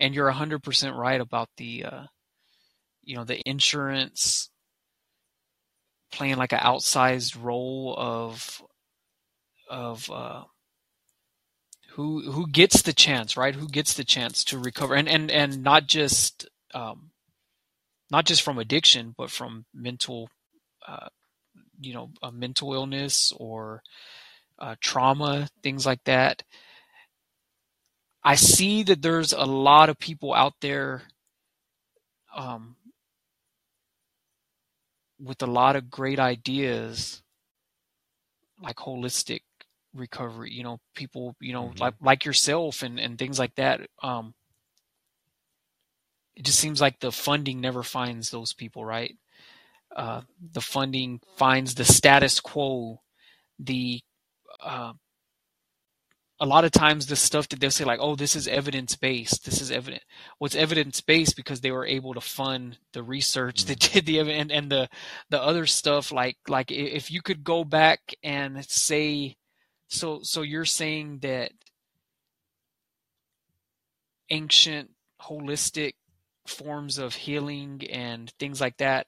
[0.00, 2.04] and you're 100% right about the uh
[3.02, 4.50] you know the insurance
[6.12, 8.62] playing like an outsized role of
[9.68, 10.44] of uh
[11.94, 13.54] who who gets the chance, right?
[13.54, 17.10] Who gets the chance to recover, and and and not just um,
[18.10, 20.28] not just from addiction, but from mental,
[20.88, 21.08] uh,
[21.80, 23.80] you know, a mental illness or
[24.58, 26.42] uh, trauma, things like that.
[28.24, 31.02] I see that there's a lot of people out there
[32.34, 32.76] um,
[35.20, 37.22] with a lot of great ideas,
[38.62, 39.42] like holistic
[39.94, 41.78] recovery you know people you know mm-hmm.
[41.78, 44.34] like like yourself and and things like that um
[46.34, 49.16] it just seems like the funding never finds those people right
[49.94, 50.20] uh
[50.52, 53.00] the funding finds the status quo
[53.60, 54.00] the
[54.60, 54.92] uh
[56.40, 59.44] a lot of times the stuff that they'll say like oh this is evidence based
[59.44, 60.02] this is evident
[60.38, 63.68] what's evidence based because they were able to fund the research mm-hmm.
[63.68, 64.88] that did the and, and the
[65.30, 69.36] the other stuff like like if you could go back and say
[69.88, 71.52] so so you're saying that
[74.30, 74.90] ancient
[75.22, 75.92] holistic
[76.46, 79.06] forms of healing and things like that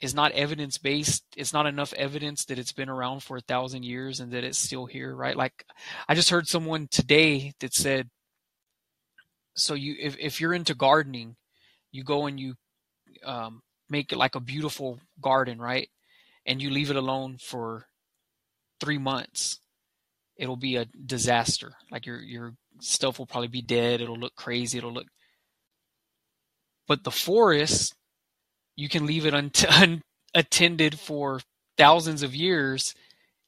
[0.00, 3.84] is not evidence based it's not enough evidence that it's been around for a thousand
[3.84, 5.64] years and that it's still here right like
[6.08, 8.08] i just heard someone today that said
[9.54, 11.36] so you if, if you're into gardening
[11.92, 12.54] you go and you
[13.24, 15.88] um, make it like a beautiful garden right
[16.46, 17.86] and you leave it alone for
[18.80, 19.60] three months
[20.40, 21.74] it'll be a disaster.
[21.92, 24.00] Like your your stuff will probably be dead.
[24.00, 24.78] It'll look crazy.
[24.78, 25.06] It'll look.
[26.88, 27.94] But the forest,
[28.76, 29.52] you can leave it un-
[30.34, 31.40] unattended for
[31.76, 32.94] thousands of years,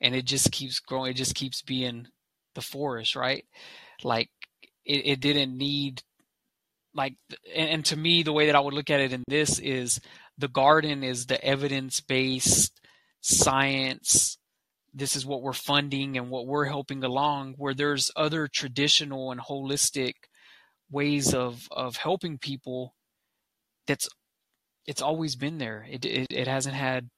[0.01, 1.11] and it just keeps growing.
[1.11, 2.09] It just keeps being
[2.55, 3.45] the forest, right?
[4.03, 4.31] Like
[4.85, 6.03] it, it didn't need
[6.95, 7.15] like
[7.55, 10.01] and, and to me the way that I would look at it in this is
[10.39, 12.81] the garden is the evidence based
[13.21, 14.39] science
[14.95, 19.41] this is what we're funding and what we're helping along where there's other traditional and
[19.41, 20.15] holistic
[20.91, 22.95] ways of of helping people
[23.87, 24.09] that's
[24.87, 25.87] it's always been there.
[25.91, 27.09] It it, it hasn't had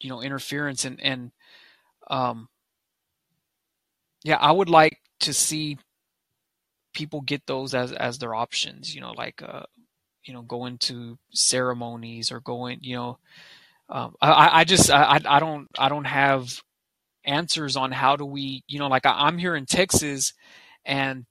[0.00, 0.84] you know interference.
[0.84, 1.32] And and
[2.10, 2.48] um
[4.24, 5.78] yeah i would like to see
[6.92, 9.64] people get those as as their options you know like uh
[10.24, 13.18] you know going to ceremonies or going you know
[13.88, 16.62] um i i just i i don't i don't have
[17.24, 20.34] answers on how do we you know like I, i'm here in texas
[20.84, 21.26] and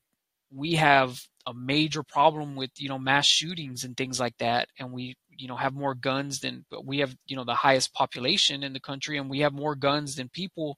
[0.52, 4.70] we have a major problem with you know mass shootings and things like that.
[4.80, 8.64] And we you know have more guns than we have you know the highest population
[8.64, 10.78] in the country and we have more guns than people.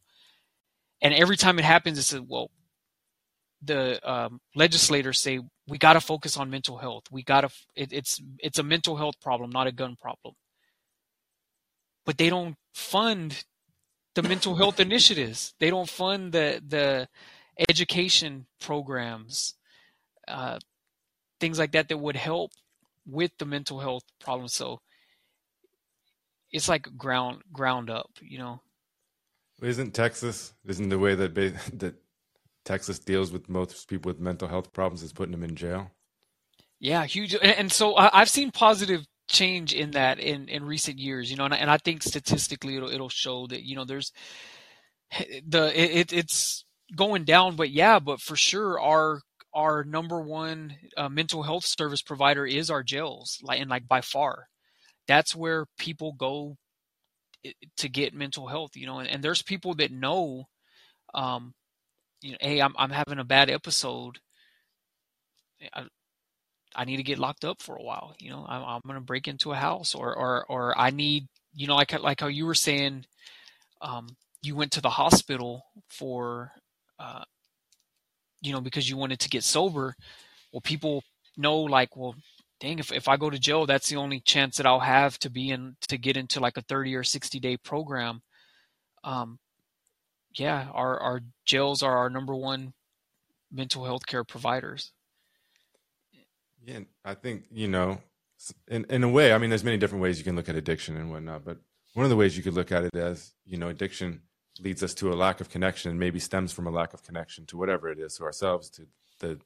[1.01, 2.49] And every time it happens it's a well
[3.61, 7.05] the um, legislators say we got to focus on mental health.
[7.11, 10.35] We got to it, it's it's a mental health problem not a gun problem.
[12.05, 13.43] But they don't fund
[14.13, 15.53] the mental health initiatives.
[15.59, 17.07] They don't fund the the
[17.69, 19.55] education programs
[20.27, 20.59] uh,
[21.39, 22.51] things like that that would help
[23.07, 24.47] with the mental health problem.
[24.47, 24.81] So
[26.51, 28.61] it's like ground ground up, you know.
[29.61, 30.53] Isn't Texas?
[30.65, 31.35] Isn't the way that
[31.79, 31.95] that
[32.63, 35.91] Texas deals with most people with mental health problems is putting them in jail?
[36.79, 37.35] Yeah, huge.
[37.41, 41.45] And, so I, have seen positive change in that in in recent years, you know,
[41.45, 44.11] and, and I think statistically it'll it'll show that you know there's
[45.47, 46.65] the it, it's
[46.95, 49.21] going down, but yeah, but for sure our
[49.55, 54.01] our number one uh, mental health service provider is our jails, like and like by
[54.01, 54.47] far,
[55.07, 56.57] that's where people go
[57.77, 58.75] to get mental health.
[58.75, 60.47] You know, and, and there's people that know,
[61.13, 61.53] um,
[62.21, 64.19] you know, hey, I'm I'm having a bad episode.
[65.73, 65.85] I,
[66.75, 68.13] I need to get locked up for a while.
[68.19, 71.27] You know, I'm, I'm going to break into a house, or or or I need,
[71.53, 73.05] you know, like like how you were saying,
[73.81, 74.07] um,
[74.41, 76.51] you went to the hospital for
[76.99, 77.23] uh,
[78.45, 79.95] you know, because you wanted to get sober,
[80.51, 81.03] well, people
[81.35, 82.15] know like, well,
[82.59, 85.29] dang, if, if I go to jail, that's the only chance that I'll have to
[85.29, 88.21] be in, to get into like a 30 or 60 day program.
[89.03, 89.39] Um,
[90.33, 92.73] yeah, our, our jails are our number one
[93.51, 94.91] mental health care providers.
[96.63, 97.99] Yeah, I think, you know,
[98.67, 100.97] in, in a way, I mean, there's many different ways you can look at addiction
[100.97, 101.57] and whatnot, but
[101.93, 104.21] one of the ways you could look at it as, you know, addiction
[104.59, 107.45] leads us to a lack of connection and maybe stems from a lack of connection
[107.45, 108.87] to whatever it is to ourselves to
[109.19, 109.39] the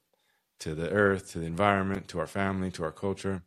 [0.58, 3.42] to the earth to the environment to our family to our culture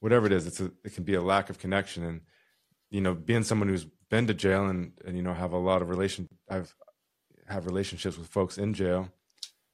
[0.00, 2.04] whatever it is it's a, it can be a lack of connection.
[2.04, 2.20] And
[2.90, 5.82] you know being someone who's been to jail and and you know have a lot
[5.82, 6.74] of relation i've
[7.46, 9.08] have relationships with folks in jail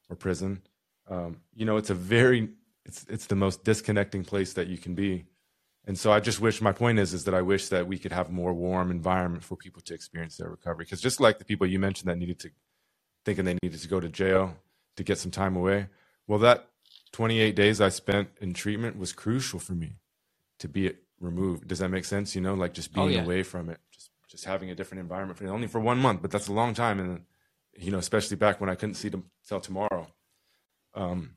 [0.09, 0.61] or prison
[1.09, 2.49] um, you know it's a very
[2.85, 5.25] it's it's the most disconnecting place that you can be
[5.87, 8.11] and so I just wish my point is is that I wish that we could
[8.11, 10.85] have more warm environment for people to experience their recovery.
[10.85, 12.49] Because just like the people you mentioned that needed to
[13.23, 14.57] thinking they needed to go to jail
[14.95, 15.87] to get some time away,
[16.27, 16.69] well, that
[17.11, 19.97] 28 days I spent in treatment was crucial for me
[20.59, 21.67] to be removed.
[21.67, 22.35] Does that make sense?
[22.35, 23.23] You know, like just being oh, yeah.
[23.23, 26.31] away from it, just just having a different environment for only for one month, but
[26.31, 27.21] that's a long time, and
[27.77, 30.07] you know, especially back when I couldn't see them till tomorrow.
[30.95, 31.35] Um,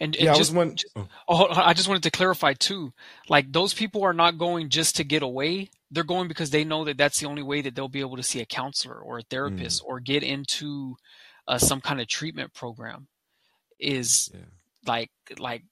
[0.00, 1.06] and, and yeah, just, one, oh.
[1.28, 1.48] oh.
[1.50, 2.92] I just wanted to clarify too.
[3.28, 5.70] Like those people are not going just to get away.
[5.90, 8.22] They're going because they know that that's the only way that they'll be able to
[8.22, 9.86] see a counselor or a therapist mm.
[9.86, 10.96] or get into
[11.46, 13.08] uh, some kind of treatment program.
[13.78, 14.40] Is yeah.
[14.86, 15.64] like like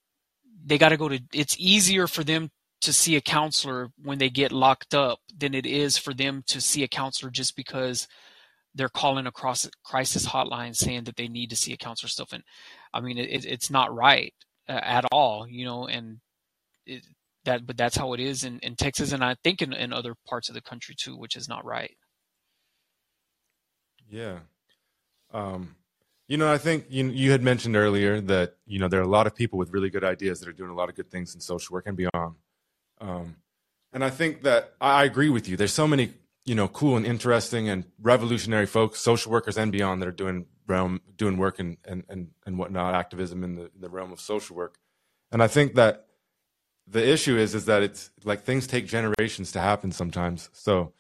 [0.65, 1.21] they got to go to.
[1.33, 2.51] It's easier for them
[2.81, 6.61] to see a counselor when they get locked up than it is for them to
[6.61, 8.07] see a counselor just because
[8.75, 12.45] they're calling across crisis hotline saying that they need to see a counselor stuff and
[12.93, 14.35] i mean it, it's not right
[14.69, 16.19] uh, at all you know and
[16.87, 17.05] it,
[17.45, 20.15] that but that's how it is in, in texas and i think in, in other
[20.27, 21.97] parts of the country too which is not right.
[24.11, 24.39] Yeah.
[25.33, 25.77] Um
[26.29, 29.09] you know i think you, you had mentioned earlier that you know there are a
[29.09, 31.35] lot of people with really good ideas that are doing a lot of good things
[31.35, 32.35] in social work and beyond.
[33.01, 33.37] Um
[33.93, 35.57] and i think that i agree with you.
[35.57, 40.01] There's so many you know cool and interesting and revolutionary folks, social workers and beyond
[40.01, 43.89] that are doing realm doing work and and and, and whatnot, activism in the, the
[43.89, 44.79] realm of social work.
[45.33, 46.07] And I think that
[46.87, 50.49] the issue is is that it's like things take generations to happen sometimes.
[50.53, 50.93] So,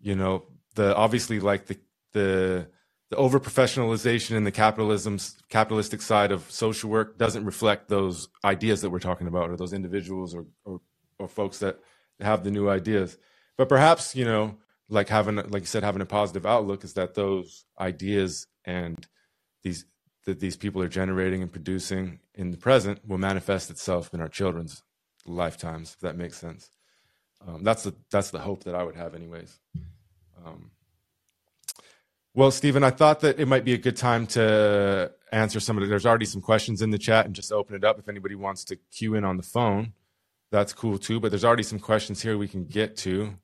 [0.00, 1.78] you know, the obviously like the
[2.12, 2.68] the
[3.10, 8.80] the over professionalization and the capitalism's capitalistic side of social work doesn't reflect those ideas
[8.80, 10.80] that we're talking about or those individuals or or,
[11.18, 11.78] or folks that
[12.20, 13.18] have the new ideas.
[13.56, 14.56] But perhaps, you know,
[14.88, 19.06] like having like you said having a positive outlook is that those ideas and
[19.62, 19.86] these
[20.26, 24.28] that these people are generating and producing in the present will manifest itself in our
[24.28, 24.82] children's
[25.26, 25.94] lifetimes.
[25.94, 26.70] If that makes sense,
[27.46, 29.58] um, that's the that's the hope that I would have, anyways.
[30.44, 30.70] Um,
[32.34, 35.82] well, Stephen, I thought that it might be a good time to answer some of
[35.82, 35.88] the.
[35.88, 38.64] There's already some questions in the chat, and just open it up if anybody wants
[38.66, 39.92] to cue in on the phone.
[40.50, 41.20] That's cool too.
[41.20, 43.34] But there's already some questions here we can get to.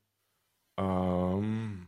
[0.80, 1.86] Um,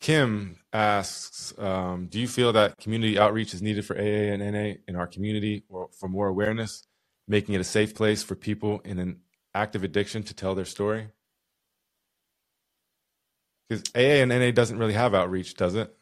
[0.00, 4.74] Kim asks, um, do you feel that community outreach is needed for AA and NA
[4.86, 6.86] in our community or for more awareness,
[7.26, 9.20] making it a safe place for people in an
[9.54, 11.08] active addiction to tell their story?
[13.68, 15.92] Because AA and NA doesn't really have outreach, does it?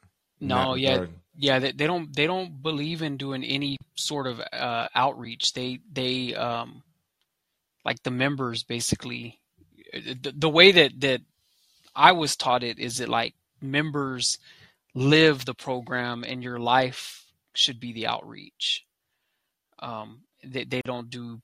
[0.40, 1.10] In No, yeah, regard?
[1.36, 1.58] yeah.
[1.58, 5.52] They, they don't they don't believe in doing any sort of uh, outreach.
[5.52, 6.82] They they um
[7.84, 9.40] like the members basically.
[9.92, 11.20] The, the way that that
[11.94, 14.38] I was taught it is that like members
[14.94, 18.84] live the program and your life should be the outreach.
[19.78, 21.40] Um, they they don't do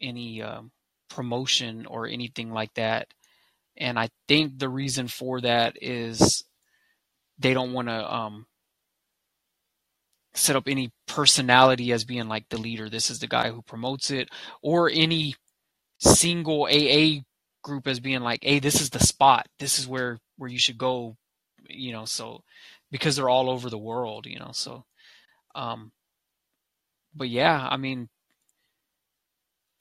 [0.00, 0.70] any um,
[1.08, 3.08] promotion or anything like that.
[3.76, 6.44] And I think the reason for that is
[7.38, 8.46] they don't want to um,
[10.34, 12.88] set up any personality as being like the leader.
[12.88, 14.28] This is the guy who promotes it,
[14.62, 15.34] or any
[15.98, 17.22] single AA
[17.62, 19.48] group as being like, "Hey, this is the spot.
[19.58, 21.16] This is where where you should go."
[21.68, 22.42] You know, so
[22.90, 24.50] because they're all over the world, you know.
[24.52, 24.84] So,
[25.54, 25.92] um,
[27.14, 28.08] but yeah, I mean,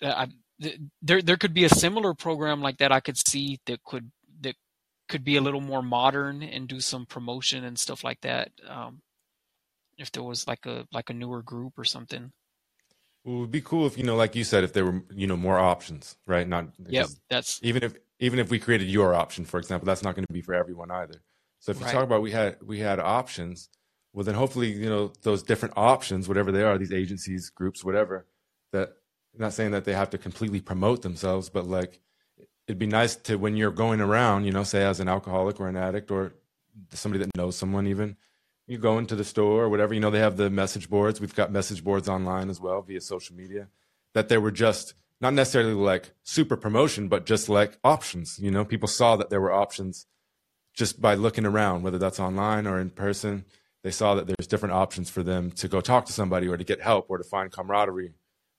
[0.02, 0.28] uh, I,
[1.02, 4.12] there there could be a similar program like that I could see that could
[4.42, 4.56] that
[5.08, 8.52] could be a little more modern and do some promotion and stuff like that.
[8.68, 9.02] Um,
[9.98, 12.32] if there was like a like a newer group or something.
[13.24, 15.28] Well, it would be cool if you know, like you said, if there were you
[15.28, 16.48] know more options, right?
[16.48, 20.16] Not because that's even if even if we created your option, for example, that's not
[20.16, 21.22] going to be for everyone either.
[21.60, 21.92] So if you Right.
[21.94, 23.70] talk about we had we had options,
[24.14, 28.26] well then hopefully you know those different options, whatever they are, these agencies, groups, whatever.
[28.72, 28.90] That
[29.34, 32.00] I'm not saying that they have to completely promote themselves, but like
[32.68, 35.68] it'd be nice to when you're going around, you know, say as an alcoholic or
[35.68, 36.34] an addict or
[36.94, 38.16] somebody that knows someone even.
[38.70, 41.20] You go into the store or whatever, you know, they have the message boards.
[41.20, 43.68] We've got message boards online as well via social media.
[44.14, 48.40] That they were just not necessarily like super promotion, but just like options.
[48.40, 50.06] You know, people saw that there were options
[50.74, 53.46] just by looking around, whether that's online or in person.
[53.84, 56.64] They saw that there's different options for them to go talk to somebody or to
[56.64, 58.14] get help or to find camaraderie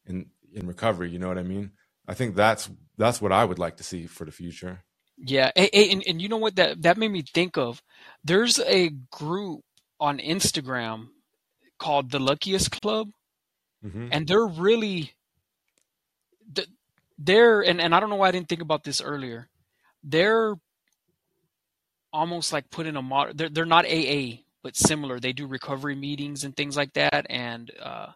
[0.07, 1.11] in in recovery.
[1.11, 1.73] You know what I mean?
[2.09, 4.83] I think that's that's what I would like to see for the future.
[5.19, 5.53] yeah.
[5.57, 7.83] Hey, and and you know what that that made me think of?
[8.25, 9.63] There's a group
[10.01, 11.09] on Instagram
[11.79, 13.11] called the Luckiest Club,
[13.83, 15.13] hmm and they're really
[16.55, 16.69] th-
[17.19, 19.49] they're and and I don't know why I didn't think about this earlier.
[20.03, 20.57] They're
[22.13, 23.37] almost like put in a mod.
[23.39, 25.21] They're they're not AA, but similar.
[25.21, 27.27] They do recovery meetings and things like that.
[27.31, 28.09] And uh,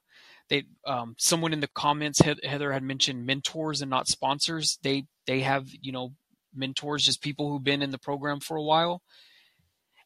[0.48, 4.78] they um, someone in the comments, Heather had mentioned mentors and not sponsors.
[4.82, 6.12] They they have you know
[6.55, 9.02] mentors, just people who've been in the program for a while.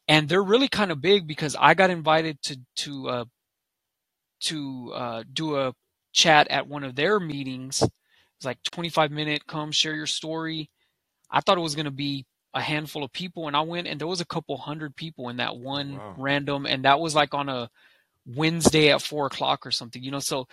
[0.09, 3.25] And they're really kind of big because I got invited to to uh,
[4.41, 5.73] to uh, do a
[6.13, 7.81] chat at one of their meetings.
[7.83, 10.69] It's like 25 minute, come share your story.
[11.31, 13.99] I thought it was going to be a handful of people, and I went, and
[13.99, 16.15] there was a couple hundred people in that one Wow.
[16.17, 17.69] random, and that was like on a
[18.25, 20.19] Wednesday at four o'clock or something, you know.
[20.19, 20.47] So,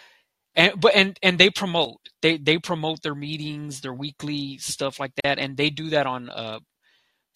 [0.56, 5.12] and but and and they promote, they they promote their meetings, their weekly stuff like
[5.24, 6.60] that, and they do that on uh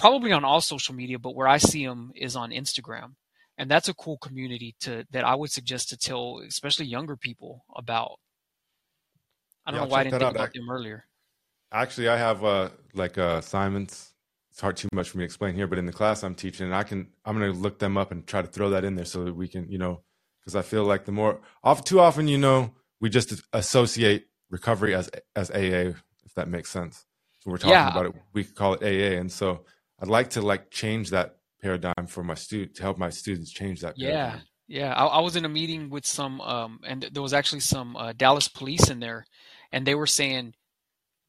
[0.01, 3.15] probably on all social media, but where I see them is on Instagram
[3.61, 7.67] and that's a cool community to that I would suggest to tell especially younger people
[7.77, 8.19] about.
[9.67, 10.37] I don't Yeah, know why I didn't think out.
[10.37, 11.05] about them earlier.
[11.71, 14.15] Actually, I have uh, like uh, assignments.
[14.51, 16.67] It's hard too much for me to explain here, but in the class I'm teaching,
[16.67, 18.95] and I can I'm going to look them up and try to throw that in
[18.97, 20.03] there so that we can, you know,
[20.41, 24.95] because I feel like the more off too often, you know, we just associate recovery
[24.95, 25.93] as as AA,
[26.25, 27.05] if that makes sense.
[27.41, 27.89] So we're talking Yeah.
[27.89, 29.65] about it, we could call it AA, and so
[30.01, 33.81] I'd like to like change that paradigm for my student to help my students change
[33.83, 33.95] that.
[33.97, 34.47] Yeah, paradigm.
[34.69, 34.95] yeah.
[34.95, 38.13] I, I was in a meeting with some, um, and there was actually some uh,
[38.13, 39.27] Dallas police in there,
[39.73, 40.55] and they were saying,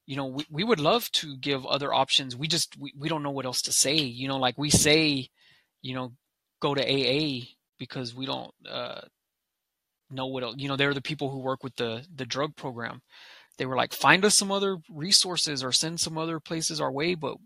[0.06, 2.36] you know, we, we would love to give other options.
[2.36, 3.96] We just we, we don't know what else to say.
[3.96, 5.30] You know, like we say,
[5.82, 6.14] you know,
[6.62, 7.46] go to AA
[7.78, 9.02] because we don't uh,
[10.10, 10.56] know what else.
[10.58, 13.02] You know, they're the people who work with the the drug program.
[13.58, 17.16] They were like, find us some other resources or send some other places our way.
[17.16, 17.38] But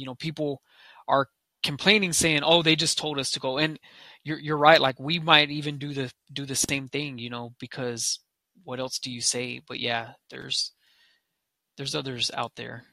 [0.00, 0.62] you know, people
[1.06, 1.28] are
[1.62, 3.78] complaining, saying, "Oh, they just told us to go." And
[4.24, 4.80] you're you're right.
[4.80, 8.20] Like we might even do the do the same thing, you know, because
[8.64, 9.60] what else do you say?
[9.66, 10.72] But yeah, there's
[11.76, 12.84] there's others out there.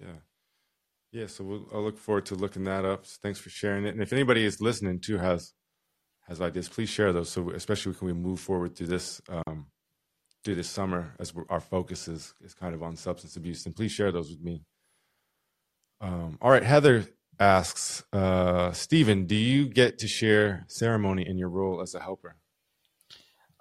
[0.00, 0.18] Yeah.
[1.12, 3.06] Yeah, so we'll, I'll look forward to looking that up.
[3.06, 3.94] Thanks for sharing it.
[3.94, 5.52] And if anybody is listening too has
[6.26, 7.28] has ideas, please share those.
[7.30, 9.66] So especially when we move forward through this um,
[10.42, 13.92] through this summer, as our focus is is kind of on substance abuse, and please
[13.92, 14.62] share those with me.
[16.04, 17.06] Um, all right, Heather
[17.40, 22.36] asks, uh, Stephen, do you get to share ceremony in your role as a helper?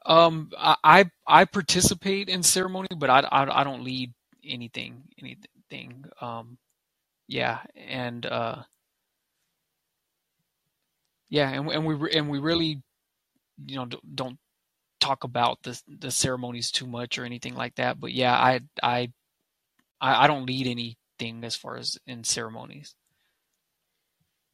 [0.06, 4.14] Um, I I I participate in ceremony, but I I, I don't lead
[4.46, 6.06] anything anything.
[6.22, 6.58] Um,
[7.28, 8.64] yeah, and uh,
[11.30, 12.82] yeah, and and we and we really,
[13.66, 14.40] you know, don't
[15.02, 18.00] talk about the the ceremonies too much or anything like that.
[18.00, 19.12] But yeah, I I
[20.02, 20.68] I don't lead
[21.24, 22.96] anything as far as in ceremonies.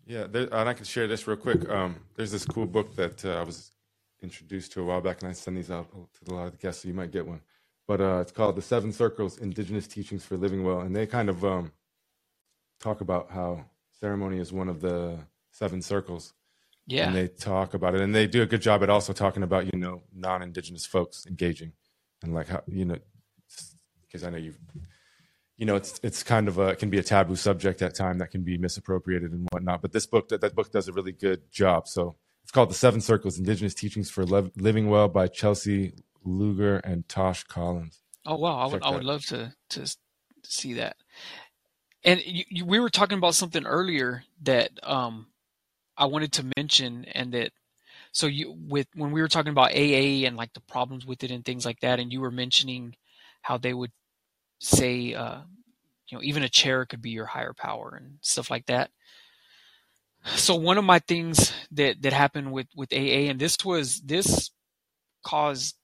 [0.05, 1.69] Yeah, there, and I can share this real quick.
[1.69, 3.71] Um, there's this cool book that uh, I was
[4.21, 6.57] introduced to a while back, and I send these out to a lot of the
[6.57, 7.41] guests, so you might get one.
[7.87, 11.29] But uh, it's called "The Seven Circles: Indigenous Teachings for Living Well," and they kind
[11.29, 11.71] of um,
[12.79, 13.65] talk about how
[13.99, 15.19] ceremony is one of the
[15.51, 16.33] seven circles.
[16.87, 19.43] Yeah, and they talk about it, and they do a good job at also talking
[19.43, 21.73] about you know non-indigenous folks engaging,
[22.23, 22.97] and like how you know,
[24.07, 24.57] because I know you've
[25.59, 28.19] you know, it's it's kind of a it can be a taboo subject at time
[28.19, 29.81] that can be misappropriated and whatnot.
[29.81, 31.85] But this book that that book does a really good job.
[31.85, 35.91] So it's called The Seven Circles: Indigenous Teachings for Living Well by Chelsey
[36.23, 37.99] Luger and Thosh Collins.
[38.25, 39.95] Oh wow, I would I would love to to
[40.45, 40.95] see that.
[42.05, 45.27] And you, you, we were talking about something earlier that um,
[45.97, 47.51] I wanted to mention, and that
[48.13, 51.31] so you with when we were talking about AA and like the problems with it
[51.31, 52.95] and things like that, and you were mentioning
[53.41, 53.91] how they would
[54.59, 55.39] say uh,
[56.07, 58.91] you know even a chair could be your higher power and stuff like that.
[60.35, 64.51] So one of my things that that happened with with aa and this was this
[65.23, 65.75] caused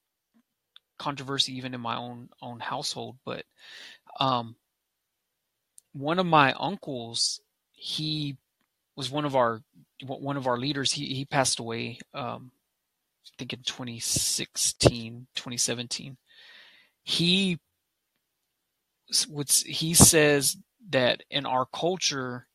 [0.97, 3.43] controversy even in my own own household but
[4.19, 4.55] um
[5.91, 7.41] one of my uncles
[7.73, 8.37] he
[8.95, 9.61] was one of our
[10.05, 10.91] one of our leaders.
[10.91, 12.51] He he passed away um
[13.25, 16.17] i think in 2016 2017
[17.03, 17.59] he
[19.65, 20.57] he says
[20.89, 22.47] that in our culture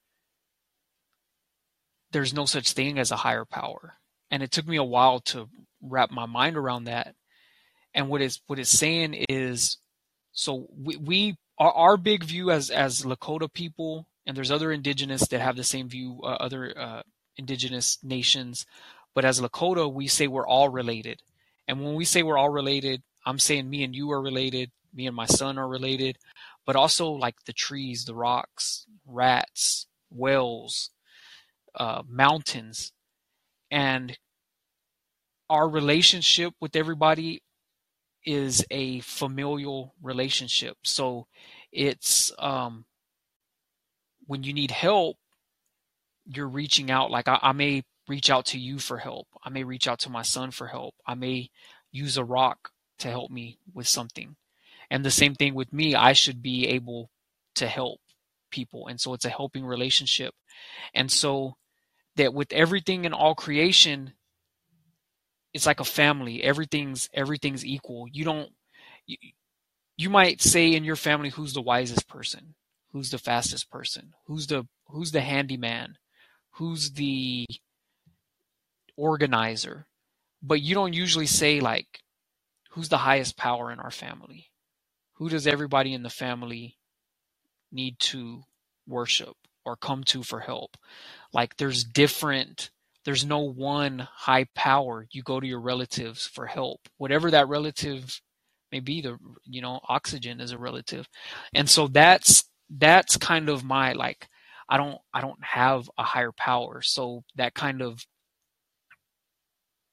[2.13, 3.95] there's no such thing as a higher power.
[4.31, 5.49] And it took me a while to
[5.83, 7.15] wrap my mind around that.
[7.95, 9.79] And what it's what it's saying is
[10.33, 15.27] so we, we our, our big view as as lakota people and there's other indigenous
[15.29, 17.03] that have the same view uh, other uh,
[17.37, 18.65] indigenous nations
[19.15, 21.21] but as lakota we say we're all related.
[21.67, 25.07] And when we say we're all related i'm saying me and you are related me
[25.07, 26.19] and my son are related,
[26.67, 30.91] but also like the trees, the rocks, rats, whales,
[31.75, 32.93] uh, mountains,
[33.71, 34.17] and
[35.49, 37.43] our relationship with everybody
[38.25, 40.77] is a familial relationship.
[40.85, 41.27] So
[41.73, 42.85] it's um,
[44.27, 45.17] when you need help,
[46.27, 47.11] you're reaching out.
[47.11, 49.27] Like I, I may reach out to you for help.
[49.45, 50.95] I may reach out to my son for help.
[51.07, 51.51] I may
[51.93, 54.37] use a rock to help me with something.
[54.91, 57.11] And the same thing with me, I should be able
[57.55, 58.01] to help
[58.51, 58.89] people.
[58.89, 60.35] And so it's a helping relationship.
[60.95, 61.57] And so
[62.17, 64.15] that with everything in all creation,
[65.55, 66.43] it's like a family.
[66.43, 68.07] Everything's everything's equal.
[68.11, 68.51] You don't
[69.07, 69.17] you,
[69.97, 72.55] you might say in your family who's the wisest person,
[72.93, 75.97] who's the fastest person, who's the who's the handyman,
[76.53, 77.47] who's the
[78.97, 79.87] organizer.
[80.43, 82.01] But you don't usually say like
[82.71, 84.50] who's the highest power in our family
[85.21, 86.79] who does everybody in the family
[87.71, 88.43] need to
[88.89, 89.37] worship
[89.67, 90.79] or come to for help?
[91.33, 92.71] Like there's different
[93.05, 95.07] there's no one high power.
[95.11, 96.81] You go to your relatives for help.
[96.99, 98.21] Whatever that relative
[98.73, 101.07] may be, the you know, oxygen is a relative.
[101.55, 104.27] And so that's that's kind of my like
[104.71, 106.81] I don't I don't have a higher power.
[106.83, 108.07] So that kind of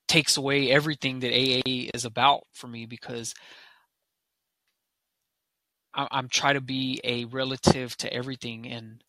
[0.08, 3.34] takes away everything that AA is about for me because
[5.98, 9.03] I, I'm trying to be a relative to everything, and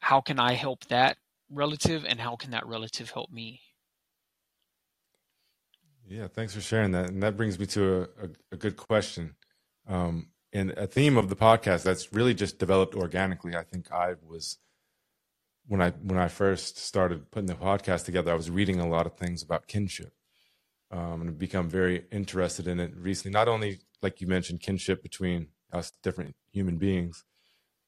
[0.00, 1.18] how can I help that
[1.50, 3.60] relative, and how can that relative help me?
[6.06, 9.36] Yeah, thanks for sharing that, and that brings me to a, a, a good question.
[9.86, 13.56] Um, and a theme of the podcast that's really just developed organically.
[13.56, 14.58] I think I was
[15.66, 19.06] when I when I first started putting the podcast together, I was reading a lot
[19.06, 20.12] of things about kinship,
[20.90, 23.32] um, and become very interested in it recently.
[23.32, 27.24] Not only like you mentioned, kinship between us different human beings,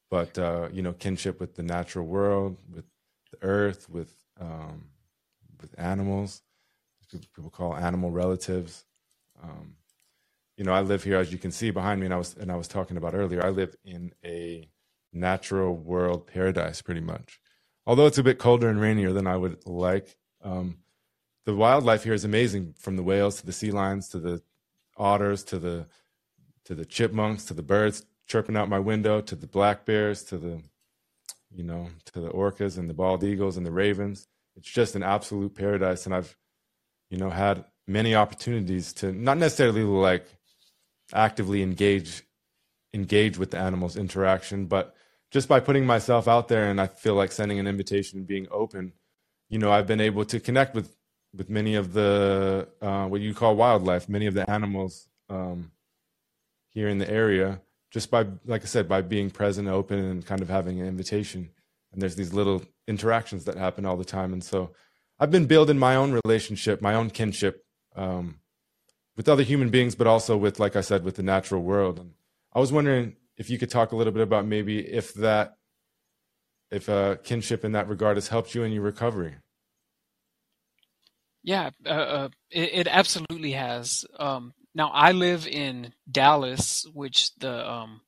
[0.09, 2.85] but uh, you know, kinship with the natural world, with
[3.31, 4.89] the earth, with um,
[5.61, 6.41] with animals.
[7.09, 8.83] People call animal relatives.
[9.41, 9.75] Um,
[10.57, 12.51] you know, I live here, as you can see behind me, and I was and
[12.51, 13.45] I was talking about earlier.
[13.45, 14.67] I live in a
[15.13, 17.39] natural world paradise, pretty much.
[17.85, 20.79] Although it's a bit colder and rainier than I would like, um,
[21.45, 24.41] the wildlife here is amazing from the whales to the sea lions to the
[24.97, 25.87] otters to the
[26.67, 30.37] to the chipmunks to the birds chirping out my window to the black bears to
[30.37, 30.61] the
[31.49, 34.27] you know to the orcas and the bald eagles and the ravens.
[34.57, 36.35] It's just an absolute paradise and i've
[37.09, 40.27] you know had many opportunities to not necessarily like
[41.13, 42.23] actively engage
[42.93, 44.93] engage with the animals interaction but
[45.31, 48.47] just by putting myself out there and i feel like sending an invitation and being
[48.51, 48.91] open
[49.49, 50.95] you know i've been able to connect with
[51.33, 55.71] with many of the uh, what you call wildlife many of the animals um,
[56.77, 57.59] here in the area
[57.89, 61.49] just by like i said by being present open and kind of having an invitation.
[61.91, 64.31] And there's these little interactions that happen all the time.
[64.31, 64.73] And so
[65.19, 68.41] i've been building my own relationship my own kinship um,
[69.15, 71.97] with other human beings but also with like i said with the natural world.
[71.97, 72.11] And
[72.53, 75.57] i was wondering if you could talk a little bit about maybe if that
[76.69, 79.33] if uh, kinship in that regard has helped you in your recovery.
[81.43, 84.05] Yeah, uh, uh, it, it absolutely has.
[84.19, 88.01] Um, now I live in Dallas, which the um,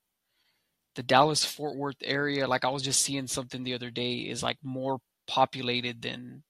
[0.94, 4.44] the Dallas Fort Worth area, like I was just seeing something the other day, is
[4.44, 6.44] like more populated than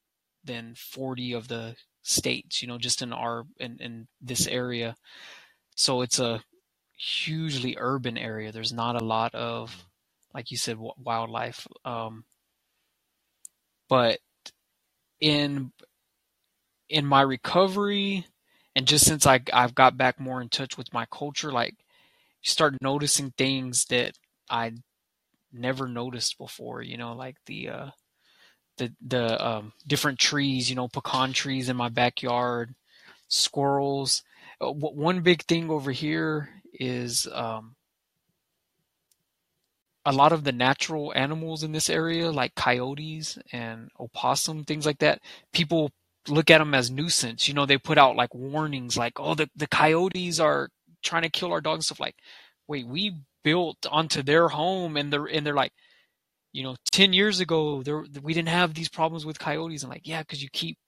[0.44, 2.60] than 40 of the states.
[2.60, 4.94] You know, just in our in in this area.
[5.74, 6.42] So it's a
[6.98, 8.52] hugely urban area.
[8.52, 9.86] There's not a lot of,
[10.34, 11.66] like you said, w- wildlife.
[11.86, 12.24] Um,
[13.88, 14.18] but
[15.20, 15.72] in
[16.90, 18.26] in my recovery
[18.76, 21.74] and just since I I've got back more in touch with my culture, like
[22.42, 24.16] you start noticing things that
[24.48, 24.72] I
[25.52, 26.82] never noticed before.
[26.82, 27.90] You know, like the uh,
[28.76, 30.70] the the um, different trees.
[30.70, 32.74] You know, pecan trees in my backyard,
[33.28, 34.22] squirrels.
[34.60, 37.74] Uh, one big thing over here is um,
[40.04, 44.98] a lot of the natural animals in this area, like coyotes and opossum, things like
[44.98, 45.20] that.
[45.52, 45.90] People
[46.30, 47.48] look at them as nuisance.
[47.48, 50.70] You know, they put out like warnings, like, "Oh, the the coyotes are
[51.02, 52.16] trying to kill our dogs." And stuff like,
[52.68, 55.72] wait, we built onto their home, and they're and they're like,
[56.52, 59.82] you know, ten years ago, there we didn't have these problems with coyotes.
[59.82, 60.78] And like, yeah, because you keep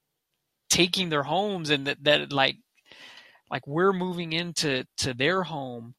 [0.71, 2.57] taking their homes, and that that like
[3.51, 5.95] like we're moving into to their home,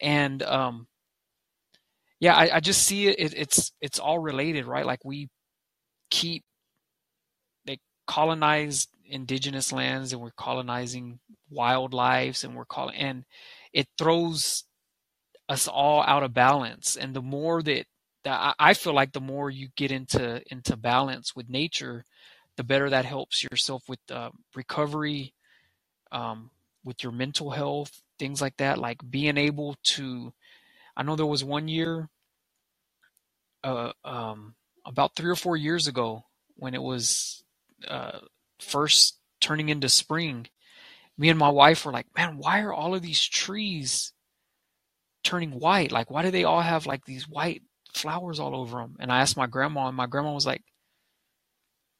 [0.00, 0.86] and um,
[2.20, 3.34] yeah, I, I just see it, it.
[3.36, 4.86] It's it's all related, right?
[4.86, 5.28] Like we
[6.10, 6.44] keep
[8.10, 11.18] they colonize indigenous lands and we're colonizing
[11.50, 13.24] wildlife and we're calling and
[13.72, 14.64] it throws
[15.48, 16.96] us all out of balance.
[16.96, 17.86] And the more that,
[18.24, 22.04] that i feel like the more you get into into balance with nature
[22.56, 25.32] the better that helps yourself with uh, recovery
[26.12, 26.50] um,
[26.84, 28.78] with your mental health things like that.
[28.78, 30.32] Like being able to
[30.96, 32.08] i know there was one year
[33.64, 34.54] uh, um,
[34.86, 36.24] about three or four years ago
[36.56, 37.42] when it was
[37.88, 38.18] uh,
[38.58, 40.46] first turning into spring,
[41.18, 44.12] me and my wife were like, man, why are all of these trees
[45.22, 45.92] turning white?
[45.92, 47.62] Like, why do they all have like these white
[47.94, 48.96] flowers all over them?
[49.00, 50.62] And I asked my grandma, and my grandma was like,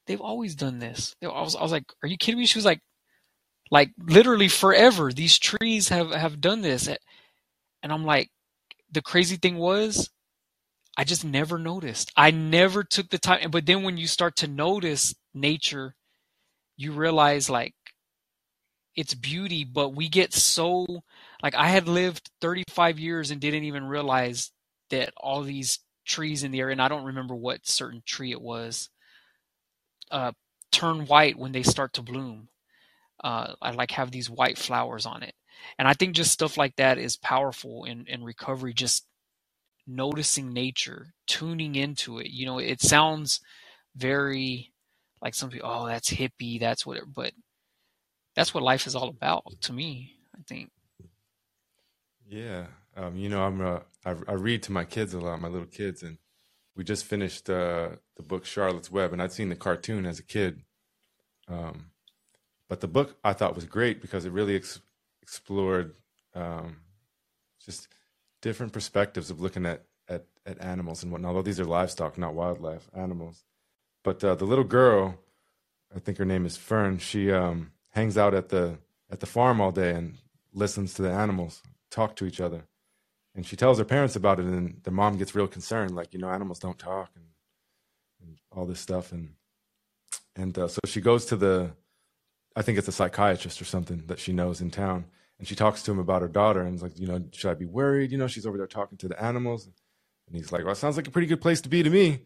[0.07, 1.15] they've always done this.
[1.23, 2.47] I was, I was like, are you kidding me?
[2.47, 2.81] She was like,
[3.71, 6.89] like literally forever, these trees have, have done this.
[6.89, 8.31] And I'm like,
[8.91, 10.11] the crazy thing was,
[10.97, 12.11] I just never noticed.
[12.17, 13.51] I never took the time.
[13.51, 15.95] But then when you start to notice nature,
[16.77, 17.75] you realize like
[18.97, 20.87] its beauty, but we get so
[21.43, 24.51] like I had lived 35 years and didn't even realize
[24.91, 28.41] that all these trees in the area, and I don't remember what certain tree it
[28.41, 28.91] was,
[30.11, 30.33] uh,
[30.73, 32.49] turn white when they start to bloom.
[33.23, 35.35] Uh, I like have these white flowers on it.
[35.79, 39.07] And I think just stuff like that is powerful in, in recovery, just
[39.87, 42.31] noticing nature, tuning into it.
[42.31, 43.41] You know, it sounds
[43.95, 44.70] very
[45.23, 47.33] like some people, oh, that's hippie, that's whatever, but
[48.35, 50.15] that's what life is all about to me.
[50.35, 50.71] I think.
[52.27, 52.67] Yeah,
[52.97, 55.67] um, you know, I'm a, I, I read to my kids a lot, my little
[55.67, 56.19] kids, and
[56.77, 60.23] we just finished uh, the book Charlotte's Web, and I'd seen the cartoon as a
[60.23, 60.63] kid.
[61.49, 61.91] Um,
[62.69, 64.81] but the book I thought was great because it really ex-
[65.21, 65.95] explored
[66.35, 66.77] um,
[67.65, 67.89] just
[68.41, 71.31] different perspectives of looking at, at, at animals and whatnot.
[71.31, 73.45] Although these are livestock, not wildlife, animals.
[74.03, 75.19] But uh, the little girl,
[75.95, 76.99] I think her name is Fern.
[76.99, 78.79] She um, hangs out at the
[79.11, 80.19] at the farm all day and
[80.53, 82.65] listens to the animals talk to each other.
[83.35, 86.19] And she tells her parents about it, and the mom gets real concerned, like you
[86.19, 87.27] know, animals don't talk and,
[88.23, 89.13] and all this stuff.
[89.13, 89.35] And
[90.35, 91.71] and uh, so she goes to the,
[92.57, 95.05] I think it's a psychiatrist or something that she knows in town,
[95.39, 97.55] and she talks to him about her daughter and is like, you know, should I
[97.55, 98.11] be worried?
[98.11, 99.69] You know, she's over there talking to the animals,
[100.27, 102.21] and he's like, well, it sounds like a pretty good place to be to me.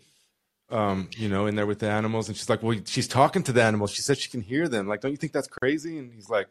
[0.71, 2.29] Um, you know, in there with the animals.
[2.29, 3.93] And she's like, well, she's talking to the animals.
[3.93, 4.89] She said she can hear them.
[4.89, 5.99] Like, don't you think that's crazy?
[5.99, 6.49] And he's like,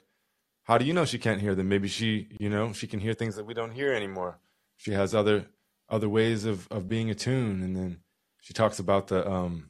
[0.64, 1.68] how do you know she can't hear them?
[1.68, 4.40] Maybe she, you know, she can hear things that we don't hear anymore.
[4.78, 5.48] She has other
[5.90, 7.64] other ways of of being attuned.
[7.64, 8.00] And then
[8.42, 9.70] she talks about the um,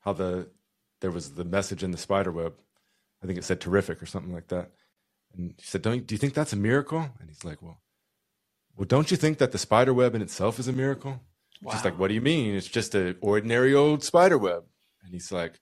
[0.00, 0.48] how the
[1.00, 2.54] there was the message in the spider web.
[3.22, 4.70] I think it said terrific or something like that.
[5.34, 7.80] And she said, "Don't you, do you think that's a miracle?" And he's like, "Well,
[8.76, 11.20] well, don't you think that the spider web in itself is a miracle?"
[11.62, 11.72] Wow.
[11.72, 12.54] She's like, "What do you mean?
[12.54, 14.64] It's just an ordinary old spider web."
[15.04, 15.60] And he's like,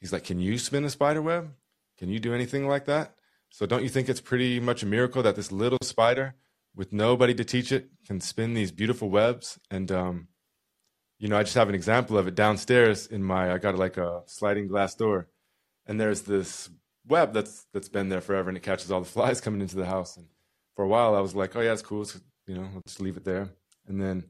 [0.00, 1.52] "He's like, can you spin a spider web?
[1.98, 3.14] Can you do anything like that?"
[3.50, 6.36] So don't you think it's pretty much a miracle that this little spider,
[6.74, 9.58] with nobody to teach it, can spin these beautiful webs?
[9.70, 10.28] And um,
[11.18, 13.52] you know, I just have an example of it downstairs in my.
[13.52, 15.28] I got like a sliding glass door,
[15.86, 16.70] and there's this
[17.06, 19.86] web that's that's been there forever, and it catches all the flies coming into the
[19.86, 20.16] house.
[20.16, 20.26] And
[20.74, 22.02] for a while, I was like, "Oh yeah, it's cool.
[22.02, 23.50] It's, you know, let's leave it there."
[23.86, 24.24] And then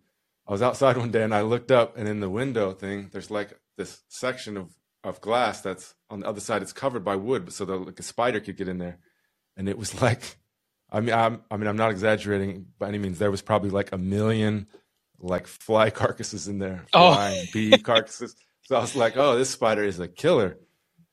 [0.46, 3.30] I was outside one day, and I looked up, and in the window thing, there's
[3.30, 4.74] like this section of
[5.04, 6.62] of glass that's on the other side.
[6.62, 8.98] It's covered by wood, so that like a spider could get in there.
[9.56, 10.36] And it was like,
[10.90, 13.18] I mean, I'm, I mean, I'm not exaggerating by any means.
[13.18, 14.66] There was probably like a million
[15.18, 17.14] like fly carcasses in there, Oh.
[17.14, 18.34] flying bee carcasses.
[18.64, 20.56] So I was like, oh, this spider is a killer.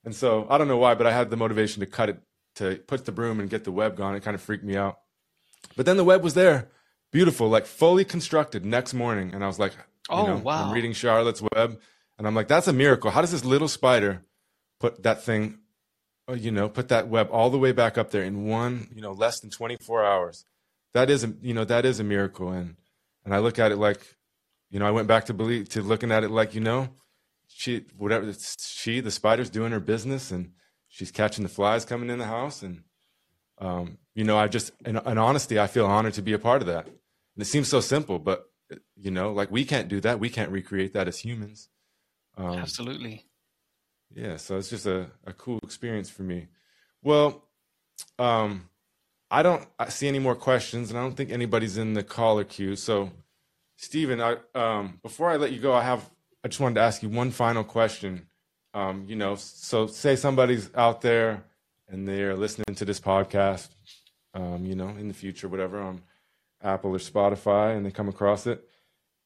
[0.05, 2.19] And so I don't know why, but I had the motivation to cut it,
[2.55, 4.15] to put the broom and get the web gone.
[4.15, 4.99] It kind of freaked me out.
[5.75, 6.69] But then the web was there,
[7.11, 9.33] beautiful, like fully constructed next morning.
[9.33, 9.73] And I was like,
[10.09, 10.65] Oh, know, wow.
[10.65, 11.79] I'm reading Charlotte's web,
[12.17, 13.11] and I'm like, that's a miracle.
[13.11, 14.23] How does this little spider
[14.79, 15.59] put that thing,
[16.27, 19.01] uh, you know, put that web all the way back up there in one, you
[19.01, 20.45] know, less than 24 hours?
[20.93, 22.49] That is, a, you know, that is a miracle.
[22.49, 22.75] And
[23.23, 24.15] and I look at it like,
[24.71, 26.89] you know, I went back to believe to looking at it like, you know,
[27.47, 30.53] she whatever she the spider's doing her business and
[30.87, 32.83] she's catching the flies coming in the house and
[33.59, 36.61] um, you know, I just in, in honesty, I feel honored to be a part
[36.61, 36.87] of that.
[37.39, 38.49] It seems so simple, but
[38.95, 40.19] you know, like we can't do that.
[40.19, 41.69] We can't recreate that as humans.
[42.37, 43.25] Um, Absolutely.
[44.13, 46.47] yeah, so it's just a, a cool experience for me.
[47.01, 47.43] Well,
[48.17, 48.69] um,
[49.31, 52.43] I don't I see any more questions, and I don't think anybody's in the caller
[52.43, 52.75] queue.
[52.75, 53.11] So,
[53.77, 56.09] Stephen, I, um, before I let you go, I have
[56.43, 58.27] I just wanted to ask you one final question.
[58.73, 61.43] Um, you know, so say somebody's out there
[61.87, 63.69] and they're listening to this podcast,
[64.33, 66.01] um, you know, in the future, whatever, on
[66.61, 68.63] Apple or Spotify, and they come across it,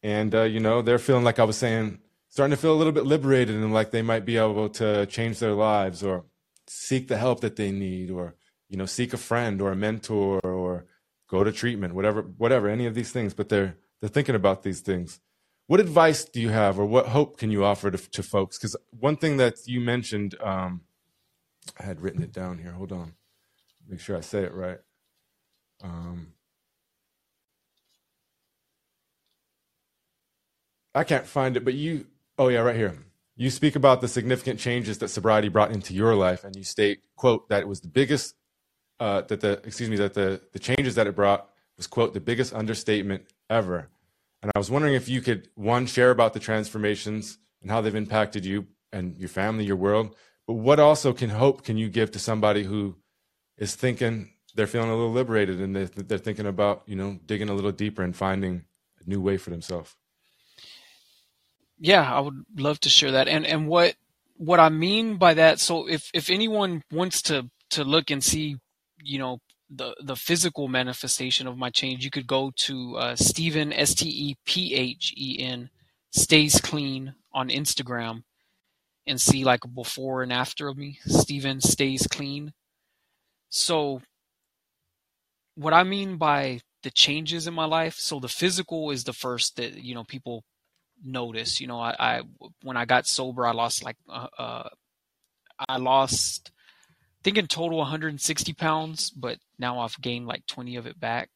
[0.01, 1.99] and uh, you know, they're feeling like I was saying,
[2.29, 5.39] starting to feel a little bit liberated and like they might be able to change
[5.39, 6.25] their lives or
[6.67, 8.35] seek the help that they need, or
[8.69, 10.85] you know, seek a friend or a mentor or
[11.29, 13.33] go to treatment, whatever, whatever, any of these things.
[13.33, 15.19] But they're they're thinking about these things.
[15.67, 18.57] What advice do you have, or what hope can you offer to, to folks?
[18.57, 20.81] Because one thing that you mentioned, um,
[21.79, 22.71] I had written it down here.
[22.71, 23.13] Hold on,
[23.87, 24.79] make sure I say it right.
[25.81, 26.32] Um,
[30.95, 32.05] I can't find it, but you,
[32.37, 32.95] oh yeah, right here.
[33.35, 37.01] You speak about the significant changes that sobriety brought into your life, and you state,
[37.15, 38.35] "quote that it was the biggest,
[38.99, 42.19] uh, that the excuse me, that the the changes that it brought was quote the
[42.19, 43.89] biggest understatement ever."
[44.43, 47.95] And I was wondering if you could one share about the transformations and how they've
[47.95, 50.15] impacted you and your family, your world,
[50.45, 52.97] but what also can hope can you give to somebody who
[53.57, 57.49] is thinking they're feeling a little liberated and they're, they're thinking about you know digging
[57.49, 58.65] a little deeper and finding
[59.03, 59.95] a new way for themselves.
[61.79, 63.27] Yeah, I would love to share that.
[63.27, 63.95] And and what
[64.37, 68.57] what I mean by that, so if if anyone wants to to look and see,
[69.03, 69.39] you know,
[69.69, 74.09] the the physical manifestation of my change, you could go to uh, Stephen S T
[74.09, 75.69] E P H E N
[76.11, 78.23] stays clean on Instagram
[79.07, 80.99] and see like before and after of me.
[81.05, 82.53] Stephen stays clean.
[83.49, 84.01] So
[85.55, 89.55] what I mean by the changes in my life, so the physical is the first
[89.57, 90.43] that you know people
[91.03, 91.59] notice.
[91.59, 92.21] You know, I, I
[92.61, 94.69] when I got sober, I lost like uh, uh,
[95.67, 100.87] I lost, I think in total 160 pounds, but now I've gained like 20 of
[100.87, 101.29] it back,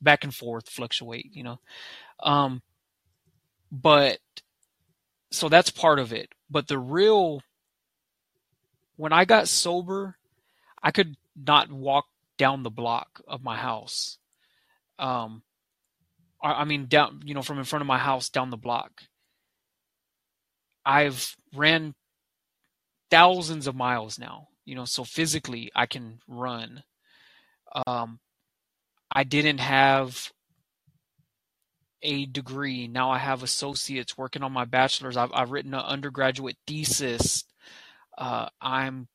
[0.00, 1.30] back and forth, fluctuate.
[1.32, 1.60] You know,
[2.22, 2.62] um,
[3.70, 4.18] but
[5.30, 6.30] so that's part of it.
[6.50, 7.42] But the real,
[8.96, 10.16] when I got sober,
[10.82, 12.06] I could not walk
[12.36, 14.18] down the block of my house.
[14.98, 15.42] Um,
[16.42, 19.02] I mean, down, you know, from in front of my house down the block.
[20.84, 21.94] I've ran
[23.10, 26.82] thousands of miles now, you know, so physically I can run.
[27.86, 28.18] Um,
[29.10, 30.32] I didn't have
[32.02, 32.88] a degree.
[32.88, 35.16] Now I have associates working on my bachelor's.
[35.16, 37.44] I've, I've written an undergraduate thesis.
[38.18, 39.06] Uh, I'm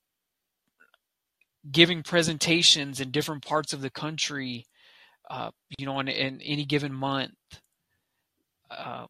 [1.69, 4.65] giving presentations in different parts of the country
[5.29, 7.33] uh, you know, in, in any given month.
[8.69, 9.05] Uh,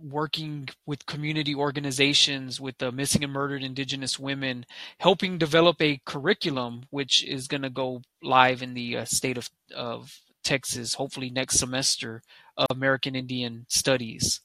[0.00, 4.66] working with community organizations with the missing and murdered indigenous women
[4.98, 9.48] helping develop a curriculum which is going to go live in the uh, state of,
[9.74, 12.22] of texas hopefully next semester
[12.56, 14.40] of american indian studies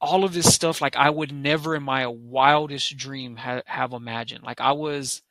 [0.00, 4.42] all of this stuff like i would never in my wildest dream ha- have imagined
[4.42, 5.22] like i was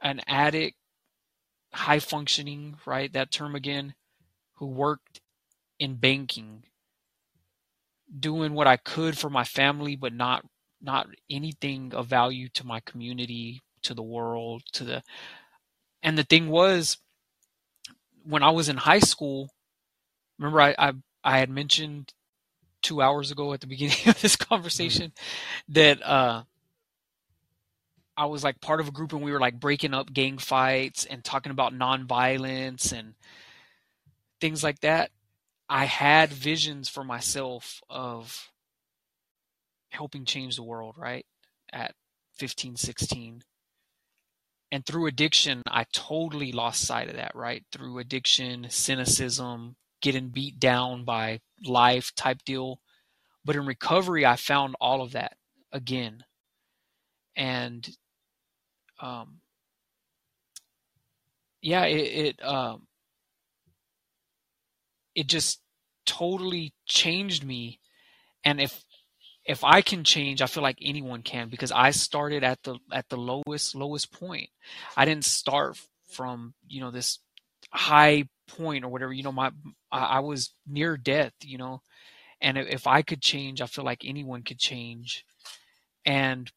[0.00, 0.76] an addict
[1.72, 3.94] high functioning right that term again
[4.54, 5.20] who worked
[5.78, 6.64] in banking,
[8.18, 10.44] doing what I could for my family, but not
[10.80, 15.02] not anything of value to my community, to the world, to the
[16.02, 16.98] and the thing was
[18.24, 19.50] when I was in high school,
[20.38, 20.92] remember I I,
[21.24, 22.12] I had mentioned
[22.82, 25.72] two hours ago at the beginning of this conversation mm-hmm.
[25.72, 26.42] that uh
[28.18, 31.04] I was like part of a group and we were like breaking up gang fights
[31.04, 33.14] and talking about nonviolence and
[34.40, 35.12] things like that.
[35.68, 38.50] I had visions for myself of
[39.90, 41.26] helping change the world, right?
[41.72, 41.94] At
[42.38, 43.44] 15, 16.
[44.72, 47.64] And through addiction, I totally lost sight of that, right?
[47.70, 52.80] Through addiction, cynicism, getting beat down by life type deal.
[53.44, 55.36] But in recovery, I found all of that
[55.70, 56.24] again.
[57.36, 57.88] And
[59.00, 59.40] um,
[61.60, 62.86] yeah, it, it um,
[65.14, 65.60] it just
[66.06, 67.80] totally changed me.
[68.44, 68.84] And if
[69.44, 73.08] if I can change, I feel like anyone can because I started at the at
[73.08, 74.50] the lowest lowest point.
[74.96, 75.78] I didn't start
[76.12, 77.18] from you know this
[77.70, 79.12] high point or whatever.
[79.12, 79.50] You know, my
[79.90, 81.32] I, I was near death.
[81.42, 81.82] You know,
[82.40, 85.24] and if I could change, I feel like anyone could change.
[86.04, 86.50] And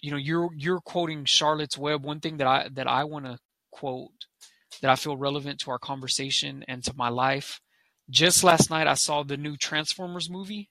[0.00, 2.04] you know, you're you're quoting Charlotte's Web.
[2.04, 3.38] One thing that I that I want to
[3.70, 4.10] quote
[4.82, 7.60] that I feel relevant to our conversation and to my life
[8.10, 10.70] just last night I saw the new Transformers movie,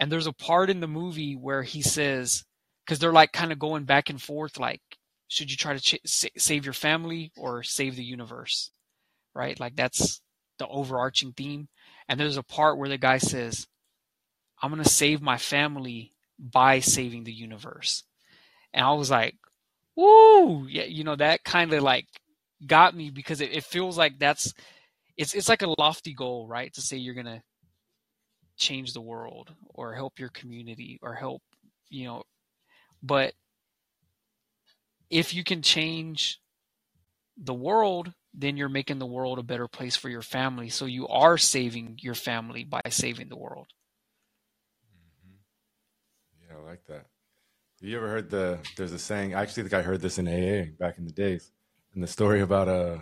[0.00, 2.44] and there's a part in the movie where he says,
[2.84, 4.80] because they're like kind of going back and forth, like,
[5.28, 6.00] should you try to ch-
[6.36, 8.70] save your family or save the universe?
[9.34, 9.58] Right?
[9.58, 10.20] Like that's
[10.58, 11.68] the overarching theme.
[12.08, 13.66] And there's a part where the guy says,
[14.62, 18.04] I'm going to save my family by saving the universe.
[18.72, 19.36] And I was like,
[19.96, 22.06] woo, yeah, you know, that kind of like
[22.66, 24.52] got me because it, it feels like that's
[25.16, 26.72] it's it's like a lofty goal, right?
[26.74, 27.42] To say you're gonna
[28.56, 31.42] change the world or help your community or help,
[31.90, 32.22] you know,
[33.02, 33.34] but
[35.10, 36.40] if you can change
[37.36, 40.68] the world, then you're making the world a better place for your family.
[40.68, 43.68] So you are saving your family by saving the world.
[46.76, 47.06] Like that.
[47.80, 48.58] Have you ever heard the?
[48.76, 49.34] There's a saying.
[49.34, 51.50] I actually think I heard this in AA back in the days,
[51.94, 53.00] and the story about a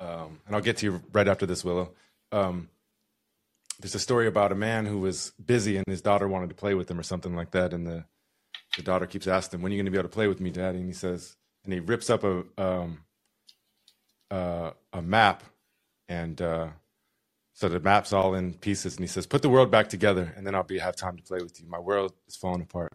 [0.00, 1.92] uh, um, and I'll get to you right after this, Willow.
[2.32, 2.68] Um,
[3.78, 6.74] there's a story about a man who was busy and his daughter wanted to play
[6.74, 8.06] with him or something like that, and the
[8.76, 10.40] the daughter keeps asking him, "When are you going to be able to play with
[10.40, 13.04] me, Daddy?" And he says, and he rips up a um,
[14.32, 15.44] uh, a map,
[16.08, 16.68] and uh,
[17.54, 20.46] so the map's all in pieces, and he says, "Put the world back together, and
[20.46, 21.66] then I'll be have time to play with you.
[21.66, 22.92] My world is falling apart."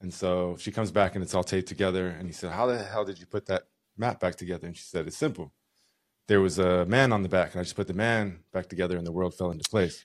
[0.00, 2.78] And so she comes back, and it's all taped together, and he said, "How the
[2.78, 5.52] hell did you put that map back together?" And she said, "It's simple."
[6.28, 8.96] there was a man on the back, and I just put the man back together,
[8.96, 10.04] and the world fell into place.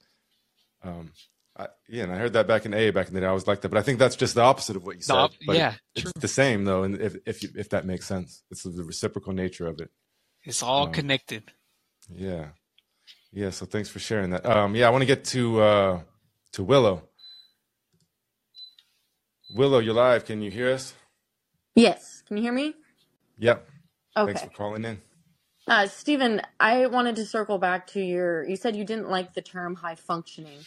[0.82, 1.12] Um,
[1.56, 3.28] I, yeah, and I heard that back in A back in the day.
[3.28, 5.16] I was like that, but I think that's just the opposite of what you said.
[5.16, 8.42] Op- yeah, it, it's the same though, and if if you, if that makes sense,
[8.50, 9.92] it's the reciprocal nature of it.
[10.44, 11.52] It's all um, connected.
[12.10, 12.48] Yeah,
[13.34, 13.52] yeah.
[13.52, 14.46] So thanks for sharing that.
[14.46, 16.02] Um, yeah, I want to get to uh,
[16.54, 17.04] to Willow.
[19.56, 20.26] Willow, you're live.
[20.26, 20.94] Can you hear us?
[21.76, 22.24] Yes.
[22.28, 22.76] Can you hear me?
[23.40, 23.68] Yep.
[24.18, 24.34] Okay.
[24.34, 25.02] Thanks for calling in.
[25.68, 28.46] Uh, Stephen, I wanted to circle back to your.
[28.48, 30.60] You said you didn't like the term high functioning.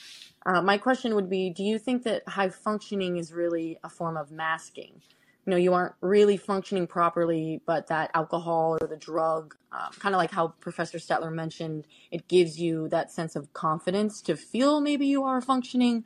[0.47, 4.17] Uh, my question would be Do you think that high functioning is really a form
[4.17, 5.03] of masking?
[5.47, 10.15] You know, you aren't really functioning properly, but that alcohol or the drug, um, kind
[10.15, 14.81] of like how Professor Stettler mentioned, it gives you that sense of confidence to feel
[14.81, 16.05] maybe you are functioning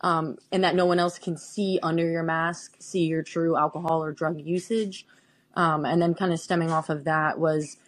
[0.00, 4.02] um, and that no one else can see under your mask, see your true alcohol
[4.02, 5.06] or drug usage.
[5.54, 7.78] Um, and then, kind of stemming off of that, was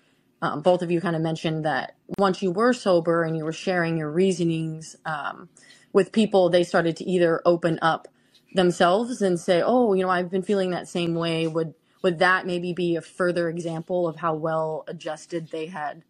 [0.42, 3.52] um, both of you kind of mentioned that once you were sober and you were
[3.52, 5.48] sharing your reasonings um,
[5.92, 8.08] with people, they started to either open up
[8.54, 12.46] themselves and say, "Oh, you know, I've been feeling that same way." Would would that
[12.46, 16.02] maybe be a further example of how well adjusted they had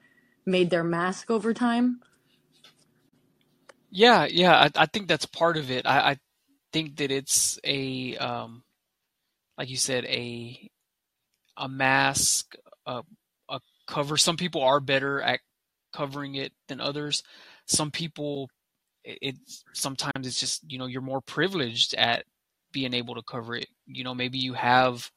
[0.46, 2.00] made their mask over time?
[3.90, 5.86] Yeah, yeah, I, I think that's part of it.
[5.86, 6.16] I, I
[6.72, 8.62] think that it's a, um,
[9.58, 10.70] like you said, a
[11.56, 12.54] a mask,
[12.86, 13.02] a
[13.86, 14.16] cover.
[14.16, 15.40] Some people are better at
[15.92, 17.22] covering it than others.
[17.66, 18.48] Some people,
[19.04, 22.24] it's sometimes it's just you know you're more privileged at
[22.72, 23.68] being able to cover it.
[23.86, 25.10] You know, maybe you have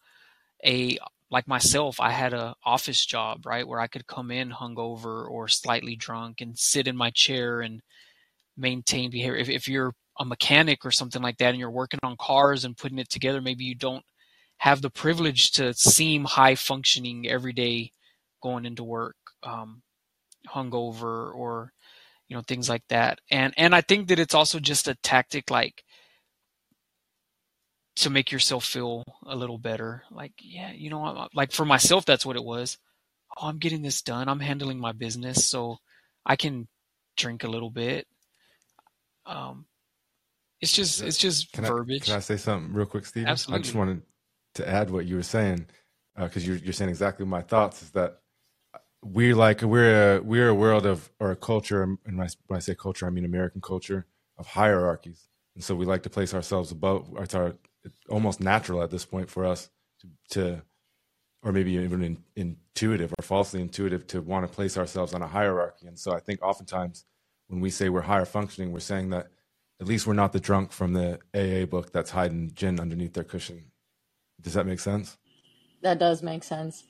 [0.65, 0.97] a
[1.33, 5.47] like myself, I had a office job, right, where I could come in hungover or
[5.47, 7.81] slightly drunk and sit in my chair and
[8.55, 9.37] maintain behavior.
[9.37, 12.77] If, if you're a mechanic or something like that and you're working on cars and
[12.77, 14.05] putting it together, maybe you don't
[14.57, 17.91] have the privilege to seem high functioning every day
[18.43, 19.81] going into work, um,
[20.47, 21.73] hungover or
[22.27, 23.19] you know things like that.
[23.29, 25.83] And and I think that it's also just a tactic like
[27.97, 30.03] to make yourself feel a little better.
[30.11, 32.77] Like yeah, you know, like for myself, that's what it was.
[33.37, 34.29] Oh, I'm getting this done.
[34.29, 35.77] I'm handling my business, so
[36.25, 36.67] I can
[37.17, 38.07] drink a little bit.
[39.25, 39.65] Um,
[40.61, 42.03] it's just it's just Can verbiage.
[42.03, 43.27] I, can I say something real quick, Steve?
[43.27, 44.01] I just wanted
[44.55, 45.65] to add what you were saying
[46.17, 47.81] because you're you're saying exactly my thoughts.
[47.81, 48.19] Is that
[49.03, 52.57] we like we're a, we're a world of or a culture, and when I, when
[52.57, 54.05] I say culture, I mean American culture
[54.37, 57.09] of hierarchies, and so we like to place ourselves above.
[57.19, 59.69] It's our it's almost natural at this point for us
[59.99, 60.61] to, to
[61.43, 65.27] or maybe even in, intuitive or falsely intuitive to want to place ourselves on a
[65.27, 65.87] hierarchy.
[65.87, 67.05] And so I think oftentimes
[67.47, 69.27] when we say we're higher functioning, we're saying that
[69.81, 73.25] at least we're not the drunk from the AA book that's hiding gin underneath their
[73.25, 73.65] cushion.
[74.39, 75.17] Does that make sense?
[75.81, 76.85] That does make sense.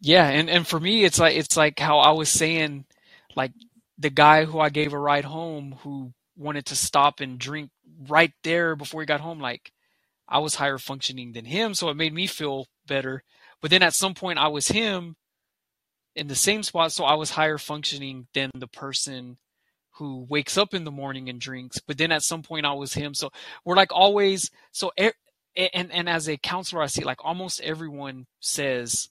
[0.00, 2.86] Yeah, and and for me, it's like it's like how I was saying,
[3.36, 3.52] like
[3.98, 7.70] the guy who I gave a ride home who wanted to stop and drink
[8.08, 9.72] right there before he got home, like
[10.28, 13.22] I was higher functioning than him, so it made me feel better.
[13.60, 15.16] But then at some point, I was him
[16.16, 19.36] in the same spot, so I was higher functioning than the person
[19.92, 21.78] who wakes up in the morning and drinks.
[21.86, 23.12] But then at some point, I was him.
[23.14, 23.30] So
[23.66, 24.92] we're like always so.
[25.56, 29.10] And and as a counselor, I see like almost everyone says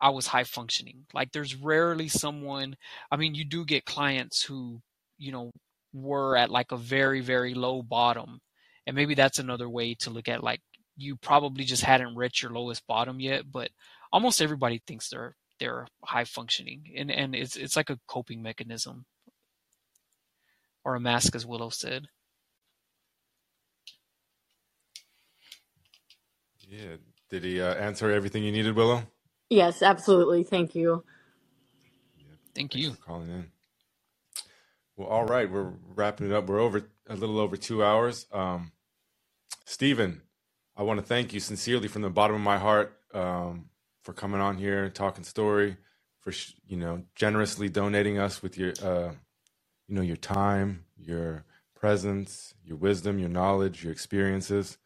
[0.00, 1.06] I was high functioning.
[1.14, 2.76] Like there's rarely someone,
[3.10, 4.80] I mean, you do get clients who,
[5.18, 5.52] you know,
[5.92, 8.40] were at like a very, very low bottom.
[8.86, 10.60] And maybe that's another way to look at like
[10.96, 13.70] you probably just hadn't reached your lowest bottom yet, but
[14.12, 16.92] almost everybody thinks they're they're high functioning.
[16.96, 19.06] And and it's it's like a coping mechanism.
[20.84, 22.06] Or a mask as Willow said.
[26.68, 26.96] Yeah.
[27.28, 29.02] Did he uh, answer everything you needed, Willow?
[29.50, 30.44] Yes, absolutely.
[30.44, 31.04] Thank you.
[32.54, 32.88] Thank Thanks you.
[32.88, 33.46] for calling in.
[34.96, 36.48] Well, all right, we're wrapping it up.
[36.48, 38.26] We're over a little over two hours.
[38.32, 38.72] Um,
[39.66, 40.22] Stephen,
[40.76, 43.66] I want to thank you sincerely from the bottom of my heart um,
[44.02, 45.76] for coming on here and talking story,
[46.20, 46.32] for
[46.66, 49.12] you know generously donating us with your uh,
[49.88, 51.44] you know your time, your
[51.76, 54.78] presence, your wisdom, your knowledge, your experiences.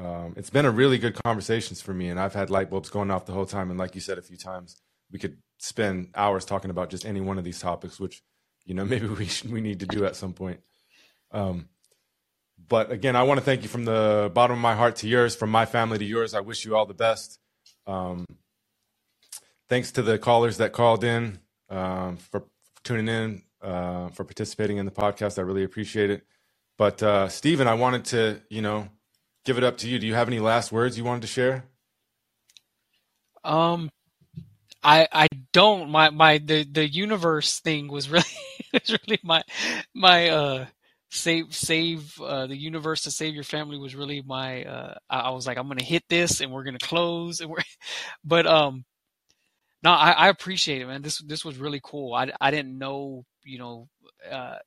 [0.00, 3.10] Um, it's been a really good conversations for me, and I've had light bulbs going
[3.10, 3.70] off the whole time.
[3.70, 4.80] And like you said a few times,
[5.12, 8.22] we could spend hours talking about just any one of these topics, which
[8.64, 10.60] you know maybe we should, we need to do at some point.
[11.32, 11.68] Um,
[12.68, 15.34] but again, I want to thank you from the bottom of my heart to yours,
[15.34, 16.34] from my family to yours.
[16.34, 17.38] I wish you all the best.
[17.86, 18.26] Um,
[19.68, 22.44] thanks to the callers that called in um, for
[22.84, 25.38] tuning in, uh, for participating in the podcast.
[25.38, 26.24] I really appreciate it.
[26.76, 28.88] But uh, Stephen, I wanted to, you know,
[29.44, 29.98] give it up to you.
[29.98, 31.64] Do you have any last words you wanted to share?
[33.44, 33.90] Um
[34.82, 38.24] I I don't my my the the universe thing was really
[38.72, 39.42] was really my
[39.94, 40.66] my uh
[41.10, 45.30] save save uh the universe to save your family was really my uh I, I
[45.30, 47.58] was like I'm gonna hit this and we're gonna close and we're
[48.24, 48.84] but um
[49.82, 53.24] no I, I appreciate it man this this was really cool I I didn't know
[53.44, 53.88] you know
[54.30, 54.58] uh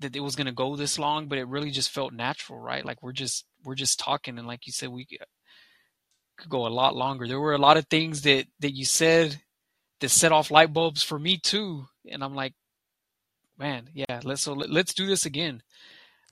[0.00, 3.02] that it was gonna go this long but it really just felt natural right like
[3.02, 5.18] we're just we're just talking and like you said we could
[6.48, 7.26] go a lot longer.
[7.26, 9.40] There were a lot of things that that you said
[10.00, 12.54] that set off light bulbs for me too, and I'm like,
[13.58, 15.62] man, yeah, let's so let, let's do this again.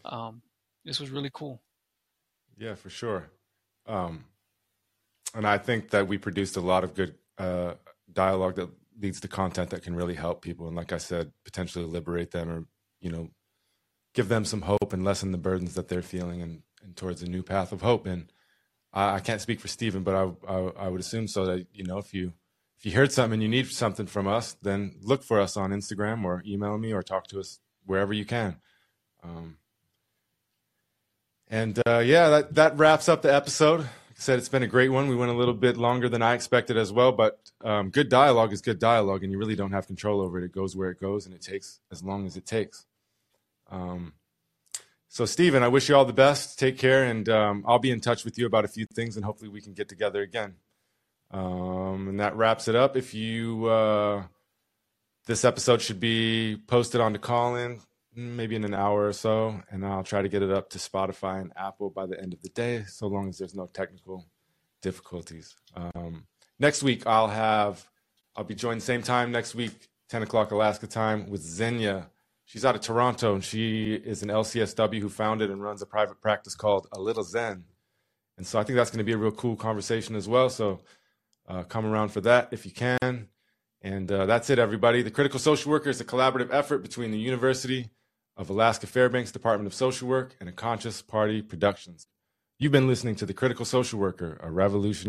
[0.04, 0.42] Um,
[0.84, 1.62] this was really cool.
[2.56, 3.30] Yeah, for sure.
[3.86, 4.24] Um,
[5.34, 7.74] and I think that we produced a lot of good uh,
[8.12, 8.70] dialogue that
[9.00, 10.68] leads to content that can really help people.
[10.68, 12.64] And like I said, potentially liberate them or,
[13.00, 13.30] you know,
[14.14, 17.28] give them some hope and lessen the burdens that they're feeling and, and towards a
[17.28, 18.06] new path of hope.
[18.06, 18.30] And
[18.92, 21.84] I, I can't speak for Stephen, but I, I, I would assume so that, you
[21.84, 22.32] know, if you,
[22.78, 25.70] if you heard something and you need something from us, then look for us on
[25.70, 28.56] Instagram or email me or talk to us wherever you can.
[29.22, 29.56] Um,
[31.48, 33.80] and uh, yeah, that, that wraps up the episode.
[33.80, 35.08] Like I said, it's been a great one.
[35.08, 38.52] We went a little bit longer than I expected as well, but um, good dialogue
[38.52, 40.44] is good dialogue, and you really don't have control over it.
[40.44, 42.86] It goes where it goes, and it takes as long as it takes.
[43.70, 44.12] Um,
[45.14, 46.58] so, Stephen, I wish you all the best.
[46.58, 49.24] Take care, and um, I'll be in touch with you about a few things, and
[49.24, 50.56] hopefully we can get together again.
[51.30, 52.96] Um, and that wraps it up.
[52.96, 54.24] If you uh,
[55.26, 57.78] this episode should be posted on the Callin
[58.16, 61.40] maybe in an hour or so, and I'll try to get it up to Spotify
[61.40, 64.26] and Apple by the end of the day, so long as there's no technical
[64.82, 65.54] difficulties.
[65.76, 66.26] Um,
[66.58, 67.86] next week, I'll have
[68.34, 72.08] I'll be joined same time next week, 10 o'clock Alaska time, with Xenia.
[72.54, 76.20] She's out of Toronto, and she is an LCSW who founded and runs a private
[76.20, 77.64] practice called A Little Zen.
[78.36, 80.48] And so I think that's going to be a real cool conversation as well.
[80.48, 80.78] So
[81.48, 83.26] uh, come around for that if you can.
[83.82, 85.02] And uh, that's it, everybody.
[85.02, 87.90] The Critical Social Worker is a collaborative effort between the University
[88.36, 92.06] of Alaska Fairbanks Department of Social Work and a Conscious Party Productions.
[92.60, 95.02] You've been listening to The Critical Social Worker, a revolution.